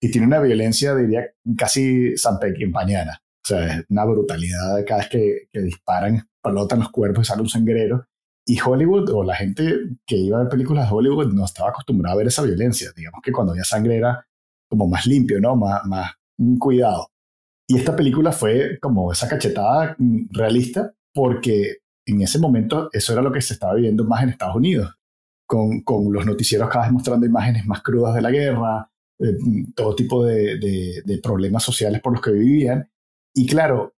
Y 0.00 0.10
tiene 0.10 0.26
una 0.26 0.40
violencia, 0.40 0.94
diría, 0.94 1.26
casi 1.56 2.14
mañana 2.70 3.22
O 3.44 3.48
sea, 3.48 3.78
es 3.78 3.86
una 3.88 4.04
brutalidad 4.04 4.84
cada 4.86 5.00
vez 5.00 5.08
que, 5.08 5.48
que 5.52 5.60
disparan, 5.60 6.28
palotan 6.42 6.80
los 6.80 6.90
cuerpos 6.90 7.26
y 7.26 7.28
sale 7.28 7.42
un 7.42 7.48
sangrero. 7.48 8.06
Y 8.46 8.60
Hollywood, 8.60 9.10
o 9.10 9.24
la 9.24 9.34
gente 9.34 9.74
que 10.06 10.16
iba 10.16 10.38
a 10.38 10.42
ver 10.42 10.50
películas 10.50 10.88
de 10.88 10.94
Hollywood, 10.94 11.32
no 11.32 11.44
estaba 11.44 11.70
acostumbrada 11.70 12.14
a 12.14 12.18
ver 12.18 12.28
esa 12.28 12.42
violencia. 12.42 12.90
Digamos 12.94 13.20
que 13.22 13.32
cuando 13.32 13.52
había 13.52 13.64
sangre 13.64 13.96
era 13.96 14.26
como 14.68 14.86
más 14.86 15.06
limpio, 15.06 15.40
¿no? 15.40 15.56
Más, 15.56 15.84
más 15.86 16.12
cuidado. 16.58 17.08
Y 17.68 17.78
esta 17.78 17.96
película 17.96 18.30
fue 18.32 18.78
como 18.80 19.10
esa 19.10 19.28
cachetada 19.28 19.96
mm, 19.98 20.28
realista 20.30 20.92
porque 21.12 21.78
en 22.06 22.22
ese 22.22 22.38
momento 22.38 22.88
eso 22.92 23.12
era 23.12 23.22
lo 23.22 23.32
que 23.32 23.42
se 23.42 23.54
estaba 23.54 23.74
viviendo 23.74 24.04
más 24.04 24.22
en 24.22 24.30
Estados 24.30 24.56
Unidos 24.56 24.96
con, 25.46 25.80
con 25.82 26.12
los 26.12 26.26
noticieros 26.26 26.68
cada 26.68 26.84
vez 26.84 26.92
mostrando 26.92 27.26
imágenes 27.26 27.66
más 27.66 27.82
crudas 27.82 28.14
de 28.14 28.22
la 28.22 28.30
guerra, 28.30 28.90
eh, 29.18 29.36
todo 29.74 29.94
tipo 29.94 30.24
de, 30.24 30.58
de, 30.58 31.18
problemas 31.22 31.62
sociales 31.62 32.00
por 32.00 32.12
los 32.12 32.20
que 32.20 32.32
vivían. 32.32 32.90
Y 33.34 33.46
claro, 33.46 33.94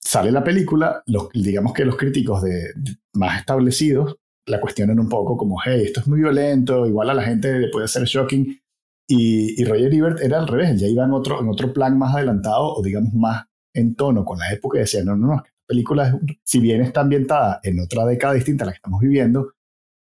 sale 0.00 0.32
la 0.32 0.42
película, 0.42 1.02
los, 1.06 1.28
digamos 1.32 1.72
que 1.72 1.84
los 1.84 1.96
críticos 1.96 2.42
de, 2.42 2.72
más 3.12 3.40
establecidos 3.40 4.16
la 4.46 4.60
cuestionan 4.60 5.00
un 5.00 5.08
poco 5.08 5.36
como, 5.36 5.56
hey, 5.64 5.82
esto 5.86 6.00
es 6.00 6.06
muy 6.06 6.18
violento, 6.20 6.86
igual 6.86 7.10
a 7.10 7.14
la 7.14 7.22
gente 7.22 7.58
le 7.58 7.68
puede 7.68 7.88
ser 7.88 8.04
shocking. 8.04 8.60
Y, 9.08 9.64
Roger 9.64 9.92
Ebert 9.92 10.20
era 10.20 10.38
al 10.38 10.48
revés, 10.48 10.80
ya 10.80 10.86
iba 10.86 11.04
en 11.04 11.12
otro, 11.12 11.40
en 11.40 11.48
otro 11.48 11.72
plan 11.72 11.98
más 11.98 12.14
adelantado 12.14 12.74
o 12.74 12.82
digamos 12.82 13.12
más 13.14 13.44
en 13.74 13.94
tono 13.94 14.24
con 14.24 14.38
la 14.38 14.52
época 14.52 14.78
y 14.78 14.80
decía, 14.80 15.04
no, 15.04 15.16
no, 15.16 15.26
no, 15.28 15.42
película, 15.66 16.18
si 16.44 16.60
bien 16.60 16.82
está 16.82 17.00
ambientada 17.00 17.60
en 17.62 17.80
otra 17.80 18.04
década 18.04 18.34
distinta 18.34 18.64
a 18.64 18.66
la 18.66 18.72
que 18.72 18.76
estamos 18.76 19.00
viviendo, 19.00 19.52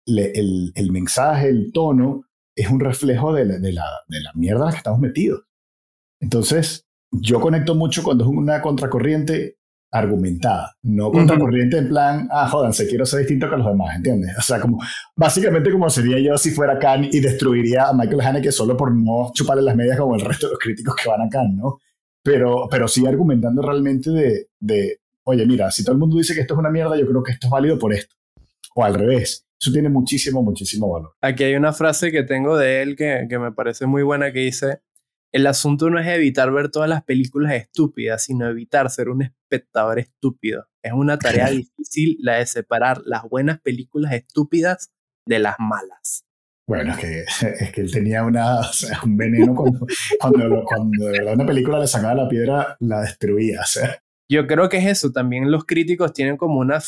el, 0.06 0.72
el, 0.76 0.92
mensaje, 0.92 1.50
el 1.50 1.72
tono, 1.72 2.26
es 2.56 2.70
un 2.70 2.80
reflejo 2.80 3.34
de 3.34 3.46
la, 3.46 3.58
de, 3.58 3.74
la, 3.74 3.86
de 4.08 4.22
la 4.22 4.32
mierda 4.36 4.62
en 4.62 4.66
la 4.66 4.72
que 4.72 4.78
estamos 4.78 5.00
metidos. 5.00 5.44
Entonces, 6.22 6.86
yo 7.12 7.40
conecto 7.40 7.76
mucho 7.76 8.04
cuando 8.04 8.24
es 8.24 8.30
una 8.30 8.62
contracorriente 8.62 9.58
argumentada, 9.92 10.76
no 10.84 11.10
contracorriente 11.12 11.78
en 11.78 11.88
plan, 11.88 12.28
ah, 12.30 12.50
jodanse, 12.50 12.88
quiero 12.88 13.06
ser 13.06 13.20
distinto 13.20 13.50
que 13.50 13.56
los 13.56 13.66
demás, 13.66 13.96
¿entiendes? 13.96 14.38
O 14.38 14.42
sea, 14.42 14.60
como, 14.60 14.80
básicamente 15.16 15.72
como 15.72 15.90
sería 15.90 16.20
yo 16.20 16.38
si 16.38 16.52
fuera 16.52 16.78
Khan 16.78 17.06
y 17.06 17.20
destruiría 17.22 17.88
a 17.88 17.94
Michael 17.94 18.22
Haneke 18.22 18.52
solo 18.52 18.76
por 18.76 18.94
no 18.94 19.32
chuparle 19.34 19.64
las 19.64 19.76
medias 19.76 19.98
como 19.98 20.16
el 20.16 20.22
resto 20.22 20.48
de 20.48 20.54
los 20.54 20.60
críticos 20.60 20.96
que 20.96 21.10
van 21.10 21.22
a 21.22 21.30
Khan, 21.30 21.56
¿no? 21.56 21.80
Pero, 22.22 22.68
pero 22.70 22.88
sí 22.88 23.06
argumentando 23.06 23.62
realmente 23.62 24.10
de, 24.10 24.48
de, 24.60 25.00
oye, 25.26 25.46
mira, 25.46 25.70
si 25.72 25.84
todo 25.84 25.94
el 25.94 26.00
mundo 26.00 26.18
dice 26.18 26.34
que 26.34 26.42
esto 26.42 26.54
es 26.54 26.60
una 26.60 26.70
mierda, 26.70 26.98
yo 26.98 27.06
creo 27.08 27.24
que 27.24 27.34
esto 27.34 27.48
es 27.48 27.52
válido 27.52 27.78
por 27.78 27.94
esto. 27.94 28.16
O 28.76 28.84
al 28.84 28.94
revés, 28.94 29.46
eso 29.60 29.72
tiene 29.72 29.90
muchísimo, 29.90 30.44
muchísimo 30.44 30.92
valor. 30.92 31.14
Aquí 31.22 31.44
hay 31.44 31.56
una 31.56 31.74
frase 31.74 32.12
que 32.12 32.24
tengo 32.24 32.58
de 32.58 32.82
él 32.82 32.96
que, 32.96 33.26
que 33.30 33.40
me 33.40 33.52
parece 33.52 33.86
muy 33.86 34.04
buena 34.04 34.32
que 34.32 34.40
dice, 34.40 34.82
el 35.36 35.48
asunto 35.48 35.90
no 35.90 36.00
es 36.00 36.08
evitar 36.08 36.52
ver 36.52 36.70
todas 36.70 36.90
las 36.90 37.04
películas 37.04 37.54
estúpidas, 37.54 38.24
sino 38.24 38.48
evitar 38.48 38.90
ser 38.90 39.10
un 39.10 39.22
espectador 39.22 40.00
estúpido. 40.00 40.68
Es 40.82 40.94
una 40.94 41.18
tarea 41.18 41.50
difícil 41.50 42.18
la 42.22 42.36
de 42.36 42.46
separar 42.46 43.02
las 43.06 43.24
buenas 43.24 43.60
películas 43.60 44.14
estúpidas 44.14 44.92
de 45.28 45.40
las 45.40 45.56
malas. 45.60 46.26
Bueno, 46.68 46.94
es 46.94 46.98
que, 47.00 47.20
es 47.66 47.72
que 47.72 47.82
él 47.82 47.92
tenía 47.92 48.24
una, 48.24 48.62
un 49.04 49.18
veneno 49.18 49.54
cuando, 49.54 49.86
cuando, 50.20 50.64
cuando, 50.64 51.34
una 51.34 51.46
película 51.46 51.80
le 51.80 51.88
sacaba 51.88 52.16
la 52.16 52.30
piedra, 52.30 52.78
la 52.80 53.02
destruía. 53.02 53.62
O 53.62 53.68
sea, 53.68 54.02
yo 54.30 54.48
creo 54.48 54.70
que 54.70 54.78
es 54.78 54.86
eso, 54.86 55.12
también 55.12 55.52
los 55.52 55.66
críticos 55.66 56.14
tienen 56.14 56.38
como 56.38 56.60
una 56.60 56.80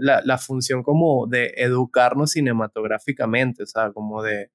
la, 0.00 0.22
la, 0.24 0.38
función 0.38 0.82
como 0.82 1.26
de 1.26 1.52
educarnos 1.56 2.32
cinematográficamente, 2.32 3.64
o 3.64 3.66
sea, 3.66 3.92
como 3.92 4.22
de, 4.22 4.50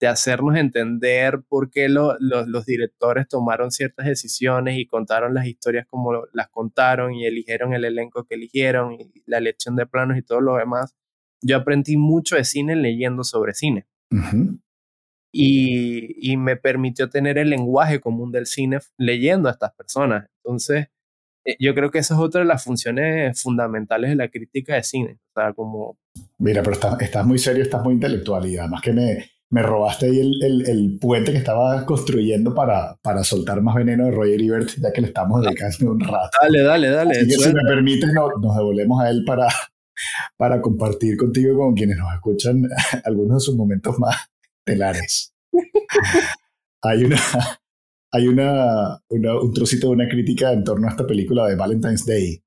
de 0.00 0.06
hacernos 0.06 0.56
entender 0.56 1.40
por 1.48 1.70
qué 1.70 1.88
lo, 1.88 2.16
los 2.18 2.66
directores 2.66 3.26
tomaron 3.28 3.70
ciertas 3.70 4.06
decisiones 4.06 4.78
y 4.78 4.86
contaron 4.86 5.32
las 5.34 5.46
historias 5.46 5.86
como 5.86 6.26
las 6.32 6.48
contaron 6.50 7.14
y 7.14 7.24
eligieron 7.24 7.72
el 7.72 7.84
elenco 7.84 8.24
que 8.24 8.34
eligieron 8.34 8.92
y 8.94 9.22
la 9.26 9.38
elección 9.38 9.76
de 9.76 9.86
planos 9.86 10.18
y 10.18 10.22
todo 10.22 10.40
lo 10.40 10.56
demás. 10.56 10.94
Yo 11.42 11.56
aprendí 11.56 11.96
mucho 11.96 12.36
de 12.36 12.44
cine 12.44 12.76
leyendo 12.76 13.24
sobre 13.24 13.54
cine. 13.54 13.86
y, 15.32 16.32
y 16.32 16.36
me 16.36 16.56
permitió 16.56 17.08
tener 17.08 17.38
el 17.38 17.50
lenguaje 17.50 18.00
común 18.00 18.32
del 18.32 18.46
cine 18.46 18.78
leyendo 18.98 19.48
a 19.48 19.52
estas 19.52 19.72
personas. 19.74 20.28
Entonces, 20.42 20.88
yo 21.58 21.74
creo 21.74 21.90
que 21.90 21.98
esa 21.98 22.14
es 22.14 22.20
otra 22.20 22.40
de 22.40 22.46
las 22.46 22.64
funciones 22.64 23.40
fundamentales 23.40 24.10
de 24.10 24.16
la 24.16 24.28
crítica 24.28 24.74
de 24.74 24.82
cine. 24.82 25.18
O 25.34 25.40
sea, 25.40 25.52
como... 25.52 25.98
Mira, 26.38 26.62
pero 26.62 26.74
estás, 26.74 27.00
estás 27.00 27.26
muy 27.26 27.38
serio, 27.38 27.62
estás 27.62 27.82
muy 27.82 27.94
intelectual 27.94 28.46
y 28.46 28.56
además 28.56 28.80
que 28.82 28.92
me, 28.92 29.24
me 29.50 29.62
robaste 29.62 30.06
ahí 30.06 30.18
el, 30.18 30.42
el, 30.42 30.68
el, 30.68 30.98
puente 30.98 31.32
que 31.32 31.38
estaba 31.38 31.84
construyendo 31.84 32.54
para, 32.54 32.96
para 33.02 33.22
soltar 33.22 33.62
más 33.62 33.74
veneno 33.74 34.06
de 34.06 34.10
Roger 34.10 34.42
Ebert, 34.42 34.70
ya 34.80 34.92
que 34.92 35.00
le 35.00 35.08
estamos 35.08 35.42
dedicando 35.42 35.92
un 35.92 36.00
rato. 36.00 36.38
Dale, 36.42 36.62
dale, 36.62 36.90
dale. 36.90 37.10
Así 37.12 37.28
que 37.28 37.34
si 37.36 37.52
me 37.52 37.62
permites, 37.62 38.10
no, 38.12 38.28
nos 38.40 38.56
devolvemos 38.56 39.02
a 39.02 39.10
él 39.10 39.22
para, 39.24 39.46
para 40.36 40.60
compartir 40.60 41.16
contigo 41.16 41.52
y 41.52 41.56
con 41.56 41.74
quienes 41.74 41.96
nos 41.96 42.12
escuchan 42.14 42.62
algunos 43.04 43.36
de 43.36 43.40
sus 43.40 43.56
momentos 43.56 43.98
más 43.98 44.16
telares. 44.64 45.32
hay 46.82 47.04
una, 47.04 47.18
hay 48.12 48.28
una, 48.28 49.00
una, 49.08 49.40
un 49.40 49.52
trocito 49.52 49.88
de 49.88 49.94
una 49.94 50.08
crítica 50.08 50.52
en 50.52 50.64
torno 50.64 50.86
a 50.86 50.90
esta 50.90 51.06
película 51.06 51.46
de 51.46 51.56
Valentine's 51.56 52.06
Day, 52.06 52.42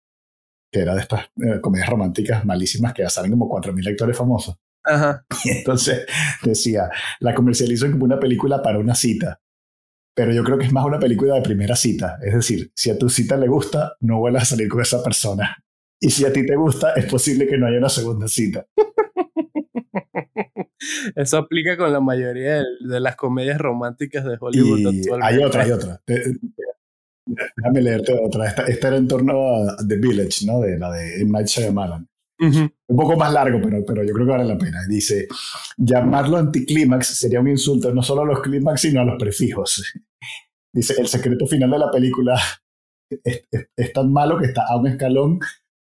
que 0.72 0.80
era 0.80 0.95
de 0.95 1.01
estas 1.01 1.26
eh, 1.41 1.60
comedias 1.62 1.89
románticas 1.89 2.45
malísimas 2.45 2.93
que 2.93 3.03
ya 3.03 3.10
saben 3.10 3.32
como 3.32 3.49
4.000 3.49 3.84
lectores 3.84 4.18
famosos. 4.18 4.55
Ajá. 4.84 5.26
Y 5.43 5.49
entonces 5.49 6.05
decía, 6.43 6.89
la 7.20 7.34
comercializan 7.34 7.91
como 7.91 8.05
una 8.05 8.20
película 8.20 8.62
para 8.62 8.80
una 8.80 8.95
cita, 8.95 9.41
pero 10.16 10.34
yo 10.34 10.43
creo 10.43 10.57
que 10.57 10.66
es 10.66 10.74
más 10.74 10.86
una 10.86 10.99
película 10.99 11.36
de 11.36 11.41
primera 11.41 11.76
cita. 11.76 12.18
Es 12.22 12.34
decir, 12.34 12.72
si 12.76 12.89
a 12.89 12.97
tu 12.97 13.10
cita 13.10 13.38
le 13.38 13.47
gusta, 13.47 13.93
no 14.01 14.20
vuelvas 14.20 14.43
a 14.43 14.47
salir 14.47 14.68
con 14.68 14.82
esa 14.82 15.01
persona. 15.03 15.64
Y 15.99 16.10
si 16.10 16.26
a 16.26 16.34
ti 16.34 16.45
te 16.45 16.55
gusta, 16.55 16.93
es 16.93 17.05
posible 17.05 17.47
que 17.47 17.57
no 17.57 17.68
haya 17.68 17.78
una 17.78 17.89
segunda 17.89 18.28
cita. 18.28 18.66
Eso 21.15 21.38
aplica 21.38 21.77
con 21.77 21.91
la 21.91 21.99
mayoría 21.99 22.55
de, 22.55 22.65
de 22.80 22.99
las 22.99 23.15
comedias 23.15 23.57
románticas 23.57 24.23
de 24.25 24.38
Hollywood 24.39 24.80
y 24.80 24.99
actualmente. 24.99 25.23
Hay 25.23 25.43
otra, 25.43 25.63
hay 25.63 25.71
otra. 25.71 26.01
Déjame 27.57 27.82
leerte 27.82 28.13
otra. 28.13 28.47
Esta, 28.47 28.63
esta, 28.63 28.88
era 28.88 28.97
en 28.97 29.07
torno 29.07 29.55
a 29.55 29.77
The 29.88 29.97
Village, 29.97 30.45
¿no? 30.45 30.61
De 30.61 30.77
la 30.77 30.91
de 30.91 31.21
M. 31.21 31.32
Night 31.32 31.47
Shyamalan. 31.47 32.07
Uh 32.41 32.45
-huh. 32.45 32.73
Un 32.88 32.95
poco 32.95 33.17
más 33.17 33.34
largo, 33.34 33.59
pero, 33.61 33.84
pero 33.86 34.03
yo 34.03 34.13
creo 34.13 34.25
que 34.25 34.32
vale 34.32 34.45
la 34.45 34.57
pena. 34.57 34.80
Dice, 34.88 35.27
llamarlo 35.77 36.38
anticlímax 36.38 37.07
sería 37.07 37.41
un 37.41 37.49
insulto 37.49 37.93
no 37.93 38.01
solo 38.01 38.21
a 38.21 38.25
los 38.25 38.41
clímax, 38.41 38.82
sino 38.82 39.01
a 39.01 39.03
los 39.03 39.17
prefijos. 39.19 39.84
Dice, 40.73 40.95
el 40.99 41.07
secreto 41.07 41.45
final 41.47 41.71
de 41.71 41.80
la 41.80 41.91
película 41.91 42.39
es, 43.23 43.47
es, 43.51 43.67
es, 43.75 43.93
tan 43.93 44.11
malo 44.11 44.38
que 44.38 44.45
está 44.45 44.63
a 44.67 44.77
un 44.77 44.88
escalón 44.88 45.39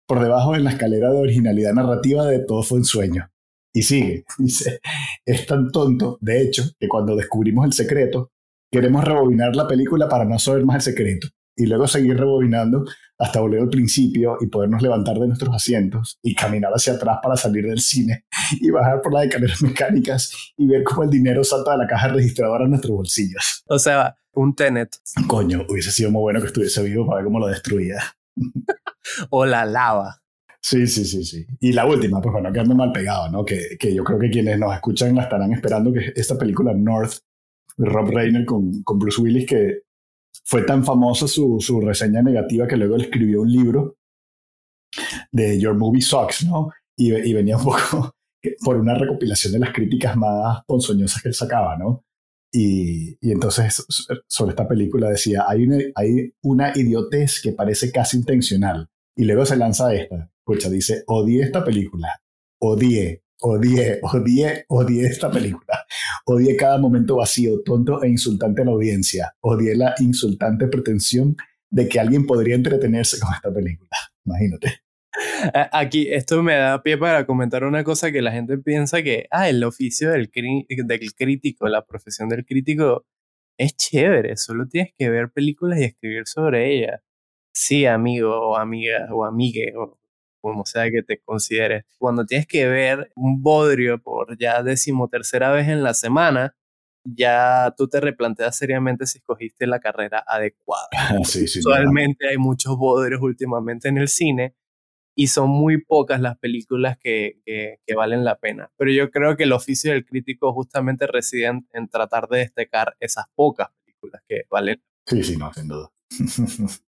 por 0.07 0.21
debajo 0.21 0.55
en 0.55 0.65
la 0.65 0.71
escalera 0.71 1.11
de 1.11 1.19
originalidad 1.19 1.73
narrativa 1.73 2.27
de 2.27 2.41
Todo 2.41 2.63
fue 2.63 2.79
un 2.79 2.85
sueño. 2.85 3.32
Y 3.73 3.83
sigue, 3.83 4.25
dice, 4.39 4.81
es 5.25 5.47
tan 5.47 5.71
tonto, 5.71 6.19
de 6.21 6.43
hecho, 6.43 6.65
que 6.79 6.89
cuando 6.89 7.17
descubrimos 7.17 7.67
el 7.67 7.73
secreto, 7.73 8.31
queremos 8.71 9.05
rebobinar 9.05 9.55
la 9.57 9.69
película 9.69 10.09
para 10.09 10.25
no 10.25 10.39
saber 10.39 10.65
más 10.65 10.77
el 10.77 10.93
secreto 10.93 11.29
y 11.57 11.67
luego 11.67 11.87
seguir 11.87 12.17
rebobinando 12.17 12.85
hasta 13.19 13.41
volver 13.41 13.61
al 13.61 13.69
principio 13.69 14.37
y 14.41 14.47
podernos 14.47 14.83
levantar 14.83 15.19
de 15.19 15.27
nuestros 15.29 15.55
asientos 15.55 16.19
y 16.23 16.35
caminar 16.35 16.73
hacia 16.73 16.95
atrás 16.95 17.19
para 17.23 17.37
salir 17.37 17.67
del 17.67 17.81
cine 17.81 18.25
y 18.61 18.71
bajar 18.71 19.01
por 19.01 19.13
las 19.13 19.27
escaleras 19.27 19.63
mecánicas 19.63 20.33
y 20.57 20.67
ver 20.67 20.83
cómo 20.83 21.05
el 21.05 21.11
dinero 21.11 21.45
salta 21.45 21.73
de 21.73 21.79
la 21.79 21.87
caja 21.87 22.09
registradora 22.09 22.65
a 22.65 22.69
nuestros 22.69 22.97
bolsillos. 22.97 23.63
O 23.69 23.79
sea, 23.79 24.17
un 24.33 24.55
Tenet. 24.55 24.97
Coño, 25.27 25.67
hubiese 25.69 25.93
sido 25.93 26.11
muy 26.11 26.23
bueno 26.23 26.41
que 26.41 26.47
estuviese 26.47 26.83
vivo 26.83 27.07
para 27.07 27.19
ver 27.19 27.27
cómo 27.27 27.39
lo 27.39 27.49
destruía. 27.49 28.01
o 29.31 29.45
la 29.45 29.67
lava. 29.67 30.22
Sí, 30.65 30.87
sí, 30.87 31.05
sí, 31.05 31.25
sí. 31.25 31.45
Y 31.61 31.73
la 31.73 31.87
última, 31.87 32.21
pues 32.21 32.33
bueno, 32.33 32.53
quedando 32.53 32.77
mal 32.77 32.93
pegado, 32.93 33.29
¿no? 33.29 33.45
Que, 33.45 33.77
que 33.79 33.93
yo 33.93 34.05
creo 34.05 34.19
que 34.19 34.31
quienes 34.31 34.59
nos 34.59 34.73
escuchan 34.73 35.15
la 35.15 35.25
estarán 35.25 35.53
esperando, 35.53 35.93
que 35.93 35.99
es 36.01 36.13
esta 36.15 36.39
película 36.39 36.73
North 36.73 37.15
de 37.77 37.87
Rob 37.87 38.11
Reiner 38.11 38.45
con, 38.45 38.83
con 38.85 38.99
Bruce 38.99 39.21
Willis, 39.21 39.47
que 39.47 39.83
fue 40.45 40.63
tan 40.63 40.85
famosa 40.85 41.27
su, 41.27 41.59
su 41.61 41.81
reseña 41.81 42.23
negativa 42.23 42.67
que 42.67 42.77
luego 42.77 42.97
le 42.97 43.05
escribió 43.05 43.43
un 43.43 43.51
libro 43.51 43.97
de 45.33 45.59
Your 45.59 45.75
Movie 45.75 46.03
Sucks, 46.03 46.45
¿no? 46.45 46.71
Y, 46.97 47.13
y, 47.13 47.33
venía 47.33 47.57
un 47.57 47.65
poco 47.65 48.15
por 48.65 48.77
una 48.77 48.95
recopilación 48.95 49.55
de 49.55 49.59
las 49.59 49.73
críticas 49.73 50.17
más 50.17 50.63
ponzoñosas 50.67 51.23
que 51.23 51.29
él 51.29 51.35
sacaba, 51.35 51.77
¿no? 51.77 52.05
Y, 52.53 53.17
y 53.21 53.33
entonces 53.33 53.85
sobre 54.29 54.51
esta 54.51 54.69
película 54.69 55.09
decía, 55.09 55.45
hay 55.49 55.65
una, 55.65 55.79
hay 55.97 56.35
una 56.43 56.73
idiotez 56.77 57.41
que 57.43 57.53
parece 57.53 57.91
casi 57.91 58.19
intencional. 58.19 58.89
Y 59.17 59.25
luego 59.25 59.45
se 59.45 59.57
lanza 59.57 59.93
esta, 59.95 60.32
escucha, 60.43 60.69
dice, 60.69 61.05
odié 61.07 61.45
esta 61.45 61.65
película, 61.65 62.21
odié, 62.59 63.23
odié, 63.41 63.99
odié, 64.03 64.65
odié 64.69 65.07
esta 65.07 65.31
película. 65.31 65.85
Odié 66.27 66.57
cada 66.57 66.79
momento 66.79 67.17
vacío, 67.17 67.63
tonto 67.63 68.03
e 68.03 68.09
insultante 68.09 68.63
a 68.63 68.65
la 68.65 68.73
audiencia. 68.73 69.35
Odié 69.41 69.77
la 69.77 69.95
insultante 69.99 70.69
pretensión 70.69 71.37
de 71.71 71.89
que 71.89 72.01
alguien 72.01 72.27
podría 72.27 72.55
entretenerse 72.55 73.19
con 73.19 73.33
esta 73.35 73.53
película. 73.53 73.91
Imagínate. 74.25 74.83
Aquí, 75.73 76.09
esto 76.11 76.43
me 76.43 76.55
da 76.55 76.83
pie 76.83 76.97
para 76.97 77.27
comentar 77.27 77.65
una 77.65 77.85
cosa 77.85 78.13
que 78.13 78.23
la 78.23 78.33
gente 78.33 78.59
piensa 78.59 79.03
que, 79.03 79.27
ah, 79.31 79.49
el 79.49 79.63
oficio 79.65 80.11
del, 80.11 80.31
crítico, 80.31 81.69
la 81.69 81.85
profesión 81.85 82.29
del 82.29 82.45
crítico 82.45 83.05
es 83.59 83.77
chévere, 83.77 84.37
solo 84.37 84.67
tienes 84.69 84.93
que 84.97 85.11
ver 85.11 85.31
películas 85.31 85.81
y 85.81 85.85
escribir 85.85 86.27
sobre 86.27 86.75
ellas. 86.75 87.01
Sí, 87.55 87.87
amigo 87.87 88.51
o 88.51 88.57
amiga 88.57 89.09
o 89.13 89.25
amigue 89.25 89.75
o 89.77 89.99
como 90.43 90.67
sea 90.67 90.91
que 90.91 91.03
te 91.03 91.19
consideres. 91.21 91.85
Cuando 91.99 92.27
tienes 92.27 92.47
que 92.47 92.69
ver 92.69 93.11
un 93.17 93.43
bodrio 93.43 94.03
por 94.03 94.37
ya 94.39 94.63
decimotercera 94.63 95.53
vez 95.53 95.69
en 95.69 95.83
la 95.83 95.95
semana, 95.95 96.55
ya 97.05 97.75
tú 97.77 97.89
te 97.89 98.01
replanteas 98.01 98.57
seriamente 98.57 99.07
si 99.07 99.19
escogiste 99.19 99.67
la 99.67 99.81
carrera 99.81 100.23
adecuada. 100.27 100.89
sí, 101.25 101.47
sí, 101.47 101.61
Actualmente 101.61 102.29
hay 102.29 102.37
muchos 102.37 102.77
bodrios 102.77 103.23
últimamente 103.23 103.89
en 103.89 103.99
el 103.99 104.09
cine 104.09 104.55
y 105.15 105.29
son 105.29 105.51
muy 105.51 105.83
pocas 105.83 106.21
las 106.21 106.39
películas 106.39 106.99
que, 106.99 107.41
que, 107.45 107.79
que, 107.87 107.95
valen 107.95 108.25
la 108.25 108.39
pena. 108.39 108.71
Pero 108.77 108.91
yo 108.91 109.11
creo 109.11 109.37
que 109.37 109.45
el 109.45 109.53
oficio 109.53 109.93
del 109.93 110.07
crítico 110.07 110.53
justamente 110.53 111.07
reside 111.07 111.47
en, 111.47 111.69
en 111.73 111.89
tratar 111.89 112.29
de 112.29 112.39
destacar 112.39 112.97
esas 112.99 113.27
pocas 113.35 113.69
películas 113.85 114.23
que 114.27 114.43
valen. 114.51 114.83
Sí, 115.07 115.23
sí, 115.23 115.37
no, 115.37 115.53
sin 115.53 115.69
duda. 115.69 115.91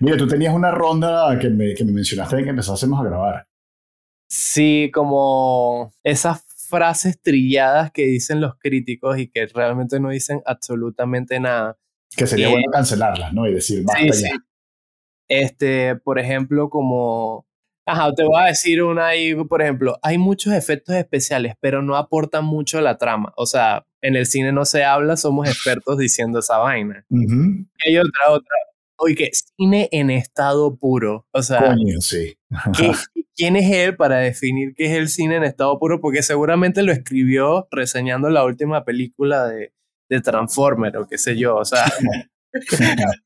Mira, 0.00 0.16
tú 0.16 0.26
tenías 0.26 0.54
una 0.54 0.70
ronda 0.70 1.38
que 1.38 1.48
me, 1.48 1.74
que 1.74 1.84
me 1.84 1.92
mencionaste 1.92 2.36
de 2.36 2.44
que 2.44 2.50
empezásemos 2.50 3.00
a 3.00 3.04
grabar. 3.04 3.46
Sí, 4.28 4.90
como 4.92 5.92
esas 6.02 6.44
frases 6.68 7.20
trilladas 7.20 7.92
que 7.92 8.06
dicen 8.06 8.40
los 8.40 8.56
críticos 8.58 9.18
y 9.18 9.28
que 9.28 9.46
realmente 9.46 10.00
no 10.00 10.08
dicen 10.08 10.40
absolutamente 10.46 11.38
nada. 11.38 11.76
Que 12.16 12.26
sería 12.26 12.48
eh, 12.48 12.50
bueno 12.50 12.72
cancelarlas, 12.72 13.32
¿no? 13.34 13.46
Y 13.46 13.54
decir, 13.54 13.84
basta 13.84 14.12
sí, 14.12 14.22
ya. 14.22 14.28
Sí. 14.30 14.36
Este, 15.28 15.96
por 15.96 16.18
ejemplo, 16.18 16.70
como... 16.70 17.46
Ajá, 17.84 18.12
te 18.14 18.22
voy 18.22 18.40
a 18.40 18.46
decir 18.46 18.82
una 18.82 19.08
ahí, 19.08 19.34
por 19.34 19.60
ejemplo, 19.60 19.98
hay 20.02 20.16
muchos 20.16 20.52
efectos 20.52 20.94
especiales, 20.94 21.54
pero 21.60 21.82
no 21.82 21.96
aportan 21.96 22.44
mucho 22.44 22.78
a 22.78 22.82
la 22.82 22.96
trama. 22.96 23.32
O 23.36 23.44
sea, 23.44 23.84
en 24.00 24.14
el 24.14 24.26
cine 24.26 24.52
no 24.52 24.64
se 24.64 24.84
habla, 24.84 25.16
somos 25.16 25.48
expertos 25.48 25.98
diciendo 25.98 26.38
esa 26.38 26.58
vaina. 26.58 27.04
Uh 27.08 27.16
-huh. 27.16 27.66
Hay 27.84 27.98
otra, 27.98 28.30
otra, 28.30 28.56
oye, 29.02 29.30
cine 29.32 29.88
en 29.90 30.10
estado 30.10 30.76
puro. 30.76 31.26
O 31.32 31.42
sea, 31.42 31.58
Coño, 31.58 32.00
sí. 32.00 32.36
¿qué, 32.76 32.92
¿quién 33.36 33.56
es 33.56 33.70
él 33.70 33.96
para 33.96 34.18
definir 34.18 34.74
qué 34.76 34.86
es 34.86 34.92
el 34.92 35.08
cine 35.08 35.36
en 35.36 35.44
estado 35.44 35.78
puro? 35.78 36.00
Porque 36.00 36.22
seguramente 36.22 36.82
lo 36.82 36.92
escribió 36.92 37.66
reseñando 37.70 38.30
la 38.30 38.44
última 38.44 38.84
película 38.84 39.48
de, 39.48 39.72
de 40.08 40.20
Transformer 40.20 40.96
o 40.96 41.08
qué 41.08 41.18
sé 41.18 41.36
yo. 41.36 41.56
O 41.56 41.64
sea, 41.64 41.84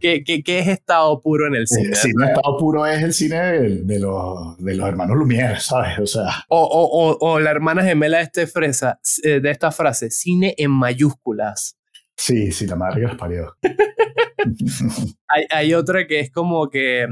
¿qué, 0.00 0.24
qué, 0.24 0.42
qué 0.42 0.58
es 0.58 0.66
estado 0.66 1.20
puro 1.22 1.46
en 1.46 1.54
el 1.54 1.68
cine? 1.68 1.90
El 1.90 1.94
cine 1.94 2.24
en 2.24 2.30
estado 2.30 2.58
puro 2.58 2.86
es 2.86 3.02
el 3.02 3.12
cine 3.12 3.36
de, 3.36 3.82
de, 3.82 4.00
los, 4.00 4.58
de 4.58 4.74
los 4.74 4.88
hermanos 4.88 5.16
Lumière, 5.16 5.60
¿sabes? 5.60 5.96
O 6.00 6.06
sea. 6.06 6.44
O, 6.48 6.60
o, 6.60 7.12
o, 7.12 7.18
o 7.20 7.38
la 7.38 7.52
hermana 7.52 7.84
gemela 7.84 8.18
de, 8.18 8.24
este 8.24 8.48
fresa, 8.48 8.98
eh, 9.22 9.38
de 9.40 9.50
esta 9.50 9.70
frase, 9.70 10.10
cine 10.10 10.56
en 10.58 10.72
mayúsculas. 10.72 11.76
Sí, 12.20 12.52
sí, 12.52 12.66
la 12.66 12.76
madre 12.76 13.00
que 13.00 13.06
los 13.06 13.16
parió. 13.16 13.56
hay, 15.50 15.72
otra 15.72 16.06
que 16.06 16.20
es 16.20 16.30
como 16.30 16.68
que 16.68 17.06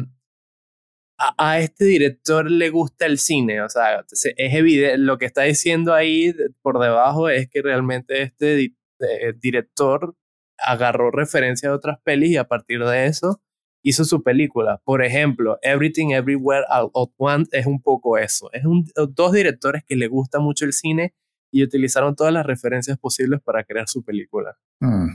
a, 1.16 1.58
este 1.60 1.86
director 1.86 2.50
le 2.50 2.68
gusta 2.68 3.06
el 3.06 3.18
cine, 3.18 3.62
o 3.62 3.70
sea, 3.70 4.04
es 4.10 4.54
evidente, 4.54 4.98
lo 4.98 5.16
que 5.16 5.24
está 5.24 5.44
diciendo 5.44 5.94
ahí 5.94 6.34
por 6.60 6.78
debajo 6.78 7.30
es 7.30 7.48
que 7.48 7.62
realmente 7.62 8.20
este 8.20 8.74
eh, 9.00 9.32
director 9.38 10.14
agarró 10.58 11.10
referencia 11.10 11.70
de 11.70 11.74
otras 11.74 11.98
pelis 12.04 12.32
y 12.32 12.36
a 12.36 12.44
partir 12.44 12.84
de 12.84 13.06
eso 13.06 13.40
hizo 13.82 14.04
su 14.04 14.22
película. 14.22 14.82
Por 14.84 15.02
ejemplo, 15.02 15.58
Everything 15.62 16.10
Everywhere 16.10 16.66
All 16.68 16.90
at 16.94 17.08
Once 17.16 17.58
es 17.58 17.64
un 17.64 17.80
poco 17.80 18.18
eso. 18.18 18.50
Es 18.52 18.62
dos 19.08 19.32
directores 19.32 19.84
que 19.86 19.96
le 19.96 20.08
gusta 20.08 20.38
mucho 20.38 20.66
el 20.66 20.74
cine 20.74 21.14
y 21.50 21.62
utilizaron 21.62 22.14
todas 22.14 22.32
las 22.32 22.46
referencias 22.46 22.98
posibles 22.98 23.40
para 23.42 23.64
crear 23.64 23.88
su 23.88 24.02
película. 24.02 24.56
Mm. 24.80 25.14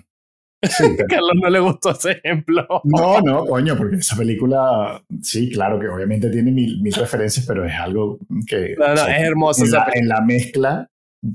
Sí, 0.64 0.84
pero... 0.96 1.08
Carlos 1.10 1.34
no 1.42 1.50
le 1.50 1.60
gustó 1.60 1.92
ese 1.92 2.12
ejemplo. 2.12 2.66
No, 2.84 3.22
no, 3.22 3.46
coño, 3.46 3.78
porque 3.78 3.98
esa 3.98 4.16
película, 4.16 5.04
sí, 5.22 5.52
claro 5.52 5.80
que 5.80 5.88
obviamente 5.88 6.30
tiene 6.30 6.52
mil, 6.52 6.82
mil 6.82 6.94
referencias, 6.94 7.46
pero 7.46 7.66
es 7.66 7.74
algo 7.74 8.20
que... 8.48 8.76
No, 8.78 8.88
no, 8.88 8.94
o 8.94 8.98
sea, 8.98 9.18
es 9.18 9.24
hermoso. 9.24 9.66
En 9.66 9.72
la, 9.72 9.92
en 9.94 10.08
la, 10.08 10.22
mezcla 10.22 10.90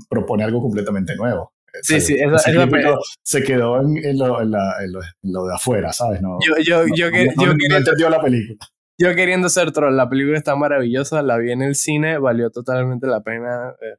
propone 0.09 0.43
algo 0.43 0.61
completamente 0.61 1.15
nuevo. 1.15 1.53
Sí, 1.83 1.95
o 1.95 1.99
sea, 1.99 2.07
sí, 2.07 2.15
esa, 2.15 2.51
esa 2.51 2.67
quedó, 2.67 2.99
se 3.23 3.43
quedó 3.43 3.81
en, 3.81 3.97
en, 4.03 4.17
lo, 4.17 4.41
en, 4.41 4.51
la, 4.51 4.75
lo, 4.87 5.01
lo, 5.21 5.45
de 5.45 5.53
afuera, 5.53 5.93
¿sabes? 5.93 6.19
No, 6.21 6.39
yo, 6.45 6.55
yo, 6.63 6.87
no, 6.87 6.95
yo, 6.95 7.11
que, 7.11 7.25
no, 7.25 7.43
yo 7.43 7.51
queriendo, 7.51 7.77
entendió 7.77 8.09
la 8.09 8.21
película. 8.21 8.57
Yo 8.97 9.15
queriendo 9.15 9.47
ser 9.47 9.71
troll, 9.71 9.95
la 9.95 10.09
película 10.09 10.37
está 10.37 10.55
maravillosa, 10.55 11.21
la 11.21 11.37
vi 11.37 11.51
en 11.51 11.61
el 11.61 11.75
cine, 11.75 12.17
valió 12.17 12.49
totalmente 12.49 13.07
la 13.07 13.21
pena. 13.21 13.75
Eh, 13.81 13.97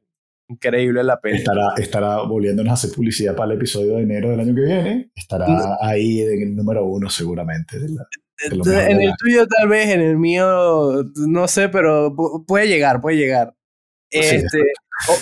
increíble 0.51 1.03
la 1.03 1.19
peli. 1.19 1.37
Estará, 1.37 1.73
estará 1.77 2.21
volviéndonos 2.23 2.71
a 2.71 2.73
hacer 2.73 2.91
publicidad 2.91 3.35
para 3.35 3.51
el 3.51 3.57
episodio 3.57 3.95
de 3.95 4.03
enero 4.03 4.29
del 4.29 4.39
año 4.39 4.55
que 4.55 4.61
viene. 4.61 5.11
Estará 5.15 5.77
ahí 5.81 6.21
en 6.21 6.41
el 6.41 6.55
número 6.55 6.85
uno 6.85 7.09
seguramente. 7.09 7.77
en 7.77 9.01
el 9.01 9.13
tuyo 9.17 9.47
tal 9.47 9.67
vez, 9.67 9.89
en 9.89 10.01
el 10.01 10.17
mío 10.17 11.03
no 11.27 11.47
sé, 11.47 11.69
pero 11.69 12.15
puede 12.47 12.67
llegar, 12.67 13.01
puede 13.01 13.17
llegar. 13.17 13.55
Este, 14.09 14.59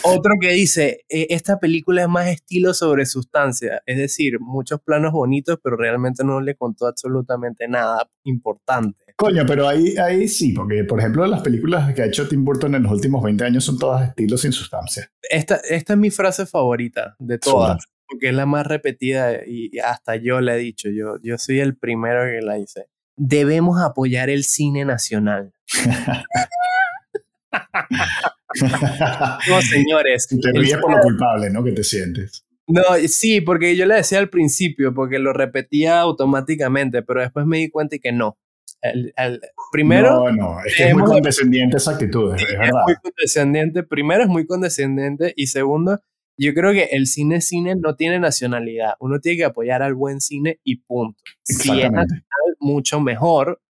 otro 0.04 0.34
que 0.42 0.50
dice, 0.52 1.06
e, 1.08 1.28
esta 1.30 1.60
película 1.60 2.02
es 2.02 2.10
más 2.10 2.28
estilo 2.28 2.74
sobre 2.74 3.06
sustancia, 3.06 3.84
es 3.86 3.98
decir, 3.98 4.40
muchos 4.40 4.82
planos 4.82 5.12
bonitos, 5.12 5.60
pero 5.64 5.78
realmente 5.78 6.24
no 6.24 6.42
le 6.42 6.56
contó 6.56 6.88
absolutamente 6.88 7.68
nada 7.68 8.10
importante. 8.24 9.09
Coño, 9.20 9.46
pero 9.46 9.68
ahí, 9.68 9.98
ahí 9.98 10.30
sí, 10.30 10.54
porque 10.54 10.86
por 10.86 10.98
ejemplo 10.98 11.28
las 11.28 11.42
películas 11.42 11.94
que 11.94 12.04
ha 12.04 12.06
hecho 12.06 12.30
Tim 12.30 12.46
Burton 12.46 12.76
en 12.76 12.84
los 12.84 12.92
últimos 12.94 13.22
20 13.22 13.44
años 13.44 13.66
son 13.66 13.78
todas 13.78 14.08
estilos 14.08 14.40
sin 14.40 14.54
sustancia. 14.54 15.12
Esta, 15.30 15.60
esta 15.70 15.92
es 15.92 16.00
mi 16.00 16.10
frase 16.10 16.46
favorita 16.46 17.18
de 17.20 17.38
todas, 17.38 17.84
porque 18.08 18.30
es 18.30 18.34
la 18.34 18.46
más 18.46 18.66
repetida 18.66 19.46
y 19.46 19.78
hasta 19.80 20.16
yo 20.16 20.40
la 20.40 20.56
he 20.56 20.60
dicho, 20.60 20.88
yo, 20.90 21.18
yo 21.22 21.38
soy 21.38 21.60
el 21.60 21.76
primero 21.76 22.32
que 22.32 22.40
la 22.42 22.60
hice. 22.60 22.86
Debemos 23.18 23.82
apoyar 23.82 24.30
el 24.30 24.46
cine 24.46 24.86
nacional. 24.86 25.52
no, 29.50 29.62
señores. 29.62 30.30
Te 30.30 30.58
ríes 30.58 30.78
por 30.78 30.96
lo 30.96 31.02
culpable, 31.02 31.50
¿no? 31.50 31.62
Que 31.62 31.74
te 31.74 31.84
sientes. 31.84 32.46
No, 32.68 32.84
sí, 33.10 33.42
porque 33.42 33.76
yo 33.76 33.86
le 33.86 33.96
decía 33.96 34.20
al 34.20 34.30
principio, 34.30 34.94
porque 34.94 35.20
lo 35.20 35.34
repetía 35.34 36.00
automáticamente, 36.00 37.02
pero 37.02 37.20
después 37.20 37.46
me 37.46 37.58
di 37.58 37.70
cuenta 37.70 37.98
y 37.98 38.00
que 38.00 38.14
no. 38.14 38.38
El, 38.82 39.42
primero. 39.72 40.32
No, 40.32 40.32
no, 40.32 40.64
es 40.64 40.76
que 40.76 40.90
es 40.90 40.94
muy 40.94 41.04
condescendiente 41.04 41.78
esa 41.78 41.92
actitud, 41.92 42.34
es, 42.36 42.44
verdad. 42.44 42.68
Es 42.68 42.74
muy 42.86 42.96
condescendiente. 42.96 43.84
Primero 43.84 44.24
es 44.24 44.30
muy 44.30 44.46
condescendiente 44.46 45.34
y 45.36 45.48
segundo, 45.48 46.00
yo 46.38 46.54
creo 46.54 46.72
que 46.72 46.86
el 46.92 47.08
cine 47.08 47.42
cine 47.42 47.76
no 47.76 47.96
tiene 47.96 48.20
nacionalidad. 48.20 48.94
Uno 49.00 49.20
tiene 49.20 49.40
que 49.40 49.46
apoyar 49.46 49.82
al 49.82 49.94
buen 49.94 50.22
cine 50.22 50.60
y 50.64 50.78
punto. 50.78 51.22
Si 51.44 51.70
es 51.70 51.92
nacional, 51.92 52.56
mucho 52.60 53.02
mejor. 53.02 53.62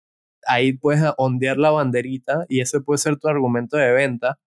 Ahí 0.46 0.72
puedes 0.72 1.02
ondear 1.18 1.58
la 1.58 1.70
banderita 1.70 2.46
y 2.48 2.60
ese 2.60 2.80
puede 2.80 2.98
ser 2.98 3.16
tu 3.18 3.28
argumento 3.28 3.76
de 3.76 3.92
venta 3.92 4.38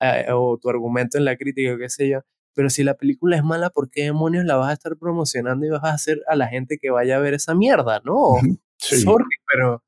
eh, 0.00 0.26
o 0.32 0.58
tu 0.58 0.68
argumento 0.68 1.18
en 1.18 1.24
la 1.24 1.36
crítica, 1.36 1.74
o 1.74 1.78
qué 1.78 1.88
sé 1.88 2.08
yo. 2.08 2.20
Pero 2.54 2.70
si 2.70 2.82
la 2.82 2.94
película 2.94 3.36
es 3.36 3.44
mala, 3.44 3.68
¿por 3.68 3.90
qué 3.90 4.04
demonios 4.04 4.46
la 4.46 4.56
vas 4.56 4.70
a 4.70 4.72
estar 4.72 4.96
promocionando 4.96 5.66
y 5.66 5.68
vas 5.68 5.84
a 5.84 5.92
hacer 5.92 6.22
a 6.26 6.36
la 6.36 6.48
gente 6.48 6.78
que 6.78 6.90
vaya 6.90 7.16
a 7.16 7.20
ver 7.20 7.34
esa 7.34 7.54
mierda? 7.54 8.00
No, 8.04 8.36
sorry, 8.78 9.24
pero, 9.50 9.84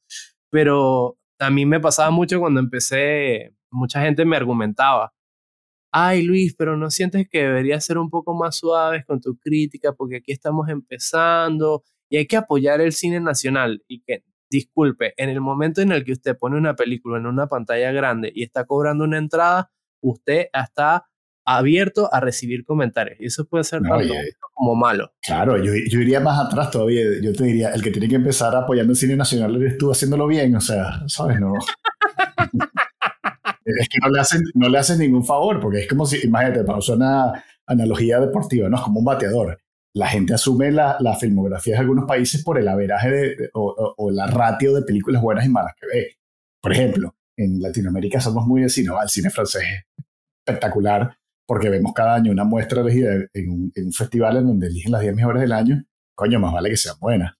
pero 0.50 1.18
a 1.38 1.50
mí 1.50 1.66
me 1.66 1.80
pasaba 1.80 2.10
mucho 2.10 2.40
cuando 2.40 2.60
empecé, 2.60 3.54
mucha 3.70 4.02
gente 4.02 4.24
me 4.24 4.36
argumentaba, 4.36 5.12
ay 5.92 6.22
Luis, 6.22 6.54
pero 6.56 6.76
no 6.76 6.90
sientes 6.90 7.28
que 7.28 7.42
deberías 7.42 7.84
ser 7.84 7.98
un 7.98 8.10
poco 8.10 8.34
más 8.34 8.56
suaves 8.56 9.04
con 9.06 9.20
tu 9.20 9.38
crítica 9.38 9.92
porque 9.94 10.16
aquí 10.16 10.32
estamos 10.32 10.68
empezando 10.68 11.82
y 12.10 12.18
hay 12.18 12.26
que 12.26 12.36
apoyar 12.36 12.80
el 12.80 12.92
cine 12.92 13.20
nacional 13.20 13.82
y 13.88 14.02
que, 14.02 14.24
disculpe, 14.50 15.14
en 15.16 15.28
el 15.28 15.40
momento 15.40 15.82
en 15.82 15.92
el 15.92 16.04
que 16.04 16.12
usted 16.12 16.36
pone 16.38 16.56
una 16.56 16.74
película 16.74 17.18
en 17.18 17.26
una 17.26 17.48
pantalla 17.48 17.92
grande 17.92 18.32
y 18.34 18.42
está 18.44 18.64
cobrando 18.64 19.04
una 19.04 19.18
entrada, 19.18 19.70
usted 20.00 20.48
está 20.52 21.07
abierto 21.56 22.12
a 22.12 22.20
recibir 22.20 22.64
comentarios. 22.64 23.18
Y 23.20 23.26
eso 23.26 23.46
puede 23.46 23.64
ser 23.64 23.82
tanto 23.82 24.12
como 24.52 24.74
malo. 24.74 25.12
Claro, 25.22 25.56
yo, 25.56 25.72
yo, 25.88 26.00
iría 26.00 26.20
más 26.20 26.38
atrás 26.38 26.70
todavía. 26.70 27.02
Yo 27.22 27.32
te 27.32 27.44
diría, 27.44 27.70
el 27.70 27.82
que 27.82 27.90
tiene 27.90 28.06
que 28.06 28.16
empezar 28.16 28.54
apoyando 28.54 28.92
el 28.92 28.98
cine 28.98 29.16
nacional 29.16 29.56
eres 29.56 29.78
tú 29.78 29.90
haciéndolo 29.90 30.26
bien. 30.26 30.54
O 30.54 30.60
sea, 30.60 31.02
¿sabes? 31.06 31.40
No. 31.40 31.54
es 33.64 33.88
que 33.88 33.98
no 34.02 34.10
le, 34.10 34.20
hacen, 34.20 34.42
no 34.54 34.68
le 34.68 34.78
hacen 34.78 34.98
ningún 34.98 35.24
favor, 35.24 35.58
porque 35.58 35.80
es 35.80 35.88
como 35.88 36.04
si, 36.04 36.18
imagínate, 36.22 36.64
para 36.64 36.78
usar 36.78 36.96
una 36.96 37.44
analogía 37.66 38.20
deportiva, 38.20 38.68
¿no? 38.68 38.76
Es 38.76 38.82
como 38.82 38.98
un 38.98 39.06
bateador. 39.06 39.58
La 39.94 40.06
gente 40.06 40.34
asume 40.34 40.70
la, 40.70 40.98
la 41.00 41.16
filmografía 41.16 41.74
de 41.74 41.80
algunos 41.80 42.04
países 42.04 42.44
por 42.44 42.58
el 42.58 42.68
averaje 42.68 43.10
de, 43.10 43.50
o, 43.54 43.94
o, 43.96 44.10
la 44.10 44.26
ratio 44.26 44.74
de 44.74 44.82
películas 44.82 45.22
buenas 45.22 45.46
y 45.46 45.48
malas 45.48 45.72
que 45.80 45.86
ve. 45.86 46.18
Por 46.60 46.72
ejemplo, 46.72 47.14
en 47.38 47.62
Latinoamérica 47.62 48.20
somos 48.20 48.46
muy 48.46 48.60
de 48.60 48.68
cine, 48.68 48.90
el 49.02 49.08
cine 49.08 49.30
francés 49.30 49.64
espectacular, 50.48 51.16
porque 51.48 51.70
vemos 51.70 51.94
cada 51.94 52.14
año 52.14 52.30
una 52.30 52.44
muestra 52.44 52.82
elegida 52.82 53.26
en 53.32 53.50
un, 53.50 53.72
en 53.74 53.86
un 53.86 53.92
festival 53.92 54.36
en 54.36 54.48
donde 54.48 54.66
eligen 54.66 54.92
las 54.92 55.00
10 55.00 55.14
mejores 55.14 55.40
del 55.40 55.52
año, 55.52 55.82
coño, 56.14 56.38
más 56.38 56.52
vale 56.52 56.68
que 56.68 56.76
sean 56.76 56.96
buenas. 57.00 57.34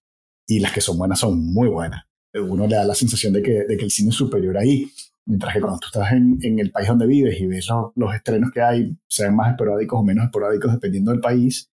Y 0.46 0.60
las 0.60 0.72
que 0.72 0.80
son 0.80 0.96
buenas 0.96 1.18
son 1.18 1.38
muy 1.52 1.68
buenas. 1.68 2.04
Uno 2.32 2.66
le 2.66 2.76
da 2.76 2.86
la 2.86 2.94
sensación 2.94 3.34
de 3.34 3.42
que, 3.42 3.64
de 3.64 3.76
que 3.76 3.84
el 3.84 3.90
cine 3.90 4.08
es 4.08 4.14
superior 4.16 4.56
ahí, 4.56 4.90
mientras 5.26 5.52
que 5.52 5.60
cuando 5.60 5.78
tú 5.78 5.88
estás 5.88 6.10
en, 6.12 6.38
en 6.40 6.58
el 6.58 6.70
país 6.70 6.88
donde 6.88 7.06
vives 7.06 7.38
y 7.38 7.46
ves 7.46 7.68
los, 7.68 7.92
los, 7.96 8.14
estrenos 8.14 8.50
que 8.50 8.62
hay, 8.62 8.96
sean 9.06 9.36
más 9.36 9.50
esporádicos 9.50 10.00
o 10.00 10.02
menos 10.02 10.24
esporádicos 10.24 10.72
dependiendo 10.72 11.10
del 11.10 11.20
país, 11.20 11.70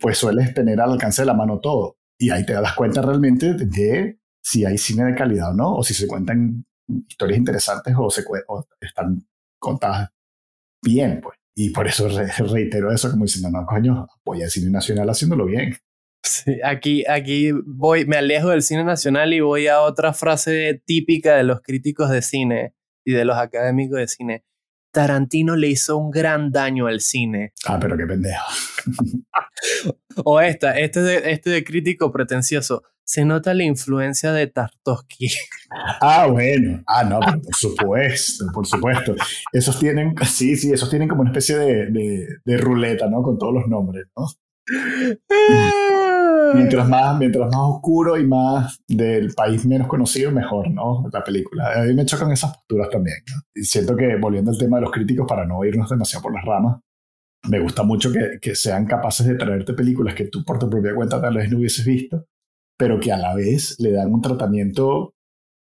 pues 0.00 0.18
sueles 0.18 0.52
tener 0.52 0.80
al 0.80 0.90
alcance 0.90 1.22
de 1.22 1.26
la 1.26 1.34
mano 1.34 1.60
todo. 1.60 1.98
Y 2.18 2.30
ahí 2.30 2.44
te 2.44 2.54
das 2.54 2.74
cuenta 2.74 3.00
realmente 3.00 3.54
de 3.54 4.18
si 4.42 4.64
hay 4.64 4.76
cine 4.76 5.04
de 5.04 5.14
calidad 5.14 5.52
o 5.52 5.54
no, 5.54 5.76
o 5.76 5.84
si 5.84 5.94
se 5.94 6.08
cuentan 6.08 6.64
historias 7.06 7.38
interesantes 7.38 7.94
o, 7.96 8.10
se, 8.10 8.24
o 8.48 8.66
están 8.80 9.24
contadas 9.60 10.10
bien, 10.82 11.20
pues. 11.22 11.38
Y 11.54 11.70
por 11.70 11.86
eso 11.86 12.08
reitero 12.08 12.90
eso 12.92 13.10
como 13.10 13.24
diciendo, 13.24 13.50
no, 13.50 13.66
coño, 13.66 14.06
apoya 14.20 14.46
el 14.46 14.50
cine 14.50 14.70
nacional 14.70 15.08
haciéndolo 15.10 15.44
bien. 15.44 15.76
Sí, 16.24 16.58
aquí, 16.64 17.04
aquí 17.06 17.50
voy, 17.66 18.06
me 18.06 18.16
alejo 18.16 18.50
del 18.50 18.62
cine 18.62 18.84
nacional 18.84 19.34
y 19.34 19.40
voy 19.40 19.66
a 19.66 19.80
otra 19.80 20.12
frase 20.12 20.80
típica 20.86 21.36
de 21.36 21.42
los 21.42 21.60
críticos 21.60 22.10
de 22.10 22.22
cine 22.22 22.74
y 23.04 23.12
de 23.12 23.24
los 23.24 23.36
académicos 23.36 23.98
de 23.98 24.08
cine. 24.08 24.44
Tarantino 24.92 25.56
le 25.56 25.68
hizo 25.68 25.96
un 25.96 26.10
gran 26.10 26.52
daño 26.52 26.86
al 26.86 27.00
cine. 27.00 27.52
Ah, 27.66 27.78
pero 27.80 27.96
qué 27.96 28.06
pendejo. 28.06 28.44
o 30.24 30.40
esta, 30.40 30.78
este 30.78 31.02
de, 31.02 31.32
este 31.32 31.50
de 31.50 31.64
crítico 31.64 32.12
pretencioso 32.12 32.82
se 33.12 33.26
nota 33.26 33.52
la 33.52 33.64
influencia 33.64 34.32
de 34.32 34.46
Tartovsky. 34.46 35.28
Ah, 36.02 36.26
bueno. 36.26 36.82
Ah, 36.86 37.02
no, 37.04 37.18
por 37.20 37.54
supuesto, 37.54 38.44
por 38.52 38.66
supuesto. 38.66 39.14
Esos 39.52 39.78
tienen, 39.78 40.14
sí, 40.26 40.54
sí, 40.56 40.70
esos 40.70 40.90
tienen 40.90 41.08
como 41.08 41.22
una 41.22 41.30
especie 41.30 41.56
de, 41.56 41.86
de, 41.86 42.26
de 42.44 42.56
ruleta, 42.58 43.08
¿no? 43.08 43.22
Con 43.22 43.38
todos 43.38 43.54
los 43.54 43.68
nombres, 43.68 44.04
¿no? 44.14 44.26
mientras 46.54 46.86
más, 46.88 47.18
mientras 47.18 47.46
más 47.46 47.60
oscuro 47.60 48.18
y 48.18 48.26
más 48.26 48.80
del 48.86 49.32
país 49.32 49.64
menos 49.64 49.88
conocido, 49.88 50.30
mejor, 50.30 50.70
¿no? 50.70 51.08
La 51.10 51.24
película. 51.24 51.72
A 51.74 51.84
mí 51.84 51.94
me 51.94 52.04
chocan 52.04 52.30
esas 52.32 52.54
posturas 52.54 52.90
también. 52.90 53.16
¿no? 53.30 53.40
Y 53.54 53.64
siento 53.64 53.96
que, 53.96 54.16
volviendo 54.16 54.50
al 54.50 54.58
tema 54.58 54.76
de 54.76 54.82
los 54.82 54.90
críticos, 54.90 55.26
para 55.26 55.46
no 55.46 55.64
irnos 55.64 55.88
demasiado 55.88 56.22
por 56.22 56.34
las 56.34 56.44
ramas, 56.44 56.80
me 57.48 57.60
gusta 57.60 57.82
mucho 57.82 58.12
que, 58.12 58.38
que 58.40 58.54
sean 58.54 58.84
capaces 58.84 59.26
de 59.26 59.36
traerte 59.36 59.72
películas 59.72 60.14
que 60.14 60.26
tú 60.26 60.44
por 60.44 60.58
tu 60.58 60.68
propia 60.68 60.94
cuenta 60.94 61.20
tal 61.20 61.34
vez 61.34 61.50
no 61.50 61.58
hubieses 61.58 61.84
visto 61.84 62.26
pero 62.76 62.98
que 63.00 63.12
a 63.12 63.18
la 63.18 63.34
vez 63.34 63.76
le 63.78 63.92
dan 63.92 64.12
un 64.12 64.22
tratamiento 64.22 65.14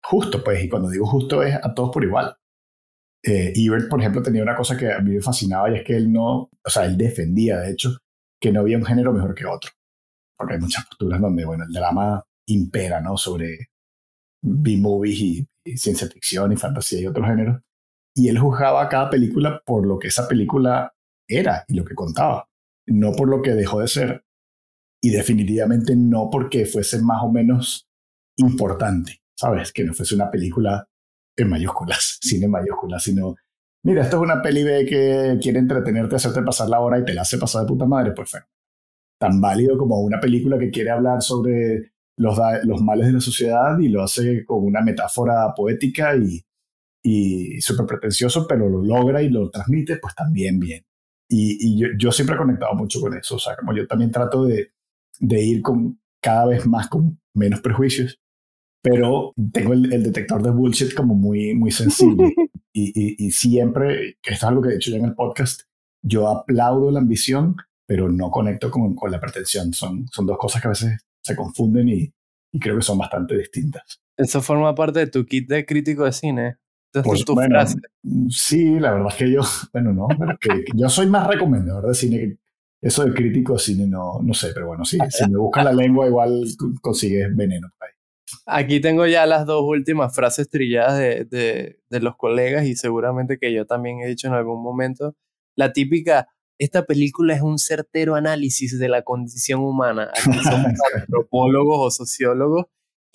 justo, 0.03 0.43
pues, 0.45 0.65
y 0.65 0.69
cuando 0.69 0.89
digo 0.89 1.07
justo 1.07 1.43
es 1.43 1.55
a 1.55 1.75
todos 1.75 1.91
por 1.91 2.05
igual. 2.05 2.37
Eh, 3.23 3.53
Ebert, 3.57 3.89
por 3.89 4.01
ejemplo, 4.01 4.23
tenía 4.23 4.43
una 4.43 4.55
cosa 4.57 4.77
que 4.77 4.93
a 4.93 5.01
mí 5.01 5.11
me 5.11 5.21
fascinaba 5.21 5.71
y 5.71 5.79
es 5.79 5.85
que 5.85 5.97
él 5.97 6.13
no, 6.13 6.49
o 6.65 6.71
sea, 6.71 6.85
él 6.85 6.97
defendía, 6.97 7.59
de 7.59 7.73
hecho, 7.73 7.97
que 8.41 8.53
no 8.53 8.61
había 8.61 8.79
un 8.79 8.85
género 8.85 9.13
mejor 9.13 9.35
que 9.35 9.47
otro. 9.47 9.71
Porque 10.39 10.55
hay 10.55 10.61
muchas 10.61 10.87
posturas 10.87 11.21
donde, 11.21 11.45
bueno, 11.45 11.65
el 11.65 11.73
drama 11.73 12.23
impera, 12.47 13.01
¿no? 13.01 13.17
Sobre 13.17 13.71
B-movies 14.43 15.21
y, 15.21 15.49
y, 15.65 15.77
ciencia 15.77 16.09
ficción 16.09 16.53
y 16.53 16.57
fantasía 16.57 17.01
y 17.01 17.07
otros 17.07 17.27
géneros. 17.27 17.61
Y 18.15 18.29
él 18.29 18.39
juzgaba 18.39 18.83
a 18.83 18.89
cada 18.89 19.11
película 19.11 19.61
por 19.65 19.87
lo 19.87 19.99
que 19.99 20.09
esa 20.09 20.29
película 20.29 20.93
era 21.29 21.65
y 21.69 21.75
lo 21.75 21.85
que 21.85 21.95
contaba, 21.95 22.49
no 22.87 23.13
por 23.13 23.29
lo 23.29 23.43
que 23.43 23.53
dejó 23.53 23.81
de 23.81 23.89
ser 23.89 24.26
y 25.03 25.11
definitivamente 25.11 25.95
no 25.97 26.29
porque 26.31 26.67
fuese 26.67 27.01
más 27.03 27.23
o 27.23 27.31
menos 27.31 27.89
importante, 28.37 29.21
¿sabes? 29.35 29.73
Que 29.73 29.85
no 29.85 29.95
fuese 29.95 30.15
una 30.15 30.31
película 30.31 30.89
en 31.37 31.49
mayúsculas, 31.49 32.19
cine 32.23 32.47
en 32.47 32.51
mayúsculas, 32.51 33.03
sino, 33.03 33.35
mira, 33.85 34.03
esto 34.03 34.17
es 34.17 34.23
una 34.23 34.43
peli 34.43 34.63
de 34.63 34.85
que 34.87 35.39
quiere 35.41 35.59
entretenerte, 35.59 36.17
hacerte 36.17 36.43
pasar 36.43 36.69
la 36.69 36.81
hora 36.81 36.99
y 36.99 37.05
te 37.05 37.15
la 37.15 37.23
hace 37.23 37.39
pasar 37.39 37.63
de 37.63 37.69
puta 37.69 37.87
madre, 37.87 38.13
pues 38.13 38.31
bueno, 38.33 38.47
tan 39.19 39.41
válido 39.41 39.79
como 39.79 40.01
una 40.01 40.21
película 40.21 40.59
que 40.59 40.71
quiere 40.71 40.91
hablar 40.91 41.23
sobre 41.23 41.93
los, 42.19 42.39
los 42.65 42.83
males 42.83 43.07
de 43.07 43.13
la 43.13 43.21
sociedad 43.21 43.79
y 43.79 43.89
lo 43.89 44.03
hace 44.03 44.45
con 44.45 44.65
una 44.65 44.81
metáfora 44.81 45.53
poética 45.55 46.17
y, 46.17 46.43
y 47.03 47.61
súper 47.61 47.87
pretencioso, 47.87 48.47
pero 48.49 48.69
lo 48.69 48.83
logra 48.83 49.23
y 49.23 49.29
lo 49.29 49.51
transmite, 49.51 49.99
pues 49.99 50.15
también 50.15 50.59
bien. 50.59 50.85
Y, 51.29 51.59
y 51.61 51.81
yo, 51.81 51.89
yo, 51.99 52.13
siempre 52.13 52.37
he 52.37 52.39
conectado 52.39 52.75
mucho 52.75 53.01
con 53.01 53.17
eso, 53.17 53.37
o 53.37 53.39
sea, 53.39 53.57
como 53.57 53.75
yo 53.75 53.87
también 53.87 54.13
trato 54.13 54.45
de, 54.45 54.73
de 55.21 55.43
ir 55.43 55.63
con 55.63 56.01
cada 56.21 56.47
vez 56.47 56.67
más 56.67 56.89
con 56.89 57.21
menos 57.35 57.61
prejuicios, 57.61 58.19
pero 58.83 59.33
tengo 59.53 59.73
el, 59.73 59.93
el 59.93 60.03
detector 60.03 60.43
de 60.43 60.51
bullshit 60.51 60.95
como 60.95 61.15
muy, 61.15 61.55
muy 61.55 61.71
sensible. 61.71 62.35
y, 62.73 62.93
y, 62.95 63.27
y, 63.27 63.31
siempre, 63.31 64.17
que 64.23 64.35
esto 64.35 64.47
es 64.47 64.51
algo 64.51 64.63
que 64.63 64.69
he 64.71 64.75
dicho 64.75 64.91
ya 64.91 64.99
en 64.99 65.07
el 65.07 65.15
podcast, 65.15 65.63
yo 66.03 66.29
aplaudo 66.29 66.91
la 66.91 67.01
ambición, 67.01 67.57
pero 67.87 68.09
no 68.11 68.31
conecto 68.31 68.71
con, 68.71 68.95
con 68.95 69.11
la 69.11 69.21
pretensión. 69.21 69.73
Son, 69.73 70.07
son 70.13 70.27
dos 70.27 70.39
cosas 70.39 70.63
que 70.63 70.69
a 70.69 70.71
veces 70.71 71.01
se 71.23 71.37
confunden 71.37 71.89
y, 71.89 72.13
y 72.53 72.59
creo 72.59 72.77
que 72.77 72.83
son 72.83 72.99
bastante 72.99 73.37
distintas. 73.37 74.01
Eso 74.17 74.41
forma 74.41 74.75
parte 74.75 75.01
de 75.01 75.07
tu 75.09 75.27
kit 75.27 75.49
de 75.49 75.67
crítico 75.67 76.05
de 76.05 76.13
cine. 76.13 76.57
Pues, 77.05 77.25
bueno, 77.27 77.59
sí, 78.31 78.79
la 78.81 78.93
verdad 78.93 79.09
es 79.11 79.17
que 79.17 79.31
yo, 79.31 79.43
bueno, 79.73 79.93
no, 79.93 80.09
pero 80.19 80.39
que, 80.39 80.65
yo 80.75 80.89
soy 80.89 81.07
más 81.07 81.27
recomendador 81.27 81.89
de 81.89 81.95
cine. 81.95 82.39
Eso 82.81 83.05
de 83.05 83.15
crítico 83.15 83.59
cine 83.59 83.87
no, 83.87 84.21
no 84.23 84.35
sé, 84.35 84.53
pero 84.53 84.69
bueno, 84.69 84.85
sí, 84.85 84.99
si 85.09 85.29
me 85.31 85.39
buscas 85.39 85.65
la 85.65 85.73
lengua 85.73 86.07
igual 86.07 86.45
consigues 86.81 87.35
veneno 87.35 87.69
por 87.79 87.89
ahí. 87.89 87.95
Aquí 88.47 88.81
tengo 88.81 89.07
ya 89.07 89.25
las 89.25 89.47
dos 89.47 89.63
últimas 89.65 90.15
frases 90.15 90.49
trilladas 90.49 90.99
de, 90.99 91.25
de, 91.25 91.81
de, 91.89 92.01
los 92.01 92.17
colegas 92.17 92.67
y 92.67 92.75
seguramente 92.75 93.39
que 93.39 93.53
yo 93.53 93.67
también 93.67 94.01
he 94.01 94.07
dicho 94.07 94.29
en 94.29 94.35
algún 94.35 94.63
momento. 94.63 95.15
La 95.55 95.73
típica, 95.73 96.29
esta 96.59 96.85
película 96.85 97.35
es 97.35 97.43
un 97.43 97.59
certero 97.59 98.15
análisis 98.15 98.79
de 98.79 98.89
la 98.89 99.03
condición 99.03 99.61
humana. 99.61 100.11
Aquí 100.13 100.39
somos 100.43 100.73
antropólogos 101.01 101.79
o 101.79 101.91
sociólogos 101.91 102.67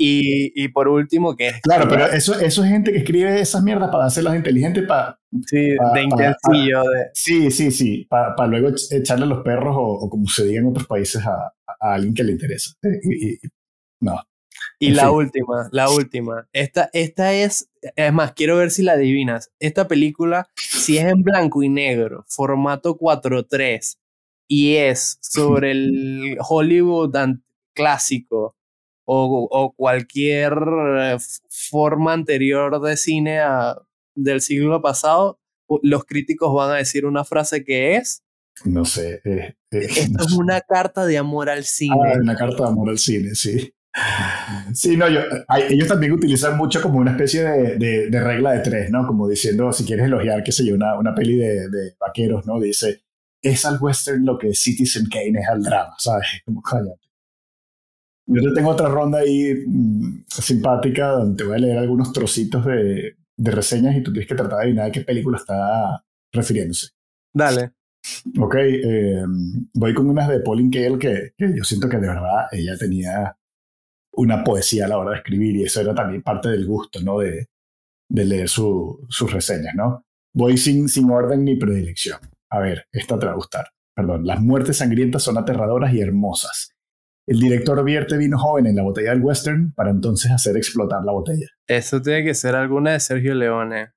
y, 0.04 0.52
y, 0.56 0.68
por 0.70 0.88
último, 0.88 1.36
que 1.36 1.50
es... 1.50 1.62
Claro, 1.62 1.88
pero 1.88 2.08
eso, 2.08 2.40
eso 2.40 2.64
es 2.64 2.70
gente 2.70 2.92
que 2.92 3.00
escribe 3.00 3.40
esas 3.40 3.62
mierdas 3.62 3.90
para 3.92 4.06
hacerlas 4.06 4.36
inteligentes, 4.36 4.86
para... 4.88 5.20
Sí, 5.46 5.76
de 5.94 6.04
intensillo. 6.04 6.84
De... 6.84 7.10
Sí, 7.14 7.52
sí, 7.52 7.72
sí, 7.72 8.08
para 8.10 8.48
luego 8.48 8.70
echarle 8.90 9.26
a 9.26 9.28
los 9.28 9.44
perros 9.44 9.76
o, 9.78 10.10
como 10.10 10.28
se 10.28 10.46
diga 10.46 10.60
en 10.60 10.68
otros 10.68 10.88
países 10.88 11.24
a, 11.26 11.54
a 11.80 11.94
alguien 11.94 12.14
que 12.14 12.24
le 12.24 12.32
interesa. 12.32 12.72
Y, 13.04 13.38
no. 14.00 14.20
Y 14.80 14.92
la 14.92 15.12
última, 15.12 15.70
la 15.72 15.92
última. 15.92 16.48
Esta, 16.52 16.90
esta 16.94 17.34
es, 17.34 17.70
es 17.96 18.12
más, 18.12 18.34
quiero 18.34 18.58
ver 18.58 18.72
si 18.72 18.82
la 18.82 18.94
adivinas. 18.94 19.52
Esta 19.60 19.88
película, 19.88 20.50
si 20.56 20.98
es 20.98 21.06
en 21.06 21.22
blanco 21.22 21.62
y 21.62 21.70
negro, 21.70 22.26
formato 22.28 22.98
4.3, 22.98 23.98
y 24.48 24.78
es 24.78 25.20
sobre 25.22 25.72
el 25.72 26.38
Hollywood 26.40 27.16
clásico, 27.74 28.56
o, 29.06 29.74
cualquier 29.76 30.54
eh, 30.98 31.18
forma 31.50 32.14
anterior 32.14 32.82
de 32.82 32.98
cine 32.98 33.40
del 34.16 34.42
siglo 34.42 34.82
pasado, 34.82 35.40
los 35.82 36.06
críticos 36.06 36.54
van 36.54 36.72
a 36.72 36.78
decir 36.78 37.06
una 37.06 37.24
frase 37.24 37.64
que 37.64 37.96
es... 37.96 38.24
No 38.66 38.86
sé. 38.86 39.22
Eh, 39.24 39.56
eh, 39.72 39.88
Esto 39.90 40.26
es 40.26 40.34
una 40.34 40.62
carta 40.62 41.06
de 41.06 41.18
amor 41.18 41.50
al 41.50 41.64
cine. 41.64 41.96
Ah, 42.14 42.18
una 42.22 42.36
carta 42.36 42.64
de 42.64 42.70
amor 42.70 42.90
al 42.90 43.00
cine, 43.00 43.34
sí. 43.36 43.74
Sí, 44.74 44.96
no, 44.96 45.10
yo, 45.10 45.20
ellos 45.70 45.88
también 45.88 46.14
utilizan 46.14 46.58
mucho 46.58 46.82
como 46.82 47.00
una 47.00 47.12
especie 47.12 47.44
de, 47.44 48.10
de, 48.10 48.20
regla 48.22 48.54
de 48.54 48.60
tres, 48.60 48.90
¿no? 48.90 49.06
Como 49.06 49.28
diciendo, 49.28 49.72
si 49.74 49.84
quieres 49.84 50.06
elogiar, 50.06 50.44
qué 50.44 50.54
sé 50.54 50.66
yo, 50.66 50.76
una, 50.76 50.98
una 50.98 51.14
peli 51.14 51.36
de, 51.36 51.70
de, 51.70 51.96
vaqueros, 52.00 52.46
¿no? 52.46 52.58
Dice, 52.58 53.02
es 53.42 53.66
al 53.66 53.80
western 53.82 54.24
lo 54.24 54.38
que 54.38 54.54
Citizen 54.54 55.08
Kane 55.08 55.42
es 55.42 55.48
al 55.50 55.62
drama, 55.62 55.94
¿sabes? 55.98 56.28
Como 56.46 56.62
cállate. 56.62 57.01
Yo 58.34 58.50
te 58.50 58.56
tengo 58.56 58.70
otra 58.70 58.88
ronda 58.88 59.20
ahí 59.20 59.54
mm, 59.68 60.24
simpática 60.28 61.10
donde 61.10 61.38
te 61.38 61.44
voy 61.44 61.56
a 61.56 61.60
leer 61.60 61.78
algunos 61.78 62.14
trocitos 62.14 62.66
de, 62.66 63.18
de 63.38 63.52
reseñas 63.52 63.96
y 63.96 64.04
tú 64.04 64.12
tienes 64.12 64.28
que 64.28 64.36
tratar 64.36 64.60
de 64.60 64.64
adivinar 64.64 64.88
a 64.88 64.92
qué 64.92 65.02
película 65.02 65.38
está 65.38 66.04
refiriéndose. 66.32 66.90
Dale. 67.34 67.72
Ok, 68.40 68.56
eh, 68.56 69.24
voy 69.74 69.94
con 69.94 70.10
unas 70.10 70.30
de 70.30 70.40
Pauline 70.40 70.72
Kael 70.72 70.98
que, 70.98 71.34
que, 71.38 71.56
yo 71.56 71.64
siento 71.64 71.88
que 71.88 71.98
de 71.98 72.08
verdad 72.08 72.48
ella 72.52 72.78
tenía 72.78 73.38
una 74.14 74.44
poesía 74.44 74.86
a 74.86 74.88
la 74.88 74.98
hora 74.98 75.12
de 75.12 75.18
escribir 75.18 75.56
y 75.56 75.64
eso 75.64 75.82
era 75.82 75.94
también 75.94 76.22
parte 76.22 76.50
del 76.50 76.66
gusto, 76.66 77.00
¿no? 77.02 77.20
De, 77.20 77.48
de 78.10 78.26
leer 78.26 78.50
su, 78.50 79.06
sus 79.10 79.32
reseñas, 79.32 79.74
¿no? 79.76 80.06
Voy 80.34 80.58
sin, 80.58 80.90
sin 80.90 81.10
orden 81.10 81.44
ni 81.44 81.56
predilección. 81.56 82.20
A 82.50 82.60
ver, 82.60 82.86
esta 82.92 83.18
te 83.18 83.26
va 83.26 83.34
a 83.34 83.36
gustar. 83.36 83.68
Perdón, 83.96 84.26
las 84.26 84.42
muertes 84.42 84.78
sangrientas 84.78 85.24
son 85.24 85.38
aterradoras 85.38 85.94
y 85.94 86.02
hermosas. 86.02 86.71
El 87.32 87.40
director 87.40 87.82
vierte 87.86 88.18
vino 88.18 88.38
joven 88.38 88.68
en 88.68 88.76
la 88.76 88.84
botella 88.84 89.12
del 89.12 89.22
western 89.22 89.72
para 89.72 89.90
entonces 89.90 90.30
hacer 90.32 90.58
explotar 90.58 91.02
la 91.06 91.14
botella. 91.14 91.48
Eso 91.66 92.02
tiene 92.02 92.26
que 92.26 92.34
ser 92.34 92.56
alguna 92.56 92.92
de 92.92 93.00
Sergio 93.00 93.34
Leone. 93.34 93.94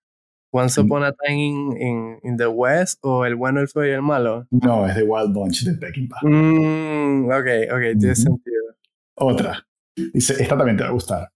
Once 0.52 0.80
mm. 0.80 0.84
Upon 0.84 1.02
a 1.02 1.12
Time 1.12 1.74
in, 1.80 2.20
in, 2.22 2.36
the 2.36 2.46
West 2.46 3.00
o 3.02 3.24
El 3.24 3.34
bueno, 3.34 3.58
el 3.58 3.66
feo 3.66 3.84
y 3.84 3.90
el 3.90 4.02
malo. 4.02 4.46
No, 4.52 4.86
es 4.86 4.94
The 4.94 5.02
Wild 5.02 5.32
Bunch 5.32 5.64
de 5.64 5.74
Peckinpah. 5.74 6.20
Mm, 6.22 7.24
ok, 7.24 7.72
ok, 7.72 7.98
tiene 7.98 8.14
sentido. 8.14 8.62
Otra. 9.16 9.66
Dice, 9.96 10.40
esta 10.40 10.56
también 10.56 10.76
te 10.76 10.84
va 10.84 10.90
a 10.90 10.92
gustar. 10.92 11.28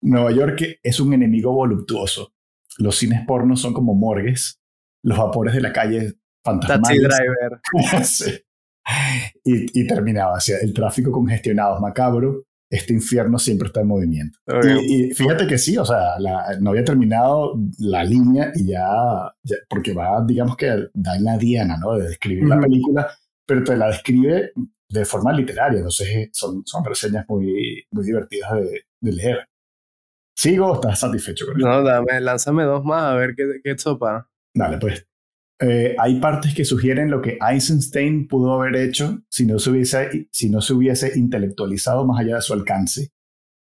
Nueva 0.00 0.32
York 0.32 0.78
es 0.82 0.98
un 0.98 1.12
enemigo 1.12 1.52
voluptuoso. 1.52 2.32
Los 2.78 2.96
cines 2.96 3.20
pornos 3.26 3.60
son 3.60 3.74
como 3.74 3.94
morgues. 3.94 4.62
Los 5.02 5.18
vapores 5.18 5.52
de 5.52 5.60
la 5.60 5.74
calle 5.74 6.14
fantasmales. 6.42 7.02
Taxi 7.02 7.22
driver. 7.22 7.60
sí. 8.06 8.32
Y, 9.44 9.80
y, 9.80 9.86
terminaba, 9.86 10.36
hacia 10.36 10.58
el 10.58 10.72
tráfico 10.74 11.10
congestionado 11.10 11.76
es 11.76 11.80
macabro, 11.80 12.44
este 12.70 12.92
infierno 12.92 13.38
siempre 13.38 13.68
está 13.68 13.80
en 13.80 13.88
movimiento. 13.88 14.38
Y, 14.82 15.12
fíjate 15.14 15.46
que 15.46 15.58
sí, 15.58 15.76
o 15.76 15.84
sea, 15.84 16.16
no 16.60 16.70
había 16.70 16.84
terminado 16.84 17.54
la 17.78 18.04
línea 18.04 18.52
y 18.54 18.66
ya, 18.66 18.86
porque 19.68 19.92
va, 19.92 20.24
digamos 20.26 20.56
que 20.56 20.88
da 20.92 21.16
en 21.16 21.24
la 21.24 21.38
diana, 21.38 21.76
¿no? 21.78 21.96
De 21.96 22.08
describir 22.08 22.44
la 22.44 22.60
película, 22.60 23.08
pero 23.46 23.62
te 23.62 23.76
la 23.76 23.88
describe 23.88 24.52
de 24.88 25.04
forma 25.04 25.32
literaria, 25.32 25.78
entonces 25.78 26.28
son, 26.32 26.62
son 26.66 26.84
reseñas 26.84 27.24
muy, 27.28 27.84
muy 27.90 28.04
divertidas 28.04 28.52
de, 28.54 28.82
de 29.00 29.12
leer. 29.12 29.48
¿Sigo 30.36 30.66
o 30.66 30.74
estás 30.74 30.98
satisfecho 30.98 31.46
con 31.46 31.56
eso? 31.56 31.68
No, 31.68 31.82
dame, 31.82 32.20
lánzame 32.20 32.64
dos 32.64 32.84
más 32.84 33.04
a 33.04 33.14
ver 33.14 33.34
qué, 33.36 33.60
qué 33.62 33.78
sopa. 33.78 34.28
Dale, 34.52 34.78
pues. 34.78 35.06
Eh, 35.60 35.94
hay 35.98 36.18
partes 36.18 36.52
que 36.54 36.64
sugieren 36.64 37.10
lo 37.10 37.22
que 37.22 37.38
Eisenstein 37.40 38.26
pudo 38.26 38.54
haber 38.54 38.74
hecho 38.76 39.22
si 39.28 39.46
no, 39.46 39.60
se 39.60 39.70
hubiese, 39.70 40.28
si 40.32 40.50
no 40.50 40.60
se 40.60 40.74
hubiese 40.74 41.16
intelectualizado 41.16 42.04
más 42.04 42.20
allá 42.20 42.36
de 42.36 42.42
su 42.42 42.54
alcance, 42.54 43.12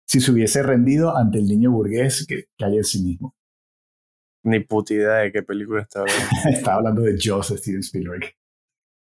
si 0.07 0.21
se 0.21 0.31
hubiese 0.31 0.63
rendido 0.63 1.17
ante 1.17 1.39
el 1.39 1.47
niño 1.47 1.73
burgués 1.73 2.27
que, 2.27 2.45
que 2.57 2.65
hay 2.65 2.77
en 2.77 2.85
sí 2.85 3.03
mismo. 3.03 3.37
Ni 4.45 4.61
puta 4.61 4.95
idea 4.95 5.15
de 5.17 5.33
qué 5.33 5.43
película 5.43 5.83
está 5.83 6.01
hablando. 6.01 6.25
está 6.51 6.75
hablando 6.75 7.03
de 7.03 7.19
Jaws 7.21 7.51
de 7.51 7.59
Steven 7.59 7.81
Spielberg. 7.81 8.35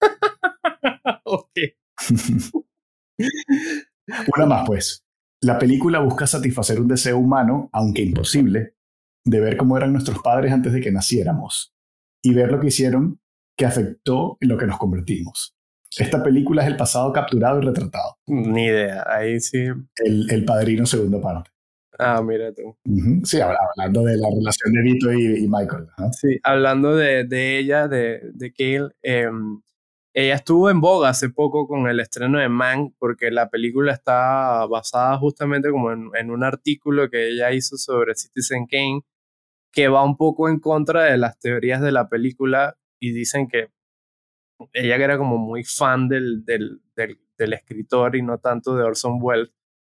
ok. 1.24 1.50
Una 4.36 4.46
más, 4.46 4.66
pues. 4.66 5.04
La 5.40 5.58
película 5.58 6.00
busca 6.00 6.26
satisfacer 6.26 6.80
un 6.80 6.88
deseo 6.88 7.18
humano, 7.18 7.68
aunque 7.72 8.02
imposible, 8.02 8.74
de 9.24 9.40
ver 9.40 9.56
cómo 9.56 9.76
eran 9.76 9.92
nuestros 9.92 10.20
padres 10.20 10.52
antes 10.52 10.72
de 10.72 10.80
que 10.80 10.90
naciéramos 10.90 11.77
y 12.22 12.34
ver 12.34 12.50
lo 12.50 12.60
que 12.60 12.68
hicieron 12.68 13.20
que 13.56 13.66
afectó 13.66 14.36
en 14.40 14.48
lo 14.48 14.58
que 14.58 14.66
nos 14.66 14.78
convertimos. 14.78 15.56
Esta 15.96 16.22
película 16.22 16.62
es 16.62 16.68
el 16.68 16.76
pasado 16.76 17.12
capturado 17.12 17.60
y 17.60 17.64
retratado. 17.64 18.18
Ni 18.26 18.66
idea, 18.66 19.04
ahí 19.06 19.40
sí. 19.40 19.66
El, 19.96 20.30
el 20.30 20.44
Padrino 20.44 20.86
segunda 20.86 21.20
parte. 21.20 21.50
Ah, 21.98 22.22
mira 22.22 22.52
tú. 22.52 22.76
Sí, 23.24 23.40
hablando 23.40 24.04
de 24.04 24.16
la 24.16 24.28
relación 24.30 24.72
de 24.72 24.82
Vito 24.82 25.12
y, 25.12 25.48
Michael. 25.48 25.88
Sí, 26.12 26.38
hablando 26.44 26.94
de, 26.94 27.24
de 27.24 27.58
ella, 27.58 27.88
de, 27.88 28.20
de 28.34 28.52
Kale, 28.52 28.90
em, 29.02 29.60
ella 30.14 30.36
estuvo 30.36 30.70
en 30.70 30.80
boga 30.80 31.08
hace 31.08 31.28
poco 31.28 31.66
con 31.66 31.88
el 31.88 31.98
estreno 31.98 32.38
de 32.38 32.48
Man, 32.48 32.94
porque 32.98 33.32
la 33.32 33.50
película 33.50 33.92
está 33.92 34.64
basada 34.66 35.18
justamente 35.18 35.70
como 35.70 35.90
en, 35.90 36.10
en 36.14 36.30
un 36.30 36.44
artículo 36.44 37.10
que 37.10 37.30
ella 37.30 37.50
hizo 37.52 37.76
sobre 37.76 38.14
Citizen 38.14 38.66
Kane, 38.66 39.02
que 39.72 39.88
va 39.88 40.04
un 40.04 40.16
poco 40.16 40.48
en 40.48 40.60
contra 40.60 41.04
de 41.04 41.18
las 41.18 41.38
teorías 41.38 41.80
de 41.80 41.92
la 41.92 42.08
película 42.08 42.76
y 43.00 43.12
dicen 43.12 43.48
que 43.48 43.70
ella 44.72 44.96
era 44.96 45.18
como 45.18 45.38
muy 45.38 45.64
fan 45.64 46.08
del, 46.08 46.44
del, 46.44 46.80
del, 46.96 47.52
escritor 47.52 48.16
y 48.16 48.22
no 48.22 48.38
tanto 48.38 48.74
de 48.74 48.82
Orson 48.82 49.18
Welles. 49.20 49.52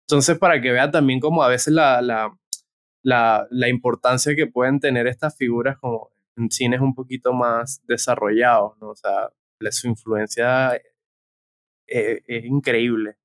Entonces, 0.08 0.38
para 0.38 0.60
que 0.62 0.72
vea 0.72 0.92
también 0.92 1.20
como 1.20 1.44
a 1.44 1.48
veces 1.48 1.74
la, 1.74 2.02
la, 2.02 3.48
la, 3.50 3.70
importancia 3.70 4.36
que 4.36 4.48
pueden 4.48 4.80
tener 4.80 5.08
estas 5.08 5.38
figuras 5.38 5.78
como 5.78 6.12
en 6.36 6.52
cines 6.52 6.82
un 6.82 6.94
poquito 6.94 7.32
más 7.32 7.82
desarrollados, 7.86 8.78
¿no? 8.82 8.90
O 8.90 8.96
sea, 8.96 9.30
su 9.72 9.88
influencia 9.88 10.76
es, 10.76 12.22
es 12.28 12.46
increíble. 12.46 13.16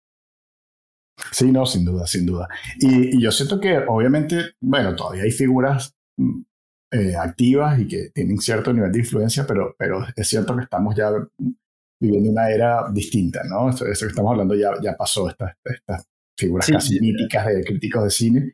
Sí, 1.32 1.50
no, 1.50 1.64
sin 1.64 1.84
duda, 1.84 2.06
sin 2.06 2.26
duda. 2.26 2.48
Y, 2.78 3.16
y, 3.16 3.22
yo 3.22 3.30
siento 3.30 3.60
que 3.60 3.78
obviamente, 3.78 4.54
bueno, 4.60 4.94
todavía 4.94 5.22
hay 5.22 5.30
figuras 5.30 5.96
eh, 6.90 7.16
activas 7.16 7.78
y 7.80 7.88
que 7.88 8.10
tienen 8.14 8.38
cierto 8.38 8.72
nivel 8.72 8.92
de 8.92 9.00
influencia, 9.00 9.44
pero, 9.46 9.74
pero 9.78 10.06
es 10.14 10.28
cierto 10.28 10.56
que 10.56 10.62
estamos 10.62 10.94
ya 10.94 11.10
viviendo 12.00 12.30
una 12.30 12.50
era 12.50 12.90
distinta, 12.92 13.42
¿no? 13.48 13.70
Eso, 13.70 13.84
que 13.84 13.90
estamos 13.90 14.30
hablando 14.30 14.54
ya, 14.54 14.70
ya 14.82 14.96
pasó, 14.96 15.28
estas, 15.28 15.56
estas 15.64 16.06
figuras 16.38 16.68
casi 16.70 17.00
míticas 17.00 17.46
de 17.46 17.64
críticos 17.64 18.04
de 18.04 18.10
cine. 18.10 18.52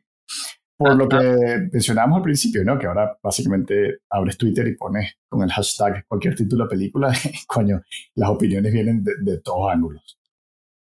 Por 0.77 0.95
lo 0.95 1.07
que 1.07 1.69
mencionábamos 1.71 2.17
al 2.17 2.23
principio, 2.23 2.63
¿no? 2.63 2.79
Que 2.79 2.87
ahora 2.87 3.15
básicamente 3.21 3.99
abres 4.09 4.37
Twitter 4.37 4.67
y 4.67 4.75
pones 4.75 5.13
con 5.29 5.43
el 5.43 5.51
hashtag 5.51 6.05
cualquier 6.07 6.33
título 6.33 6.63
de 6.63 6.69
película, 6.71 7.13
coño, 7.47 7.81
las 8.15 8.29
opiniones 8.29 8.73
vienen 8.73 9.03
de, 9.03 9.13
de 9.21 9.39
todos 9.41 9.71
ángulos. 9.71 10.20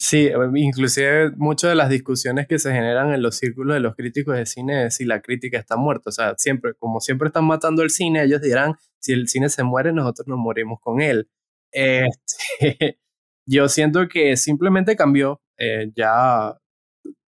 Sí, 0.00 0.30
inclusive 0.54 1.32
muchas 1.36 1.70
de 1.70 1.74
las 1.74 1.90
discusiones 1.90 2.46
que 2.46 2.60
se 2.60 2.72
generan 2.72 3.12
en 3.12 3.20
los 3.20 3.36
círculos 3.36 3.74
de 3.74 3.80
los 3.80 3.96
críticos 3.96 4.36
de 4.36 4.46
cine 4.46 4.86
es 4.86 4.94
si 4.96 5.04
la 5.04 5.20
crítica 5.20 5.58
está 5.58 5.76
muerta. 5.76 6.10
O 6.10 6.12
sea, 6.12 6.34
siempre, 6.38 6.74
como 6.74 7.00
siempre 7.00 7.28
están 7.28 7.44
matando 7.44 7.82
el 7.82 7.90
cine, 7.90 8.22
ellos 8.22 8.40
dirán, 8.40 8.76
si 9.00 9.12
el 9.12 9.26
cine 9.28 9.48
se 9.48 9.64
muere, 9.64 9.92
nosotros 9.92 10.28
nos 10.28 10.38
morimos 10.38 10.80
con 10.80 11.00
él. 11.00 11.28
Este, 11.72 12.98
yo 13.46 13.68
siento 13.68 14.08
que 14.08 14.36
simplemente 14.36 14.94
cambió, 14.96 15.42
eh, 15.58 15.90
ya 15.96 16.56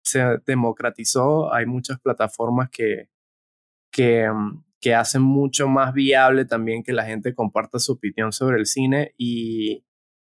se 0.04 0.38
democratizó, 0.46 1.52
hay 1.52 1.66
muchas 1.66 2.00
plataformas 2.00 2.70
que, 2.70 3.08
que, 3.90 4.28
que 4.80 4.94
hacen 4.94 5.22
mucho 5.22 5.68
más 5.68 5.94
viable 5.94 6.44
también 6.44 6.84
que 6.84 6.92
la 6.92 7.04
gente 7.06 7.34
comparta 7.34 7.80
su 7.80 7.92
opinión 7.92 8.32
sobre 8.32 8.58
el 8.58 8.66
cine 8.66 9.14
y, 9.18 9.84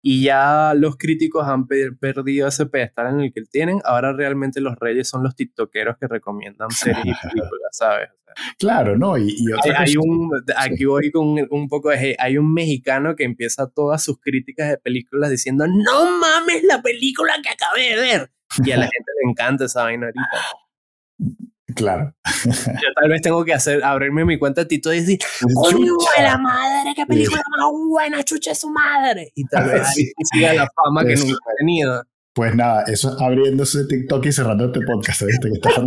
y 0.06 0.22
ya 0.22 0.74
los 0.76 0.98
críticos 0.98 1.48
han 1.48 1.66
perdido 1.66 2.46
ese 2.46 2.66
pedestal 2.66 3.14
en 3.14 3.20
el 3.20 3.32
que 3.32 3.40
tienen. 3.40 3.80
Ahora 3.84 4.12
realmente 4.12 4.60
los 4.60 4.78
reyes 4.78 5.08
son 5.08 5.22
los 5.22 5.34
tiktokeros 5.34 5.96
que 5.96 6.06
recomiendan 6.06 6.70
series 6.70 7.06
y 7.06 7.28
películas, 7.28 7.70
¿sabes? 7.72 8.10
claro, 8.58 8.98
¿no? 8.98 9.16
Y, 9.16 9.34
hay, 9.74 9.96
un, 9.96 10.30
aquí 10.58 10.84
voy 10.84 11.10
con 11.10 11.38
un, 11.48 11.68
poco 11.68 11.88
de... 11.88 12.16
Hay 12.18 12.36
un 12.36 12.52
mexicano 12.52 13.16
que 13.16 13.24
empieza 13.24 13.70
todas 13.70 14.04
sus 14.04 14.20
críticas 14.20 14.68
de 14.68 14.76
películas 14.76 15.30
diciendo, 15.30 15.66
no 15.66 16.18
mames 16.18 16.64
la 16.64 16.82
película 16.82 17.32
que 17.42 17.48
acabé 17.48 17.88
de 17.88 17.96
ver. 17.96 18.32
Y 18.62 18.72
a 18.72 18.76
la 18.76 18.82
gente 18.92 19.10
le 19.22 19.30
encanta 19.30 19.64
esa 19.64 19.84
vaina 19.84 20.08
ahorita. 20.08 21.48
Claro. 21.74 22.14
Yo 22.44 22.88
tal 23.00 23.10
vez 23.10 23.22
tengo 23.22 23.44
que 23.44 23.54
hacer, 23.54 23.82
abrirme 23.82 24.24
mi 24.24 24.38
cuenta 24.38 24.62
de 24.62 24.66
Tito 24.66 24.92
y 24.92 25.00
decir, 25.00 25.18
¡Coño 25.54 25.92
de 26.16 26.22
la 26.22 26.38
madre! 26.38 26.92
¡Qué 26.94 27.06
película 27.06 27.42
más 27.50 27.70
buena! 27.88 28.22
¡Chucha 28.22 28.54
su 28.54 28.70
madre! 28.70 29.32
Y 29.34 29.44
tal 29.46 29.68
vez 29.68 29.82
ahí 29.82 30.12
siga 30.32 30.54
la 30.54 30.68
fama 30.74 31.04
que 31.04 31.16
nunca 31.16 31.32
he 31.32 31.56
tenido. 31.58 32.02
Pues 32.34 32.54
nada, 32.54 32.82
eso 32.88 33.16
abriéndose 33.20 33.86
TikTok 33.86 34.26
y 34.26 34.32
cerrando 34.32 34.66
este 34.66 34.80
podcast, 34.80 35.22
¿viste? 35.22 35.48
Que 35.48 35.54
estás 35.54 35.78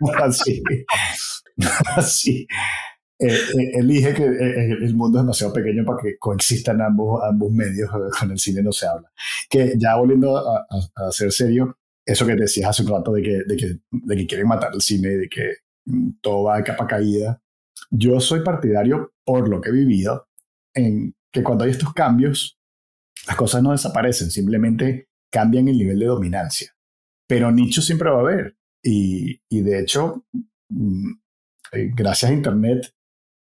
Así. 0.22 0.62
Así. 1.96 2.46
Eh, 3.18 3.34
eh, 3.34 3.70
elige 3.74 4.14
que 4.14 4.24
eh, 4.24 4.72
el 4.80 4.94
mundo 4.94 5.18
es 5.18 5.24
demasiado 5.24 5.52
pequeño 5.52 5.84
para 5.84 6.02
que 6.02 6.16
coexistan 6.18 6.80
ambos, 6.80 7.22
ambos 7.22 7.52
medios, 7.52 7.90
con 8.18 8.30
el 8.30 8.38
cine 8.38 8.62
no 8.62 8.72
se 8.72 8.86
habla. 8.86 9.12
Que 9.48 9.74
ya 9.76 9.96
volviendo 9.96 10.38
a, 10.38 10.60
a, 10.60 11.06
a 11.08 11.12
ser 11.12 11.30
serio, 11.30 11.76
eso 12.06 12.26
que 12.26 12.34
decías 12.34 12.70
hace 12.70 12.82
un 12.82 12.90
rato 12.90 13.12
de 13.12 13.22
que, 13.22 13.42
de 13.46 13.56
que, 13.56 13.78
de 13.90 14.16
que 14.16 14.26
quieren 14.26 14.48
matar 14.48 14.72
el 14.74 14.80
cine, 14.80 15.08
de 15.10 15.28
que 15.28 15.56
mm, 15.86 16.10
todo 16.20 16.44
va 16.44 16.58
de 16.58 16.64
capa 16.64 16.86
caída. 16.86 17.42
Yo 17.90 18.20
soy 18.20 18.40
partidario, 18.42 19.12
por 19.24 19.48
lo 19.48 19.60
que 19.60 19.70
he 19.70 19.72
vivido, 19.72 20.28
en 20.74 21.14
que 21.32 21.42
cuando 21.42 21.64
hay 21.64 21.70
estos 21.70 21.92
cambios, 21.92 22.58
las 23.26 23.36
cosas 23.36 23.62
no 23.62 23.72
desaparecen, 23.72 24.30
simplemente 24.30 25.08
cambian 25.30 25.68
el 25.68 25.78
nivel 25.78 25.98
de 25.98 26.06
dominancia. 26.06 26.74
Pero 27.28 27.52
nicho 27.52 27.82
siempre 27.82 28.10
va 28.10 28.18
a 28.18 28.20
haber. 28.20 28.56
Y, 28.82 29.40
y 29.48 29.62
de 29.62 29.80
hecho, 29.80 30.24
mm, 30.68 31.12
eh, 31.72 31.90
gracias 31.94 32.30
a 32.30 32.34
Internet, 32.34 32.94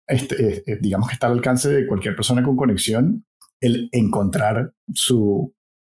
este, 0.06 0.70
eh, 0.70 0.78
digamos 0.80 1.08
que 1.08 1.14
está 1.14 1.26
al 1.26 1.34
alcance 1.34 1.68
de 1.68 1.86
cualquier 1.86 2.14
persona 2.14 2.42
con 2.42 2.56
conexión 2.56 3.24
el 3.60 3.88
encontrar 3.92 4.74
su, 4.92 5.54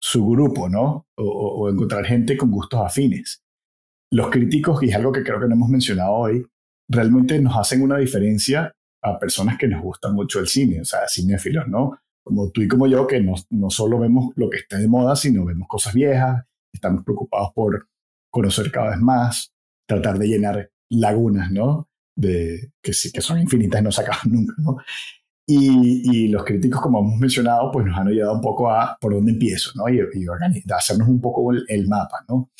su 0.08 0.24
grupo, 0.24 0.68
¿no? 0.68 1.08
O, 1.16 1.68
encontrar 1.68 2.04
gente 2.04 2.36
con 2.36 2.52
gustos 2.52 2.80
afines. 2.80 3.42
Los 4.12 4.30
críticos, 4.30 4.80
y 4.84 4.90
es 4.90 4.94
algo 4.94 5.10
que 5.10 5.24
creo 5.24 5.40
que 5.40 5.48
no 5.48 5.56
hemos 5.56 5.68
mencionado 5.68 6.12
hoy, 6.12 6.46
realmente 6.88 7.40
nos 7.40 7.56
hacen 7.56 7.82
una 7.82 7.98
diferencia 7.98 8.72
a 9.02 9.18
personas 9.18 9.58
que 9.58 9.66
nos 9.66 9.82
gusta 9.82 10.12
mucho 10.12 10.38
el 10.38 10.46
cine, 10.46 10.80
o 10.80 10.84
sea, 10.84 11.00
cinéfilos, 11.08 11.66
¿no? 11.66 11.98
Como 12.24 12.52
tú 12.52 12.62
y 12.62 12.68
como 12.68 12.86
yo, 12.86 13.04
que 13.08 13.20
no, 13.20 13.34
no 13.50 13.68
solo 13.68 13.98
vemos 13.98 14.32
lo 14.36 14.48
que 14.48 14.58
está 14.58 14.78
de 14.78 14.86
moda, 14.86 15.16
sino 15.16 15.44
vemos 15.44 15.66
cosas 15.66 15.92
viejas, 15.92 16.44
estamos 16.72 17.02
preocupados 17.02 17.50
por 17.52 17.88
conocer 18.30 18.70
cada 18.70 18.90
vez 18.90 19.00
más, 19.00 19.52
tratar 19.88 20.20
de 20.20 20.28
llenar 20.28 20.70
lagunas, 20.88 21.50
¿no? 21.50 21.88
De, 22.16 22.70
que, 22.80 22.92
sí, 22.92 23.10
que 23.10 23.20
son 23.20 23.40
infinitas 23.40 23.80
y 23.80 23.84
no 23.84 23.90
se 23.90 24.02
acaban 24.02 24.30
nunca, 24.30 24.54
¿no? 24.58 24.76
Y, 25.48 26.28
los 26.28 26.44
críticos, 26.44 26.80
como 26.80 26.98
hemos 26.98 27.20
mencionado, 27.20 27.70
pues 27.70 27.86
nos 27.86 27.96
han 27.96 28.08
ayudado 28.08 28.34
un 28.34 28.40
poco 28.40 28.68
a 28.68 28.98
por 29.00 29.14
dónde 29.14 29.32
empiezo, 29.32 29.70
¿no? 29.76 29.88
Y, 29.88 29.98
y 29.98 30.26
hacernos 30.72 31.08
un 31.08 31.20
poco 31.20 31.52
el, 31.52 31.88
mapa, 31.88 32.24
¿no? 32.28 32.50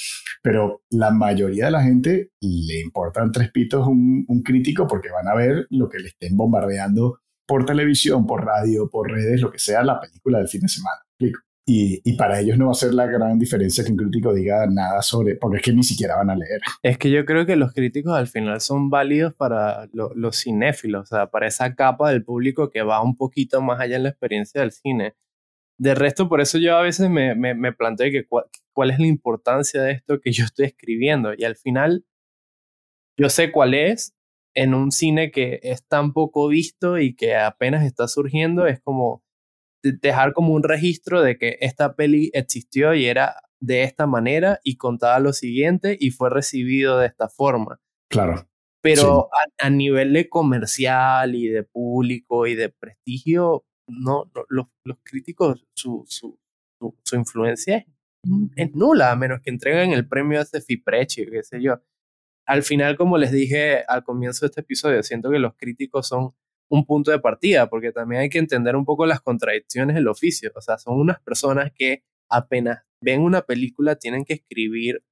Pero 0.40 0.82
la 0.90 1.10
mayoría 1.10 1.66
de 1.66 1.70
la 1.72 1.82
gente 1.82 2.30
le 2.40 2.80
importan 2.80 3.32
tres 3.32 3.50
pitos 3.50 3.86
un, 3.88 4.24
un 4.28 4.42
crítico 4.42 4.86
porque 4.86 5.10
van 5.10 5.26
a 5.26 5.34
ver 5.34 5.66
lo 5.70 5.88
que 5.88 5.98
le 5.98 6.08
estén 6.08 6.36
bombardeando 6.36 7.18
por 7.44 7.64
televisión, 7.64 8.24
por 8.24 8.44
radio, 8.44 8.88
por 8.88 9.10
redes, 9.10 9.40
lo 9.40 9.50
que 9.50 9.58
sea, 9.58 9.82
la 9.82 10.00
película 10.00 10.38
del 10.38 10.48
fin 10.48 10.60
de 10.60 10.68
semana. 10.68 10.98
¿explico? 11.10 11.40
Y, 11.68 12.12
para 12.16 12.38
ellos 12.38 12.56
no 12.56 12.66
va 12.66 12.72
a 12.72 12.76
ser 12.76 12.94
la 12.94 13.06
gran 13.06 13.40
diferencia 13.40 13.82
que 13.82 13.90
un 13.90 13.96
crítico 13.96 14.32
diga 14.32 14.68
nada 14.68 15.02
sobre, 15.02 15.34
porque 15.34 15.56
es 15.56 15.62
que 15.64 15.72
ni 15.72 15.82
siquiera 15.82 16.14
van 16.14 16.30
a 16.30 16.36
leer. 16.36 16.60
Es 16.84 16.96
que 16.96 17.10
yo 17.10 17.24
creo 17.24 17.44
que 17.44 17.56
los 17.56 17.72
críticos 17.72 18.14
al 18.14 18.28
final 18.28 18.60
son 18.60 18.88
válidos 18.88 19.34
para 19.34 19.88
los 19.92 20.40
cinéfilos, 20.40 21.02
o 21.02 21.06
sea, 21.16 21.26
para 21.26 21.48
esa 21.48 21.74
capa 21.74 22.10
del 22.10 22.24
público 22.24 22.70
que 22.70 22.82
va 22.82 23.02
un 23.02 23.16
poquito 23.16 23.60
más 23.62 23.80
allá 23.80 23.96
en 23.96 24.04
la 24.04 24.10
experiencia 24.10 24.60
del 24.60 24.70
cine. 24.70 25.16
De 25.76 25.96
resto, 25.96 26.28
por 26.28 26.40
eso 26.40 26.58
yo 26.58 26.76
a 26.76 26.82
veces 26.82 27.10
me, 27.10 27.34
me, 27.34 27.72
planteo 27.72 28.12
que 28.12 28.26
cuál 28.72 28.90
es 28.92 29.00
la 29.00 29.06
importancia 29.08 29.82
de 29.82 29.90
esto 29.90 30.20
que 30.20 30.30
yo 30.30 30.44
estoy 30.44 30.66
escribiendo. 30.66 31.32
Y 31.36 31.42
al 31.44 31.56
final, 31.56 32.06
yo 33.18 33.28
sé 33.28 33.50
cuál 33.50 33.74
es 33.74 34.14
en 34.54 34.72
un 34.72 34.92
cine 34.92 35.32
que 35.32 35.58
es 35.64 35.84
tan 35.84 36.12
poco 36.12 36.46
visto 36.46 36.98
y 36.98 37.16
que 37.16 37.34
apenas 37.34 37.84
está 37.84 38.06
surgiendo, 38.06 38.66
es 38.68 38.80
como 38.80 39.25
dejar 39.82 40.32
como 40.32 40.54
un 40.54 40.62
registro 40.62 41.22
de 41.22 41.38
que 41.38 41.58
esta 41.60 41.94
peli 41.94 42.30
existió 42.32 42.94
y 42.94 43.06
era 43.06 43.36
de 43.60 43.82
esta 43.82 44.06
manera 44.06 44.60
y 44.62 44.76
contaba 44.76 45.18
lo 45.20 45.32
siguiente 45.32 45.96
y 45.98 46.10
fue 46.10 46.30
recibido 46.30 46.98
de 46.98 47.06
esta 47.06 47.28
forma. 47.28 47.80
Claro. 48.10 48.48
Pero 48.82 49.28
a, 49.58 49.70
nivel 49.70 50.12
de 50.12 50.28
comercial 50.28 51.34
y 51.34 51.48
de 51.48 51.64
público 51.64 52.46
y 52.46 52.54
de 52.54 52.68
prestigio, 52.68 53.64
no, 53.88 54.30
los, 54.48 54.68
los, 54.84 54.98
críticos, 55.02 55.66
su, 55.74 56.04
su, 56.06 56.38
su, 57.02 57.16
influencia 57.16 57.84
es, 58.54 58.74
nula, 58.74 59.10
a 59.10 59.16
menos 59.16 59.40
que 59.42 59.50
entreguen 59.50 59.92
el 59.92 60.06
premio 60.06 60.38
a 60.38 60.42
ese 60.42 60.60
Fiprechi, 60.60 61.26
qué 61.26 61.42
sé 61.42 61.60
yo. 61.60 61.80
Al 62.46 62.62
final, 62.62 62.96
como 62.96 63.18
les 63.18 63.32
dije 63.32 63.82
al 63.88 64.04
comienzo 64.04 64.46
de 64.46 64.50
este 64.50 64.60
episodio, 64.60 65.02
siento 65.02 65.30
que 65.30 65.40
los 65.40 65.54
críticos 65.56 66.06
son 66.06 66.34
un 66.68 66.84
punto 66.84 67.10
de 67.10 67.20
partida, 67.20 67.68
porque 67.68 67.92
también 67.92 68.22
hay 68.22 68.28
que 68.28 68.38
entender 68.38 68.76
un 68.76 68.84
poco 68.84 69.06
las 69.06 69.20
contradicciones 69.20 69.94
del 69.94 70.08
oficio. 70.08 70.50
O 70.54 70.60
sea, 70.60 70.78
son 70.78 70.98
unas 70.98 71.20
personas 71.20 71.72
que 71.74 72.02
apenas 72.28 72.82
ven 73.00 73.20
una 73.20 73.42
película 73.42 73.96
tienen 73.96 74.24
que 74.24 74.34
escribir 74.34 75.02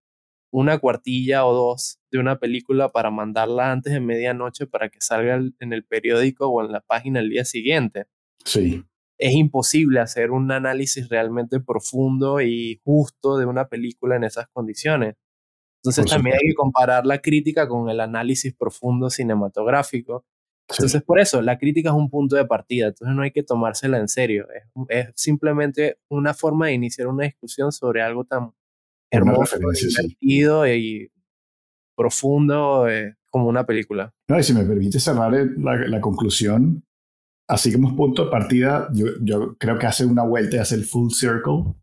una 0.53 0.79
cuartilla 0.79 1.45
o 1.47 1.53
dos 1.53 1.99
de 2.13 2.19
una 2.19 2.39
película 2.39 2.89
para 2.91 3.11
mandarla 3.11 3.73
antes 3.73 3.93
de 3.93 4.01
medianoche 4.01 4.67
para 4.67 4.89
que 4.89 5.01
salga 5.01 5.35
en 5.35 5.73
el 5.73 5.85
periódico 5.85 6.47
o 6.47 6.65
en 6.65 6.71
la 6.71 6.81
página 6.81 7.21
el 7.21 7.31
día 7.31 7.45
siguiente. 7.45 8.07
Sí. 8.45 8.85
Es 9.19 9.33
imposible 9.33 10.01
hacer 10.01 10.31
un 10.31 10.51
análisis 10.53 11.09
realmente 11.09 11.61
profundo 11.61 12.41
y 12.41 12.81
justo 12.85 13.37
de 13.37 13.47
una 13.47 13.69
película 13.69 14.17
en 14.17 14.25
esas 14.25 14.47
condiciones. 14.49 15.17
Entonces 15.83 16.07
también 16.07 16.37
hay 16.37 16.49
que 16.49 16.55
comparar 16.55 17.05
la 17.05 17.19
crítica 17.19 17.69
con 17.69 17.91
el 17.91 18.01
análisis 18.01 18.55
profundo 18.55 19.11
cinematográfico 19.11 20.25
entonces, 20.69 21.03
por 21.03 21.21
eso, 21.21 21.43
la 21.43 21.59
crítica 21.59 21.91
es 21.91 21.95
un 21.95 22.09
punto 22.09 22.37
de 22.37 22.47
partida, 22.47 22.87
entonces 22.87 23.15
no 23.15 23.23
hay 23.23 23.31
que 23.31 23.43
tomársela 23.43 23.99
en 23.99 24.09
serio, 24.09 24.47
es, 24.89 25.09
simplemente 25.15 25.99
una 26.09 26.33
forma 26.33 26.67
de 26.67 26.73
iniciar 26.73 27.07
una 27.09 27.25
discusión 27.25 27.71
sobre 27.71 28.03
algo 28.03 28.25
tan 28.25 28.53
hermoso, 29.11 29.59
divertido 29.59 30.67
y 30.67 31.11
profundo 31.97 32.89
eh, 32.89 33.17
como 33.31 33.47
una 33.49 33.65
película. 33.67 34.13
No, 34.29 34.39
y 34.39 34.43
si 34.43 34.55
me 34.55 34.65
permite 34.65 34.99
cerrar 34.99 35.33
la, 35.33 36.01
conclusión, 36.01 36.85
así 37.47 37.73
como 37.73 37.95
punto 37.95 38.25
de 38.25 38.31
partida, 38.31 38.89
yo, 38.93 39.07
yo 39.21 39.57
creo 39.59 39.79
que 39.79 39.87
hace 39.87 40.07
una 40.07 40.25
vuelta 40.25 40.57
y 40.57 40.61
hace 40.61 40.77
el 40.77 40.85
full 40.85 41.11
circle, 41.11 41.75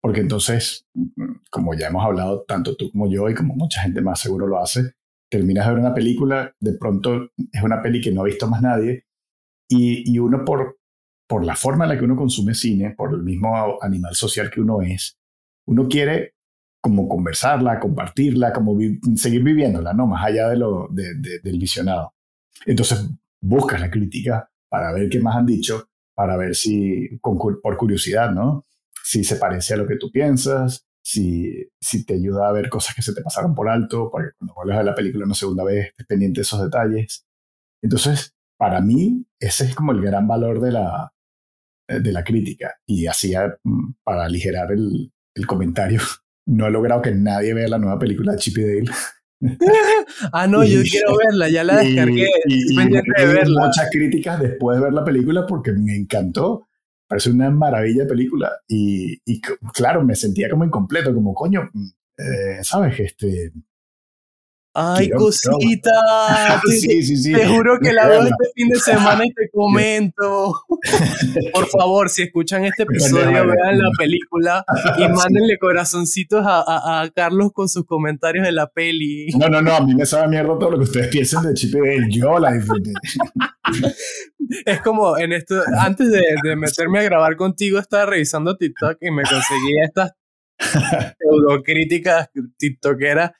porque 0.00 0.20
entonces, 0.20 0.86
mm, 0.94 1.34
como 1.50 1.74
ya 1.74 1.88
hemos 1.88 2.04
hablado, 2.04 2.44
tanto 2.48 2.74
tú 2.74 2.90
como 2.90 3.08
yo 3.08 3.28
y 3.28 3.34
como 3.34 3.54
mucha 3.54 3.82
gente 3.82 4.00
más 4.00 4.20
seguro 4.20 4.46
lo 4.46 4.58
hace, 4.58 4.94
terminas 5.34 5.66
de 5.66 5.72
ver 5.72 5.80
una 5.80 5.92
película, 5.92 6.54
de 6.60 6.74
pronto 6.74 7.30
es 7.50 7.60
una 7.60 7.82
peli 7.82 8.00
que 8.00 8.12
no 8.12 8.20
ha 8.20 8.24
visto 8.24 8.46
más 8.46 8.62
nadie, 8.62 9.04
y, 9.68 10.16
uno 10.20 10.44
por, 10.44 10.78
por 11.26 11.44
la 11.44 11.56
forma 11.56 11.84
en 11.84 11.90
la 11.90 11.98
que 11.98 12.04
uno 12.04 12.14
consume 12.14 12.54
cine, 12.54 12.94
por 12.96 13.12
el 13.12 13.24
mismo 13.24 13.82
animal 13.82 14.14
social 14.14 14.48
que 14.48 14.60
uno 14.60 14.80
es, 14.80 15.18
uno 15.66 15.88
quiere 15.88 16.34
como 16.80 17.08
conversarla, 17.08 17.80
compartirla, 17.80 18.52
como 18.52 18.78
seguir 19.16 19.42
viviéndola, 19.42 19.92
¿no? 19.92 20.06
Más 20.06 20.24
allá 20.24 20.50
de 20.50 20.56
lo, 20.56 20.86
del 20.92 21.58
visionado. 21.58 22.14
Entonces 22.64 23.08
buscas 23.40 23.80
la 23.80 23.90
crítica 23.90 24.48
para 24.68 24.92
ver 24.92 25.08
qué 25.08 25.18
más 25.18 25.34
han 25.34 25.46
dicho, 25.46 25.88
para 26.14 26.36
ver 26.36 26.54
si, 26.54 27.18
por 27.20 27.76
curiosidad, 27.76 28.30
¿no? 28.30 28.62
Si 29.02 29.24
se 29.24 29.34
parece 29.34 29.74
a 29.74 29.78
lo 29.78 29.86
que 29.88 29.96
tú 29.96 30.12
piensas, 30.12 30.86
si, 31.04 31.68
si 31.80 32.04
te 32.04 32.14
ayuda 32.14 32.48
a 32.48 32.52
ver 32.52 32.68
cosas 32.68 32.94
que 32.94 33.02
se 33.02 33.14
te 33.14 33.20
pasaron 33.20 33.54
por 33.54 33.68
alto, 33.68 34.10
para 34.10 34.26
que 34.26 34.32
cuando 34.38 34.54
vuelvas 34.54 34.78
a 34.78 34.82
la 34.82 34.94
película 34.94 35.26
una 35.26 35.34
segunda 35.34 35.62
vez 35.62 35.88
estés 35.88 36.06
pendiente 36.06 36.40
de 36.40 36.42
esos 36.42 36.62
detalles. 36.62 37.26
Entonces, 37.82 38.34
para 38.56 38.80
mí, 38.80 39.26
ese 39.38 39.66
es 39.66 39.74
como 39.74 39.92
el 39.92 40.00
gran 40.00 40.26
valor 40.26 40.60
de 40.60 40.72
la, 40.72 41.12
de 41.86 42.12
la 42.12 42.24
crítica. 42.24 42.74
Y 42.86 43.06
así, 43.06 43.34
mm, 43.64 43.94
para 44.02 44.24
aligerar 44.24 44.72
el, 44.72 45.12
el 45.34 45.46
comentario, 45.46 46.00
no 46.46 46.66
he 46.66 46.70
logrado 46.70 47.02
que 47.02 47.12
nadie 47.12 47.52
vea 47.52 47.68
la 47.68 47.78
nueva 47.78 47.98
película 47.98 48.32
de 48.32 48.38
Chip 48.38 48.58
y 48.58 48.62
Dale. 48.62 48.90
ah, 50.32 50.46
no, 50.46 50.64
yo 50.64 50.80
quiero 50.82 51.18
verla, 51.18 51.50
ya 51.50 51.64
la 51.64 51.76
descargué. 51.82 52.28
Y, 52.46 52.76
de 52.76 53.26
verla. 53.26 53.66
muchas 53.66 53.90
críticas 53.90 54.40
después 54.40 54.78
de 54.78 54.84
ver 54.84 54.94
la 54.94 55.04
película 55.04 55.46
porque 55.46 55.72
me 55.72 55.94
encantó 55.94 56.66
parece 57.06 57.30
una 57.30 57.50
maravilla 57.50 58.04
de 58.04 58.08
película. 58.08 58.52
Y, 58.68 59.20
claro, 59.72 60.04
me 60.04 60.14
sentía 60.14 60.48
como 60.50 60.64
incompleto, 60.64 61.14
como 61.14 61.34
coño, 61.34 61.70
eh, 62.18 62.62
¿sabes? 62.62 62.98
Este, 63.00 63.52
Ay, 64.76 65.08
cosita. 65.10 65.92
sí, 66.66 67.00
sí, 67.04 67.16
sí. 67.16 67.32
Te 67.32 67.46
juro 67.46 67.78
que 67.78 67.92
la 67.92 68.08
veo 68.08 68.22
este 68.22 68.44
fin 68.56 68.68
de 68.68 68.80
semana 68.80 69.24
y 69.24 69.32
te 69.32 69.48
comento. 69.52 70.64
Por 71.52 71.68
favor, 71.68 72.10
si 72.10 72.22
escuchan 72.22 72.64
este 72.64 72.82
episodio, 72.82 73.46
vean 73.46 73.78
la 73.78 73.90
película 73.96 74.64
y 74.98 75.08
mándenle 75.08 75.58
corazoncitos 75.58 76.44
a, 76.44 77.02
a, 77.02 77.10
Carlos 77.10 77.52
con 77.52 77.68
sus 77.68 77.86
comentarios 77.86 78.44
de 78.44 78.50
la 78.50 78.66
peli. 78.66 79.28
No, 79.38 79.48
no, 79.48 79.62
no, 79.62 79.76
a 79.76 79.80
mí 79.80 79.94
me 79.94 80.06
sabe 80.06 80.26
mierda 80.26 80.58
todo 80.58 80.72
lo 80.72 80.78
que 80.78 80.84
ustedes 80.84 81.06
piensen 81.06 81.42
de 81.42 81.54
Chip 81.54 81.76
y 81.76 82.18
Yo 82.18 82.40
la 82.40 82.50
disfruté. 82.50 82.92
Es 84.66 84.80
como 84.80 85.16
en 85.16 85.32
esto, 85.32 85.62
antes 85.78 86.10
de, 86.10 86.22
de 86.42 86.56
meterme 86.56 86.98
a 86.98 87.02
grabar 87.04 87.36
contigo, 87.36 87.78
estaba 87.78 88.06
revisando 88.06 88.56
TikTok 88.56 88.96
y 89.00 89.10
me 89.12 89.22
conseguí 89.22 89.78
estas 89.84 90.12
pseudo 90.58 91.62
críticas 91.62 92.28
tiktokeras 92.58 93.32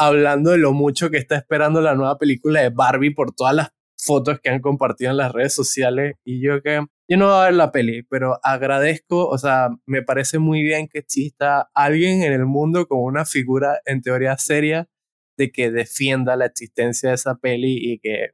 hablando 0.00 0.52
de 0.52 0.56
lo 0.56 0.72
mucho 0.72 1.10
que 1.10 1.18
está 1.18 1.36
esperando 1.36 1.82
la 1.82 1.94
nueva 1.94 2.16
película 2.16 2.62
de 2.62 2.70
Barbie 2.70 3.14
por 3.14 3.34
todas 3.34 3.54
las 3.54 3.68
fotos 3.98 4.40
que 4.40 4.48
han 4.48 4.60
compartido 4.60 5.10
en 5.10 5.18
las 5.18 5.30
redes 5.30 5.52
sociales 5.52 6.16
y 6.24 6.40
yo 6.40 6.62
que 6.62 6.86
yo 7.06 7.16
no 7.18 7.26
voy 7.26 7.34
a 7.34 7.44
ver 7.44 7.54
la 7.54 7.70
peli, 7.70 8.02
pero 8.04 8.38
agradezco, 8.42 9.28
o 9.28 9.36
sea, 9.36 9.68
me 9.84 10.02
parece 10.02 10.38
muy 10.38 10.62
bien 10.62 10.88
que 10.88 11.00
exista 11.00 11.68
alguien 11.74 12.22
en 12.22 12.32
el 12.32 12.46
mundo 12.46 12.86
con 12.88 13.00
una 13.00 13.26
figura 13.26 13.80
en 13.84 14.00
teoría 14.00 14.38
seria 14.38 14.88
de 15.36 15.52
que 15.52 15.70
defienda 15.70 16.36
la 16.36 16.46
existencia 16.46 17.10
de 17.10 17.16
esa 17.16 17.34
peli 17.34 17.76
y 17.78 17.98
que 17.98 18.30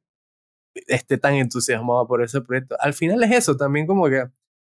esté 0.86 1.18
tan 1.18 1.34
entusiasmado 1.34 2.06
por 2.06 2.22
ese 2.22 2.42
proyecto. 2.42 2.76
Al 2.78 2.94
final 2.94 3.24
es 3.24 3.32
eso, 3.32 3.56
también 3.56 3.86
como 3.86 4.08
que 4.08 4.24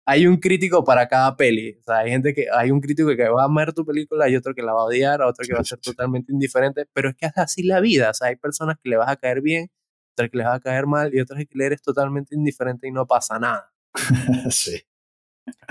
hay 0.06 0.28
un 0.28 0.38
crítico 0.38 0.84
para 0.84 1.08
cada 1.08 1.36
peli. 1.36 1.78
O 1.80 1.84
sea, 1.84 1.99
hay 1.99 2.12
gente 2.12 2.34
que, 2.34 2.47
hay 2.54 2.72
un 2.72 2.82
crítico 2.82 3.16
que 3.16 3.28
va 3.30 3.43
a 3.43 3.45
amar 3.45 3.74
tu 3.74 3.86
película, 3.86 4.26
hay 4.26 4.36
otro 4.36 4.54
que 4.54 4.62
la 4.62 4.74
va 4.74 4.82
a 4.82 4.86
odiar, 4.86 5.22
otro 5.22 5.45
que 5.45 5.54
va 5.54 5.60
a 5.60 5.64
ser 5.64 5.80
totalmente 5.82 6.32
indiferente, 6.34 6.86
pero 6.93 7.10
es 7.10 7.16
que 7.16 7.28
es 7.28 7.38
así 7.38 7.64
la 7.64 7.80
vida. 7.80 8.10
O 8.10 8.14
sea, 8.14 8.28
hay 8.30 8.36
personas 8.36 8.78
que 8.82 8.89
le 8.89 8.97
vas 8.97 9.10
a 9.10 9.16
caer 9.16 9.41
bien, 9.41 9.72
otras 10.14 10.30
que 10.30 10.38
les 10.38 10.47
va 10.47 10.56
a 10.56 10.60
caer 10.60 10.88
mal 10.88 11.14
y 11.14 11.22
otras 11.22 11.39
que 11.39 11.58
le 11.58 11.66
eres 11.66 11.82
totalmente 11.82 12.36
indiferente 12.36 12.88
y 12.88 12.91
no 12.91 13.08
pasa 13.08 13.39
nada. 13.39 13.74
sí. 14.49 14.82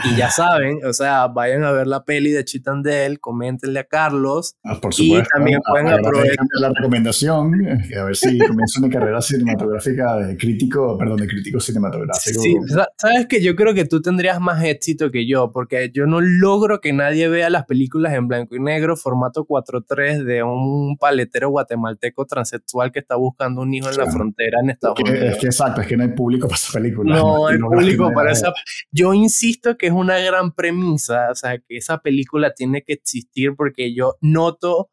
Y 0.05 0.17
ya 0.17 0.31
saben, 0.31 0.81
o 0.85 0.93
sea, 0.93 1.29
vayan 1.29 1.65
a 1.65 1.73
ver 1.73 1.87
la 1.87 2.05
peli 2.05 2.31
de 2.31 2.45
Chitandel, 2.45 3.21
coméntenle 3.21 3.81
a 3.81 3.85
Carlos. 3.85 4.57
Ah, 4.65 4.79
por 4.81 4.93
supuesto. 4.93 5.29
Y 5.29 5.39
también 5.39 5.61
pueden 5.67 5.89
aprovechar 5.89 6.47
la 6.61 6.69
recomendación, 6.71 7.67
eh, 7.67 7.99
a 7.99 8.05
ver 8.05 8.17
si 8.17 8.39
comienzo 8.39 8.81
una 8.81 8.91
carrera 8.91 9.21
cinematográfica 9.21 10.17
de 10.17 10.37
crítico, 10.37 10.99
perdón, 10.99 11.19
de 11.19 11.27
crítico 11.27 11.61
cinematográfico. 11.61 12.41
Sí, 12.41 12.57
sabes 12.97 13.27
que 13.27 13.43
yo 13.43 13.55
creo 13.55 13.75
que 13.75 13.85
tú 13.85 14.03
tendrías 14.03 14.41
más 14.41 14.63
éxito 14.65 15.11
que 15.11 15.27
yo, 15.27 15.53
porque 15.53 15.91
yo 15.93 16.07
no 16.07 16.21
logro 16.21 16.81
que 16.81 16.93
nadie 16.93 17.29
vea 17.29 17.49
las 17.49 17.65
películas 17.65 18.13
en 18.15 18.29
blanco 18.29 18.57
y 18.57 18.61
negro, 18.61 18.97
formato 18.97 19.47
4.3 19.47 20.25
de 20.25 20.43
un 20.43 20.97
paletero 20.99 21.51
guatemalteco 21.51 22.27
transexual 22.27 22.93
que 22.93 22.99
está 22.99 23.17
buscando 23.17 23.63
un 23.63 23.73
hijo 23.73 23.89
en 23.89 23.97
la 23.97 24.11
frontera 24.11 24.59
en 24.63 24.71
Estados 24.71 24.99
Unidos. 25.01 25.35
Es 25.35 25.39
que 25.39 25.47
exacto, 25.47 25.81
es 25.81 25.87
que 25.87 25.97
no 25.97 26.03
hay 26.03 26.11
público 26.11 26.49
para 26.49 26.57
esa 26.57 26.73
película. 26.73 27.17
No, 27.17 27.47
hay 27.47 27.59
público 27.59 28.11
para 28.13 28.33
esa. 28.33 28.53
Yo 28.91 29.15
insisto 29.15 29.62
que 29.79 29.87
es 29.87 29.93
una 29.93 30.19
gran 30.19 30.53
premisa, 30.53 31.31
o 31.31 31.35
sea, 31.35 31.59
que 31.59 31.77
esa 31.77 31.99
película 31.99 32.53
tiene 32.55 32.83
que 32.83 32.95
existir 32.95 33.55
porque 33.57 33.95
yo 33.95 34.17
noto 34.21 34.91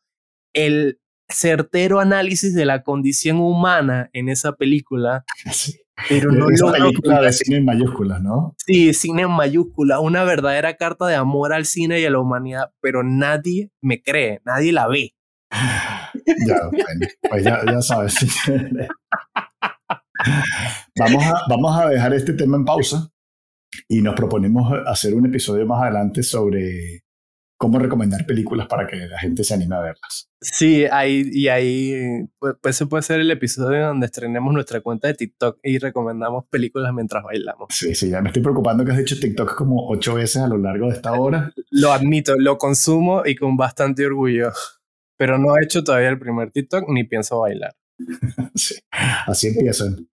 el 0.54 1.00
certero 1.28 2.00
análisis 2.00 2.54
de 2.56 2.66
la 2.66 2.84
condición 2.84 3.40
humana 3.40 4.10
en 4.14 4.30
esa 4.30 4.54
película. 4.54 5.26
Pero 6.08 6.32
no 6.32 6.50
esa 6.50 6.72
película 6.72 7.22
de 7.22 7.34
cine 7.34 7.58
en 7.58 7.66
mayúsculas, 7.66 8.22
¿no? 8.22 8.56
Sí, 8.66 8.94
cine 8.94 9.24
en 9.24 9.32
mayúsculas, 9.32 10.00
una 10.02 10.24
verdadera 10.24 10.78
carta 10.78 11.08
de 11.08 11.16
amor 11.16 11.52
al 11.54 11.66
cine 11.66 12.00
y 12.00 12.06
a 12.06 12.10
la 12.10 12.20
humanidad, 12.20 12.72
pero 12.82 13.04
nadie 13.04 13.72
me 13.82 14.02
cree, 14.02 14.42
nadie 14.46 14.72
la 14.72 14.88
ve. 14.88 15.14
Ya, 16.48 16.58
pues 17.30 17.44
ya, 17.44 17.60
ya 17.66 17.82
sabes. 17.82 18.16
vamos, 20.98 21.24
a, 21.26 21.42
vamos 21.50 21.82
a 21.82 21.90
dejar 21.90 22.14
este 22.14 22.34
tema 22.34 22.56
en 22.58 22.66
pausa 22.66 23.12
y 23.88 24.02
nos 24.02 24.16
proponemos 24.16 24.72
hacer 24.86 25.14
un 25.14 25.26
episodio 25.26 25.66
más 25.66 25.84
adelante 25.84 26.24
sobre 26.24 27.04
cómo 27.60 27.78
recomendar 27.78 28.26
películas 28.26 28.68
para 28.68 28.88
que 28.88 28.96
la 28.96 29.20
gente 29.20 29.44
se 29.44 29.54
anime 29.54 29.76
a 29.76 29.82
verlas. 29.82 30.30
Sí, 30.40 30.86
ahí, 30.86 31.30
y 31.30 31.50
ahí 31.50 32.26
pues, 32.40 32.56
pues 32.62 32.76
ese 32.78 32.86
puede 32.86 33.04
ser 33.04 33.20
el 33.20 33.30
episodio 33.30 33.86
donde 33.88 34.06
estrenemos 34.06 34.54
nuestra 34.54 34.80
cuenta 34.80 35.10
de 35.10 35.16
TikTok 35.16 35.60
y 35.62 35.78
recomendamos 35.78 36.46
películas 36.50 36.94
mientras 36.94 37.22
bailamos. 37.22 37.68
Sí, 37.70 37.94
sí, 37.96 38.10
ya 38.10 38.22
me 38.22 38.30
estoy 38.30 38.42
preocupando 38.42 38.86
que 38.86 38.94
has 38.94 39.00
hecho 39.00 39.20
TikTok 39.20 39.56
como 39.56 39.90
ocho 39.90 40.16
veces 40.16 40.42
a 40.42 40.48
lo 40.48 40.58
largo 40.58 40.88
de 40.88 40.94
esta 40.94 41.12
hora. 41.12 41.52
Lo 41.70 41.92
admito, 41.92 42.38
lo 42.38 42.58
consumo 42.58 43.24
y 43.26 43.36
con 43.36 43.58
bastante 43.58 44.06
orgullo, 44.06 44.52
pero 45.18 45.38
no 45.38 45.58
he 45.58 45.66
hecho 45.66 45.84
todavía 45.84 46.10
el 46.10 46.20
primer 46.20 46.52
TikTok 46.52 46.86
ni 46.88 47.04
pienso 47.04 47.42
bailar. 47.42 47.76
sí, 48.56 48.76
así 49.28 49.48
empiezan. 49.48 50.08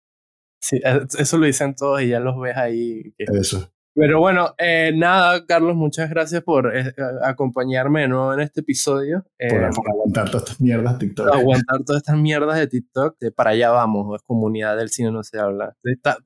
Sí, 0.60 0.80
eh, 0.84 1.00
eso 1.18 1.38
lo 1.38 1.46
dicen 1.46 1.74
todos 1.74 2.02
y 2.02 2.08
ya 2.08 2.20
los 2.20 2.38
ves 2.40 2.56
ahí. 2.56 3.14
Eso. 3.18 3.70
Pero 3.94 4.20
bueno, 4.20 4.54
eh, 4.58 4.92
nada, 4.94 5.46
Carlos, 5.46 5.74
muchas 5.74 6.10
gracias 6.10 6.42
por 6.42 6.76
eh, 6.76 6.94
acompañarme 7.22 8.02
de 8.02 8.08
nuevo 8.08 8.34
en 8.34 8.40
este 8.40 8.60
episodio. 8.60 9.24
Por, 9.38 9.64
aguantar 9.64 10.30
todas 10.30 10.42
estas 10.44 10.60
mierdas 10.60 10.98
de 10.98 11.06
TikTok. 11.06 11.28
Aguantar 11.34 11.84
todas 11.84 12.02
estas 12.02 12.16
mierdas 12.18 12.58
de 12.58 12.66
TikTok. 12.66 13.16
para 13.34 13.50
allá 13.50 13.70
vamos, 13.70 14.14
es 14.14 14.22
comunidad 14.22 14.76
del 14.76 14.90
cine, 14.90 15.10
no 15.10 15.22
se 15.22 15.38
habla. 15.38 15.74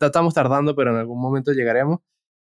Estamos 0.01 0.35
tardando, 0.35 0.74
pero 0.74 0.91
en 0.91 0.97
algún 0.97 1.20
momento 1.20 1.53
llegaremos. 1.53 2.01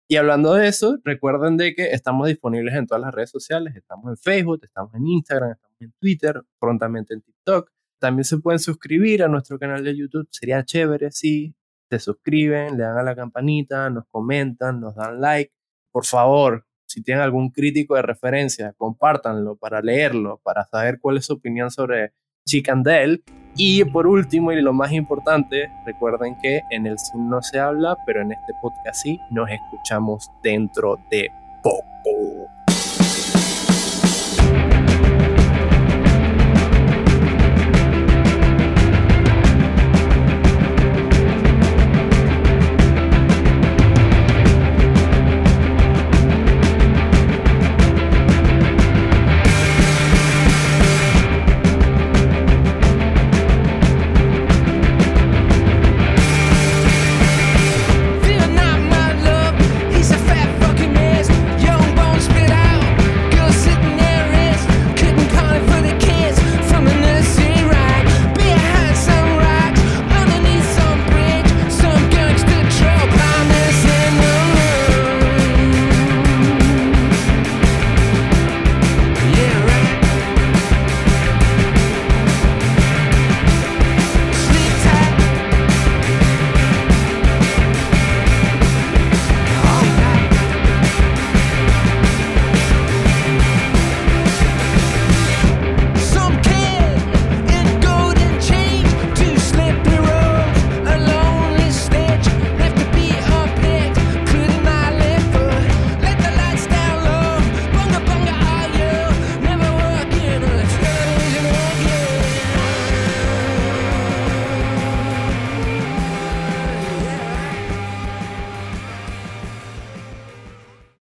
Y 0.09 0.15
hablando 0.15 0.53
de 0.53 0.69
eso, 0.69 0.97
recuerden 1.03 1.57
de 1.57 1.75
que 1.75 1.91
estamos 1.91 2.29
disponibles 2.29 2.75
en 2.75 2.87
todas 2.87 3.01
las 3.01 3.13
redes 3.13 3.29
sociales. 3.29 3.75
Estamos 3.75 4.09
en 4.09 4.15
Facebook, 4.15 4.61
estamos 4.63 4.93
en 4.95 5.05
Instagram, 5.05 5.51
estamos 5.51 5.75
en 5.81 5.91
Twitter, 5.99 6.41
prontamente 6.57 7.13
en 7.13 7.21
TikTok. 7.21 7.69
También 7.99 8.23
se 8.23 8.37
pueden 8.37 8.59
suscribir 8.59 9.23
a 9.23 9.27
nuestro 9.27 9.59
canal 9.59 9.83
de 9.83 9.97
YouTube. 9.97 10.25
Sería 10.31 10.63
chévere 10.63 11.11
si 11.11 11.56
se 11.89 11.99
suscriben, 11.99 12.77
le 12.77 12.83
dan 12.83 12.97
a 12.97 13.03
la 13.03 13.15
campanita, 13.15 13.89
nos 13.89 14.05
comentan, 14.09 14.79
nos 14.81 14.95
dan 14.95 15.19
like. 15.21 15.53
Por 15.91 16.05
favor, 16.05 16.65
si 16.85 17.03
tienen 17.03 17.23
algún 17.23 17.49
crítico 17.51 17.95
de 17.95 18.01
referencia, 18.01 18.73
compártanlo 18.77 19.55
para 19.55 19.81
leerlo, 19.81 20.39
para 20.43 20.65
saber 20.65 20.99
cuál 20.99 21.17
es 21.17 21.25
su 21.25 21.33
opinión 21.33 21.69
sobre 21.71 22.13
Chicandel. 22.45 23.23
Y 23.55 23.83
por 23.85 24.07
último, 24.07 24.51
y 24.51 24.61
lo 24.61 24.73
más 24.73 24.91
importante, 24.91 25.69
recuerden 25.85 26.37
que 26.41 26.61
en 26.69 26.85
el 26.85 26.97
Zoom 26.99 27.29
no 27.29 27.41
se 27.41 27.59
habla, 27.59 27.97
pero 28.05 28.21
en 28.21 28.31
este 28.31 28.53
podcast 28.61 29.01
sí 29.01 29.19
nos 29.31 29.49
escuchamos 29.49 30.29
dentro 30.43 30.97
de 31.09 31.29
poco. 31.63 32.56